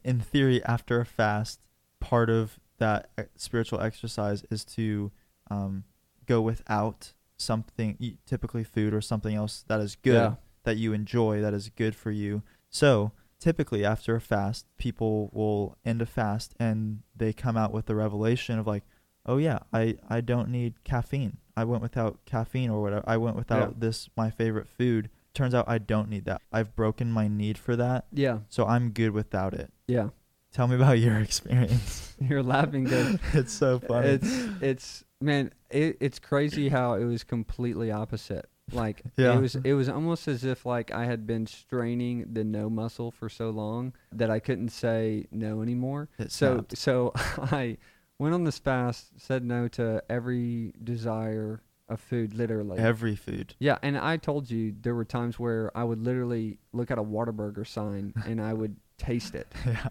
in 0.03 0.19
theory, 0.19 0.59
after 0.63 0.99
a 0.99 1.05
fast, 1.05 1.59
part 1.99 2.29
of 2.31 2.59
that 2.79 3.09
e- 3.19 3.23
spiritual 3.35 3.79
exercise 3.79 4.43
is 4.49 4.65
to 4.65 5.11
um, 5.51 5.83
go 6.25 6.41
without 6.41 7.13
something, 7.37 8.17
typically 8.25 8.63
food 8.63 8.91
or 8.93 9.01
something 9.01 9.35
else 9.35 9.63
that 9.67 9.79
is 9.79 9.95
good 9.95 10.13
Yeah. 10.15 10.35
that 10.63 10.77
you 10.77 10.93
enjoy 10.93 11.41
that 11.41 11.53
is 11.53 11.69
good 11.69 11.95
for 11.95 12.09
you. 12.11 12.41
So 12.69 13.11
typically 13.39 13.85
after 13.85 14.15
a 14.15 14.21
fast, 14.21 14.65
people 14.77 15.29
will 15.31 15.77
end 15.85 16.01
a 16.01 16.05
fast 16.07 16.55
and 16.59 17.03
they 17.15 17.33
come 17.33 17.55
out 17.57 17.71
with 17.71 17.85
the 17.85 17.95
revelation 17.95 18.57
of 18.57 18.65
like, 18.65 18.83
oh 19.25 19.37
yeah, 19.37 19.59
I, 19.71 19.97
I 20.09 20.21
don't 20.21 20.49
need 20.49 20.83
caffeine. 20.83 21.37
I 21.55 21.63
went 21.65 21.81
without 21.81 22.19
caffeine 22.25 22.69
or 22.69 22.81
whatever. 22.81 23.03
I 23.07 23.17
went 23.17 23.35
without 23.35 23.69
Yeah. 23.69 23.73
this 23.77 24.09
my 24.17 24.29
favorite 24.29 24.67
food. 24.67 25.09
Turns 25.33 25.53
out 25.55 25.65
I 25.67 25.77
don't 25.77 26.09
need 26.09 26.25
that. 26.25 26.41
I've 26.51 26.75
broken 26.75 27.11
my 27.11 27.27
need 27.27 27.57
for 27.57 27.75
that, 27.75 28.05
Yeah. 28.11 28.39
so 28.49 28.65
I'm 28.65 28.89
good 28.91 29.11
without 29.11 29.53
it. 29.53 29.71
Yeah. 29.87 30.09
Tell 30.51 30.67
me 30.67 30.75
about 30.75 30.99
your 30.99 31.17
experience. 31.19 32.15
You're 32.21 32.43
laughing 32.43 32.83
because 32.85 33.17
it's 33.33 33.53
so 33.53 33.79
funny. 33.79 34.09
it's 34.09 34.47
it's 34.61 35.03
man, 35.21 35.51
it, 35.69 35.97
it's 35.99 36.19
crazy 36.19 36.69
how 36.69 36.93
it 36.93 37.05
was 37.05 37.23
completely 37.23 37.91
opposite. 37.91 38.47
Like 38.71 39.01
Yeah. 39.17 39.35
it 39.37 39.41
was 39.41 39.55
it 39.55 39.73
was 39.73 39.89
almost 39.89 40.27
as 40.27 40.43
if 40.43 40.65
like 40.65 40.91
I 40.91 41.05
had 41.05 41.25
been 41.27 41.45
straining 41.47 42.27
the 42.33 42.43
no 42.43 42.69
muscle 42.69 43.11
for 43.11 43.27
so 43.29 43.49
long 43.49 43.93
that 44.11 44.29
I 44.29 44.39
couldn't 44.39 44.69
say 44.69 45.25
no 45.31 45.61
anymore. 45.61 46.09
It 46.19 46.31
So 46.31 46.53
snapped. 46.55 46.77
so 46.77 47.11
I 47.15 47.77
went 48.19 48.33
on 48.33 48.43
this 48.43 48.59
fast, 48.59 49.19
said 49.19 49.43
no 49.43 49.67
to 49.69 50.03
every 50.09 50.73
desire 50.83 51.61
of 51.89 51.99
food, 51.99 52.33
literally. 52.33 52.77
every 52.79 53.15
food. 53.15 53.55
yeah, 53.59 53.77
and 53.83 53.97
I 53.97 54.17
told 54.17 54.49
you 54.49 54.73
there 54.81 54.95
were 54.95 55.05
times 55.05 55.37
where 55.37 55.69
I 55.77 55.83
would 55.83 55.99
literally 55.99 56.57
look 56.71 56.89
at 56.91 56.97
a 56.97 57.03
Whataburger 57.03 57.67
sign 57.67 58.13
and 58.25 58.41
I 58.41 58.53
would 58.53 58.77
taste 58.97 59.35
it 59.35 59.47
yeah. 59.65 59.87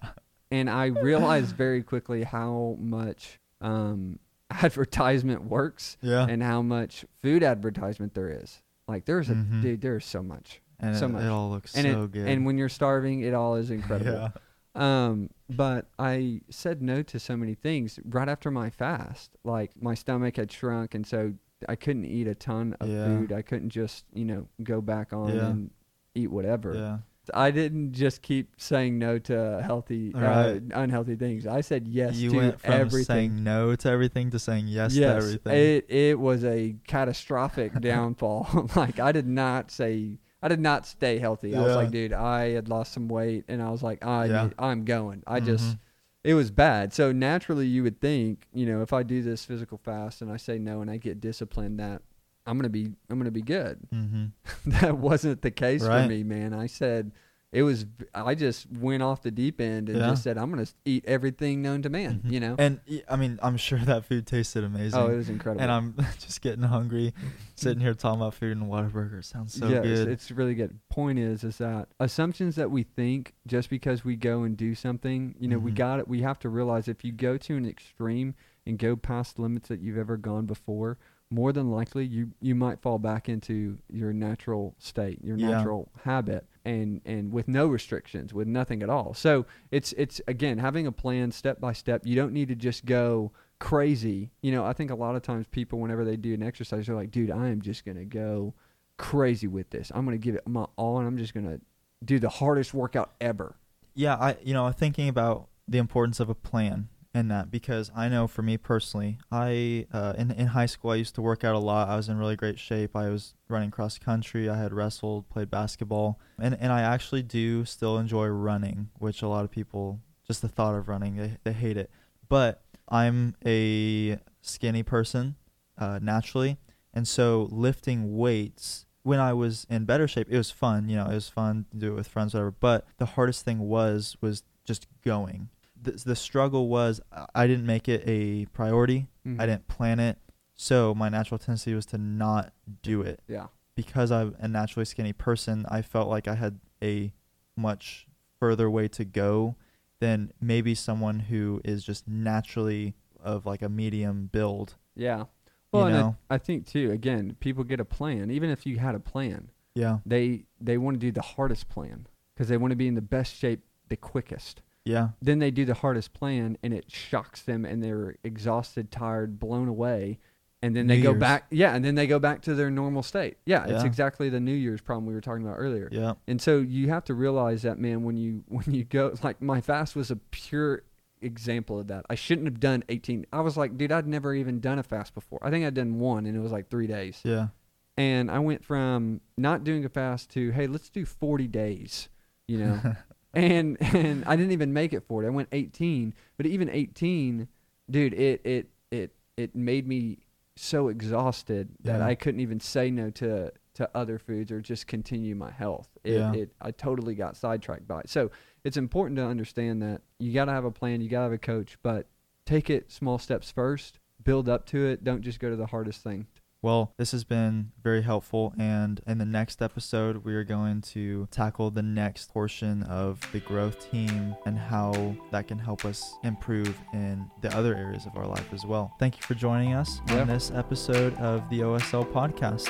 and 0.50 0.70
I 0.70 0.86
realized 0.86 1.54
very 1.54 1.82
quickly 1.82 2.22
how 2.22 2.76
much 2.80 3.38
um, 3.60 4.18
advertisement 4.50 5.44
works 5.44 5.96
Yeah. 6.00 6.26
and 6.28 6.42
how 6.42 6.62
much 6.62 7.04
food 7.22 7.42
advertisement 7.42 8.14
there 8.14 8.30
is. 8.30 8.62
Like 8.88 9.04
there's 9.04 9.28
a 9.28 9.34
Mhm. 9.34 9.62
dude, 9.62 9.80
there's 9.82 10.04
so 10.06 10.22
much, 10.22 10.60
and 10.80 10.96
so 10.96 11.06
it, 11.06 11.08
much. 11.10 11.22
it 11.24 11.28
all 11.28 11.50
looks 11.50 11.74
and 11.76 11.86
so 11.86 12.02
it, 12.04 12.12
good. 12.12 12.26
and 12.28 12.44
when 12.46 12.56
you're 12.58 12.68
starving, 12.68 13.20
it 13.20 13.34
all 13.34 13.56
is 13.56 13.70
incredible. 13.70 14.12
Yeah. 14.12 14.28
Um, 14.74 15.30
but 15.50 15.86
I 15.98 16.40
said 16.50 16.80
no 16.82 17.02
to 17.02 17.18
so 17.20 17.36
many 17.36 17.54
things 17.54 17.98
right 18.04 18.28
after 18.28 18.50
my 18.50 18.70
fast. 18.70 19.30
Like 19.44 19.70
my 19.80 19.94
stomach 19.94 20.36
had 20.36 20.50
shrunk, 20.50 20.94
and 20.94 21.06
so 21.06 21.34
I 21.68 21.76
couldn't 21.76 22.06
eat 22.06 22.26
a 22.26 22.34
ton 22.34 22.74
of 22.80 22.88
Yeah. 22.88 23.04
food. 23.06 23.32
I 23.32 23.42
couldn't 23.42 23.70
just 23.70 24.04
you 24.14 24.24
know 24.24 24.48
go 24.62 24.80
back 24.80 25.12
on 25.12 25.34
Yeah. 25.34 25.50
and 25.50 25.70
eat 26.14 26.30
whatever. 26.30 26.74
Yeah. 26.74 26.98
I 27.32 27.52
didn't 27.52 27.92
just 27.92 28.20
keep 28.20 28.54
saying 28.58 28.98
no 28.98 29.16
to 29.20 29.62
healthy, 29.64 30.12
uh, 30.12 30.58
unhealthy 30.74 31.14
things. 31.14 31.46
I 31.46 31.60
said 31.60 31.86
yes 31.86 32.16
you 32.16 32.30
to 32.30 32.36
went 32.36 32.60
from 32.60 32.72
everything. 32.72 33.04
saying 33.04 33.44
no 33.44 33.76
to 33.76 33.88
everything 33.88 34.30
to 34.30 34.40
saying 34.40 34.66
yes, 34.66 34.94
to 34.94 35.00
yes, 35.00 35.22
everything. 35.22 35.52
it 35.54 35.86
it 35.88 36.18
was 36.18 36.42
a 36.44 36.74
catastrophic 36.88 37.72
downfall. 37.80 38.70
like 38.76 38.98
I 38.98 39.12
did 39.12 39.28
not 39.28 39.70
say 39.70 40.18
I 40.42 40.48
did 40.48 40.60
not 40.60 40.86
stay 40.86 41.18
healthy. 41.18 41.54
I 41.54 41.60
was 41.62 41.76
like, 41.76 41.90
dude, 41.92 42.12
I 42.12 42.50
had 42.50 42.68
lost 42.68 42.92
some 42.92 43.08
weight, 43.08 43.44
and 43.48 43.62
I 43.62 43.70
was 43.70 43.82
like, 43.82 44.04
I 44.04 44.26
Yeah. 44.26 44.50
I'm 44.58 44.84
going. 44.84 45.22
I 45.26 45.40
just 45.40 45.64
Mhm. 45.76 45.78
it 46.24 46.34
was 46.34 46.50
bad. 46.50 46.92
So 46.92 47.12
naturally, 47.12 47.66
you 47.66 47.82
would 47.82 48.00
think, 48.00 48.46
you 48.52 48.66
know, 48.66 48.82
if 48.82 48.92
I 48.92 49.02
do 49.02 49.22
this 49.22 49.44
physical 49.44 49.78
fast 49.78 50.22
and 50.22 50.30
I 50.30 50.36
say 50.36 50.58
no 50.58 50.80
and 50.80 50.90
I 50.90 50.96
get 50.96 51.20
disciplined, 51.20 51.78
that 51.80 52.02
I'm 52.46 52.58
gonna 52.58 52.68
be 52.68 52.92
I'm 53.08 53.18
gonna 53.18 53.30
be 53.30 53.42
good. 53.42 53.78
Mhm. 53.94 54.32
that 54.66 54.98
wasn't 54.98 55.42
the 55.42 55.50
case 55.52 55.82
Right. 55.84 56.02
for 56.02 56.08
me, 56.08 56.22
man. 56.24 56.52
I 56.54 56.66
said 56.66 57.12
it 57.52 57.62
was. 57.62 57.84
I 58.14 58.34
just 58.34 58.66
went 58.72 59.02
off 59.02 59.22
the 59.22 59.30
deep 59.30 59.60
end 59.60 59.88
and 59.90 59.98
Yeah. 59.98 60.08
just 60.08 60.22
said 60.22 60.38
I'm 60.38 60.50
gonna 60.50 60.66
eat 60.86 61.04
everything 61.06 61.60
known 61.62 61.82
to 61.82 61.90
man. 61.90 62.22
Mhm. 62.24 62.32
You 62.32 62.40
know. 62.40 62.56
And 62.58 62.80
I 63.08 63.16
mean, 63.16 63.38
I'm 63.42 63.56
sure 63.58 63.78
that 63.80 64.06
food 64.06 64.26
tasted 64.26 64.64
amazing. 64.64 64.98
oh, 64.98 65.08
it 65.08 65.16
was 65.16 65.28
incredible. 65.28 65.62
and 65.62 65.70
I'm 65.70 65.94
just 66.18 66.40
getting 66.40 66.64
hungry, 66.64 67.12
sitting 67.54 67.80
here 67.80 67.92
talking 67.94 68.20
about 68.20 68.34
food 68.34 68.56
and 68.56 68.66
Whataburger. 68.70 69.22
Sounds 69.22 69.52
so 69.54 69.68
yes, 69.68 69.82
good. 69.84 70.08
it's 70.08 70.30
really 70.30 70.54
good. 70.54 70.78
Point 70.88 71.18
is, 71.18 71.44
is 71.44 71.58
that 71.58 71.88
assumptions 72.00 72.56
that 72.56 72.70
we 72.70 72.82
think 72.84 73.34
just 73.46 73.68
because 73.70 74.04
we 74.04 74.16
go 74.16 74.42
and 74.44 74.56
do 74.56 74.74
something, 74.74 75.34
you 75.38 75.46
know, 75.48 75.58
we 75.58 75.72
Mhm. 75.72 75.76
got 75.76 75.98
it. 76.00 76.08
We 76.08 76.22
have 76.22 76.38
to 76.40 76.48
realize 76.48 76.88
if 76.88 77.04
you 77.04 77.12
go 77.12 77.36
to 77.36 77.56
an 77.56 77.66
extreme 77.66 78.34
and 78.66 78.78
go 78.78 78.96
past 78.96 79.38
limits 79.38 79.68
that 79.68 79.80
you've 79.80 79.98
ever 79.98 80.16
gone 80.16 80.46
before, 80.46 80.96
more 81.30 81.52
than 81.52 81.70
likely 81.70 82.04
you 82.06 82.30
you 82.40 82.54
might 82.54 82.80
fall 82.80 82.98
back 82.98 83.28
into 83.28 83.78
your 83.90 84.12
natural 84.12 84.74
state, 84.78 85.22
your 85.24 85.36
Yeah. 85.36 85.50
natural 85.50 85.90
habit, 86.04 86.46
and 86.64 87.00
and 87.04 87.32
with 87.32 87.48
no 87.48 87.66
restrictions, 87.66 88.32
with 88.32 88.48
nothing 88.48 88.82
at 88.82 88.90
all. 88.90 89.14
So 89.14 89.46
it's 89.70 89.92
it's 89.94 90.20
again 90.26 90.58
having 90.58 90.86
a 90.86 90.92
plan 90.92 91.32
step 91.32 91.60
by 91.60 91.72
step. 91.72 92.02
You 92.04 92.16
don't 92.16 92.32
need 92.32 92.48
to 92.48 92.54
just 92.54 92.84
go 92.84 93.32
crazy. 93.58 94.30
You 94.42 94.52
know, 94.52 94.64
I 94.64 94.72
think 94.72 94.90
a 94.90 94.94
lot 94.94 95.16
of 95.16 95.22
times 95.22 95.46
people, 95.50 95.78
whenever 95.78 96.04
they 96.04 96.16
do 96.16 96.34
an 96.34 96.42
exercise, 96.42 96.86
they're 96.86 96.96
like, 96.96 97.10
dude, 97.10 97.30
I 97.30 97.48
am 97.48 97.60
just 97.62 97.84
gonna 97.84 98.04
go 98.04 98.54
crazy 98.96 99.46
with 99.46 99.70
this. 99.70 99.90
I'm 99.94 100.04
gonna 100.04 100.18
give 100.18 100.34
it 100.34 100.46
my 100.46 100.66
all, 100.76 100.98
and 100.98 101.06
I'm 101.06 101.18
just 101.18 101.34
gonna 101.34 101.60
do 102.04 102.18
the 102.18 102.28
hardest 102.28 102.74
workout 102.74 103.12
ever. 103.20 103.56
yeah, 103.94 104.14
I 104.14 104.36
you 104.42 104.54
know, 104.54 104.70
thinking 104.72 105.08
about 105.08 105.48
the 105.68 105.78
importance 105.78 106.18
of 106.20 106.28
a 106.28 106.34
plan 106.34 106.88
in 107.14 107.28
that 107.28 107.50
because 107.50 107.90
I 107.94 108.08
know 108.08 108.26
for 108.26 108.42
me 108.42 108.56
personally, 108.56 109.18
I 109.30 109.86
uh, 109.92 110.14
in 110.16 110.30
in 110.30 110.48
high 110.48 110.66
school 110.66 110.90
I 110.92 110.96
used 110.96 111.14
to 111.16 111.22
work 111.22 111.44
out 111.44 111.54
a 111.54 111.58
lot. 111.58 111.88
I 111.88 111.96
was 111.96 112.08
in 112.08 112.18
really 112.18 112.36
great 112.36 112.58
shape. 112.58 112.96
I 112.96 113.08
was 113.08 113.34
running 113.48 113.70
cross 113.70 113.98
country. 113.98 114.48
I 114.48 114.56
had 114.56 114.72
wrestled, 114.72 115.28
played 115.28 115.50
basketball, 115.50 116.18
and 116.38 116.56
and 116.58 116.72
I 116.72 116.80
actually 116.82 117.22
do 117.22 117.64
still 117.64 117.98
enjoy 117.98 118.26
running, 118.28 118.88
which 118.98 119.22
a 119.22 119.28
lot 119.28 119.44
of 119.44 119.50
people 119.50 120.00
just 120.26 120.42
the 120.42 120.48
thought 120.48 120.74
of 120.74 120.88
running 120.88 121.16
they 121.16 121.36
they 121.44 121.52
hate 121.52 121.76
it. 121.76 121.90
But 122.28 122.62
I'm 122.88 123.34
a 123.44 124.18
skinny 124.40 124.82
person 124.82 125.36
uh, 125.78 125.98
naturally, 126.02 126.56
and 126.94 127.06
so 127.06 127.48
lifting 127.50 128.16
weights 128.16 128.86
when 129.02 129.18
I 129.18 129.32
was 129.32 129.66
in 129.68 129.84
better 129.84 130.06
shape, 130.06 130.28
it 130.30 130.36
was 130.38 130.50
fun. 130.50 130.88
You 130.88 130.96
know, 130.96 131.06
it 131.06 131.14
was 131.14 131.28
fun 131.28 131.66
to 131.72 131.76
do 131.76 131.92
it 131.92 131.96
with 131.96 132.08
friends, 132.08 132.34
whatever. 132.34 132.52
But 132.52 132.86
the 132.98 133.06
hardest 133.06 133.44
thing 133.44 133.58
was 133.58 134.16
was 134.20 134.42
just 134.64 134.86
going. 135.04 135.48
The, 135.82 135.92
the 136.04 136.16
struggle 136.16 136.68
was 136.68 137.00
I- 137.34 137.46
didn't 137.46 137.66
make 137.66 137.88
it 137.88 138.02
a 138.06 138.46
priority. 138.46 139.08
Mhm. 139.26 139.40
I 139.40 139.46
didn't 139.46 139.66
plan 139.68 139.98
it, 140.00 140.16
so 140.54 140.94
my 140.94 141.08
natural 141.08 141.38
tendency 141.38 141.74
was 141.74 141.86
to 141.86 141.98
not 141.98 142.52
do 142.82 143.02
it 143.02 143.20
Yeah. 143.28 143.48
because 143.74 144.10
I'm 144.12 144.36
a 144.38 144.46
naturally 144.48 144.84
skinny 144.84 145.12
person. 145.12 145.66
I 145.68 145.82
felt 145.82 146.08
like 146.08 146.28
I 146.28 146.34
had 146.36 146.60
a 146.82 147.12
much 147.56 148.06
further 148.38 148.70
way 148.70 148.88
to 148.88 149.04
go 149.04 149.56
than 150.00 150.32
maybe 150.40 150.74
someone 150.74 151.20
who 151.20 151.60
is 151.64 151.84
just 151.84 152.06
naturally 152.08 152.94
of 153.20 153.44
like 153.46 153.62
a 153.62 153.68
medium 153.68 154.26
build. 154.32 154.74
Yeah. 154.96 155.24
Well, 155.72 155.86
and 155.86 155.96
know? 155.96 156.16
I, 156.30 156.34
I 156.34 156.38
think 156.38 156.66
too. 156.66 156.90
Again, 156.90 157.36
people 157.40 157.64
get 157.64 157.80
a 157.80 157.84
plan. 157.84 158.30
Even 158.30 158.50
if 158.50 158.66
you 158.66 158.78
had 158.78 158.94
a 158.94 159.00
plan, 159.00 159.50
Yeah, 159.74 159.98
they 160.04 160.44
they 160.60 160.76
want 160.76 160.94
to 160.96 160.98
do 160.98 161.10
the 161.12 161.22
hardest 161.22 161.68
plan 161.68 162.06
because 162.34 162.48
they 162.48 162.56
want 162.58 162.72
to 162.72 162.76
be 162.76 162.86
in 162.88 162.94
the 162.94 163.00
best 163.00 163.34
shape 163.34 163.60
the 163.88 163.96
quickest. 163.96 164.60
Yeah, 164.84 165.10
Then 165.20 165.38
they 165.38 165.50
do 165.50 165.64
the 165.64 165.74
hardest 165.74 166.12
plan, 166.12 166.58
and 166.62 166.72
it 166.74 166.90
shocks 166.90 167.42
them, 167.42 167.64
and 167.64 167.82
they're 167.82 168.16
exhausted, 168.24 168.90
tired, 168.90 169.38
blown 169.38 169.68
away. 169.68 170.18
And 170.64 170.76
then 170.76 170.86
New 170.86 170.94
they 170.96 171.02
go 171.02 171.10
Year's. 171.10 171.20
back, 171.20 171.46
yeah, 171.50 171.74
and 171.74 171.84
then 171.84 171.94
they 171.96 172.06
go 172.06 172.18
back 172.20 172.42
to 172.42 172.54
their 172.54 172.70
normal 172.70 173.02
state. 173.02 173.36
Yeah, 173.46 173.64
it's 173.64 173.82
Yeah. 173.82 173.84
exactly 173.84 174.28
the 174.28 174.38
New 174.40 174.54
Year's 174.54 174.80
problem 174.80 175.06
we 175.06 175.14
were 175.14 175.20
talking 175.20 175.44
about 175.44 175.56
earlier. 175.58 175.88
yeah, 175.90 176.14
And 176.28 176.40
so 176.40 176.58
you 176.58 176.88
have 176.90 177.04
to 177.06 177.14
realize 177.14 177.62
that 177.62 177.78
man 177.78 178.04
when 178.04 178.16
you 178.16 178.44
when 178.48 178.72
you 178.72 178.84
go 178.84 179.12
like 179.24 179.42
my 179.42 179.60
fast 179.60 179.96
was 179.96 180.10
a 180.12 180.16
pure 180.16 180.82
example 181.20 181.80
of 181.80 181.88
that. 181.88 182.04
I 182.10 182.14
shouldn't 182.14 182.46
have 182.46 182.60
done 182.60 182.84
18. 182.88 183.26
I 183.32 183.40
was 183.40 183.56
like, 183.56 183.76
dude, 183.76 183.90
I'd 183.92 184.06
never 184.06 184.34
even 184.34 184.60
done 184.60 184.78
a 184.78 184.82
fast 184.84 185.14
before. 185.14 185.38
I 185.42 185.50
think 185.50 185.64
I'd 185.66 185.74
done 185.74 185.98
one 185.98 186.26
and 186.26 186.36
it 186.36 186.40
was 186.40 186.52
like 186.52 186.68
3 186.70 186.86
days. 186.86 187.20
yeah, 187.24 187.48
And 187.96 188.30
I 188.30 188.38
went 188.40 188.64
from 188.64 189.20
not 189.36 189.64
doing 189.64 189.84
a 189.84 189.88
fast 189.88 190.30
to, 190.30 190.50
hey, 190.52 190.66
let's 190.68 190.90
do 190.90 191.04
40 191.04 191.46
days, 191.48 192.08
you 192.46 192.58
know. 192.58 192.80
and 193.34 193.76
and 193.94 194.24
I 194.26 194.36
didn't 194.36 194.52
even 194.52 194.72
make 194.72 194.92
it 194.92 195.04
40. 195.04 195.26
I 195.26 195.30
went 195.30 195.48
18, 195.52 196.14
but 196.36 196.46
even 196.46 196.68
18, 196.68 197.48
dude, 197.90 198.14
it 198.14 198.40
it 198.44 198.68
it 198.90 199.14
it 199.36 199.54
made 199.56 199.86
me 199.86 200.18
so 200.56 200.88
exhausted 200.88 201.68
that 201.82 201.98
Yeah. 201.98 202.06
I 202.06 202.14
couldn't 202.14 202.40
even 202.40 202.60
say 202.60 202.90
no 202.90 203.10
to 203.10 203.52
to 203.74 203.88
other 203.94 204.18
foods 204.18 204.52
or 204.52 204.60
just 204.60 204.86
continue 204.86 205.34
my 205.34 205.50
health. 205.50 205.88
It, 206.04 206.12
Yeah. 206.14 206.32
it 206.34 206.52
I 206.60 206.72
totally 206.72 207.14
got 207.14 207.36
sidetracked 207.36 207.88
by 207.88 208.00
it. 208.00 208.10
So 208.10 208.30
it's 208.64 208.76
important 208.76 209.16
to 209.16 209.24
understand 209.24 209.80
that 209.82 210.02
you 210.18 210.32
got 210.34 210.44
to 210.44 210.52
have 210.52 210.66
a 210.66 210.70
plan, 210.70 211.00
you 211.00 211.08
got 211.08 211.20
to 211.20 211.22
have 211.24 211.32
a 211.32 211.38
coach, 211.38 211.78
but 211.82 212.06
take 212.44 212.68
it 212.68 212.92
small 212.92 213.18
steps 213.18 213.50
first, 213.50 213.98
build 214.22 214.48
up 214.48 214.66
to 214.66 214.86
it. 214.86 215.02
Don't 215.04 215.22
just 215.22 215.40
go 215.40 215.48
to 215.48 215.56
the 215.56 215.66
hardest 215.66 216.02
thing. 216.02 216.26
Well, 216.62 216.94
this 216.96 217.10
has 217.10 217.24
been 217.24 217.72
very 217.82 218.02
helpful, 218.02 218.54
and 218.56 219.00
in 219.04 219.18
the 219.18 219.24
next 219.24 219.60
episode, 219.60 220.18
we 220.24 220.32
are 220.36 220.44
going 220.44 220.80
to 220.92 221.26
tackle 221.32 221.72
the 221.72 221.82
next 221.82 222.32
portion 222.32 222.84
of 222.84 223.18
the 223.32 223.40
growth 223.40 223.90
team 223.90 224.36
and 224.46 224.56
how 224.56 225.16
that 225.32 225.48
can 225.48 225.58
help 225.58 225.84
us 225.84 226.14
improve 226.22 226.80
in 226.92 227.28
the 227.40 227.52
other 227.56 227.74
areas 227.74 228.06
of 228.06 228.16
our 228.16 228.28
life 228.28 228.52
as 228.52 228.64
well. 228.64 228.94
Thank 229.00 229.16
you 229.16 229.22
for 229.22 229.34
joining 229.34 229.74
us 229.74 230.00
Yeah. 230.08 230.20
on 230.20 230.28
this 230.28 230.52
episode 230.52 231.14
of 231.16 231.42
the 231.50 231.64
OSL 231.64 232.04
podcast. 232.04 232.68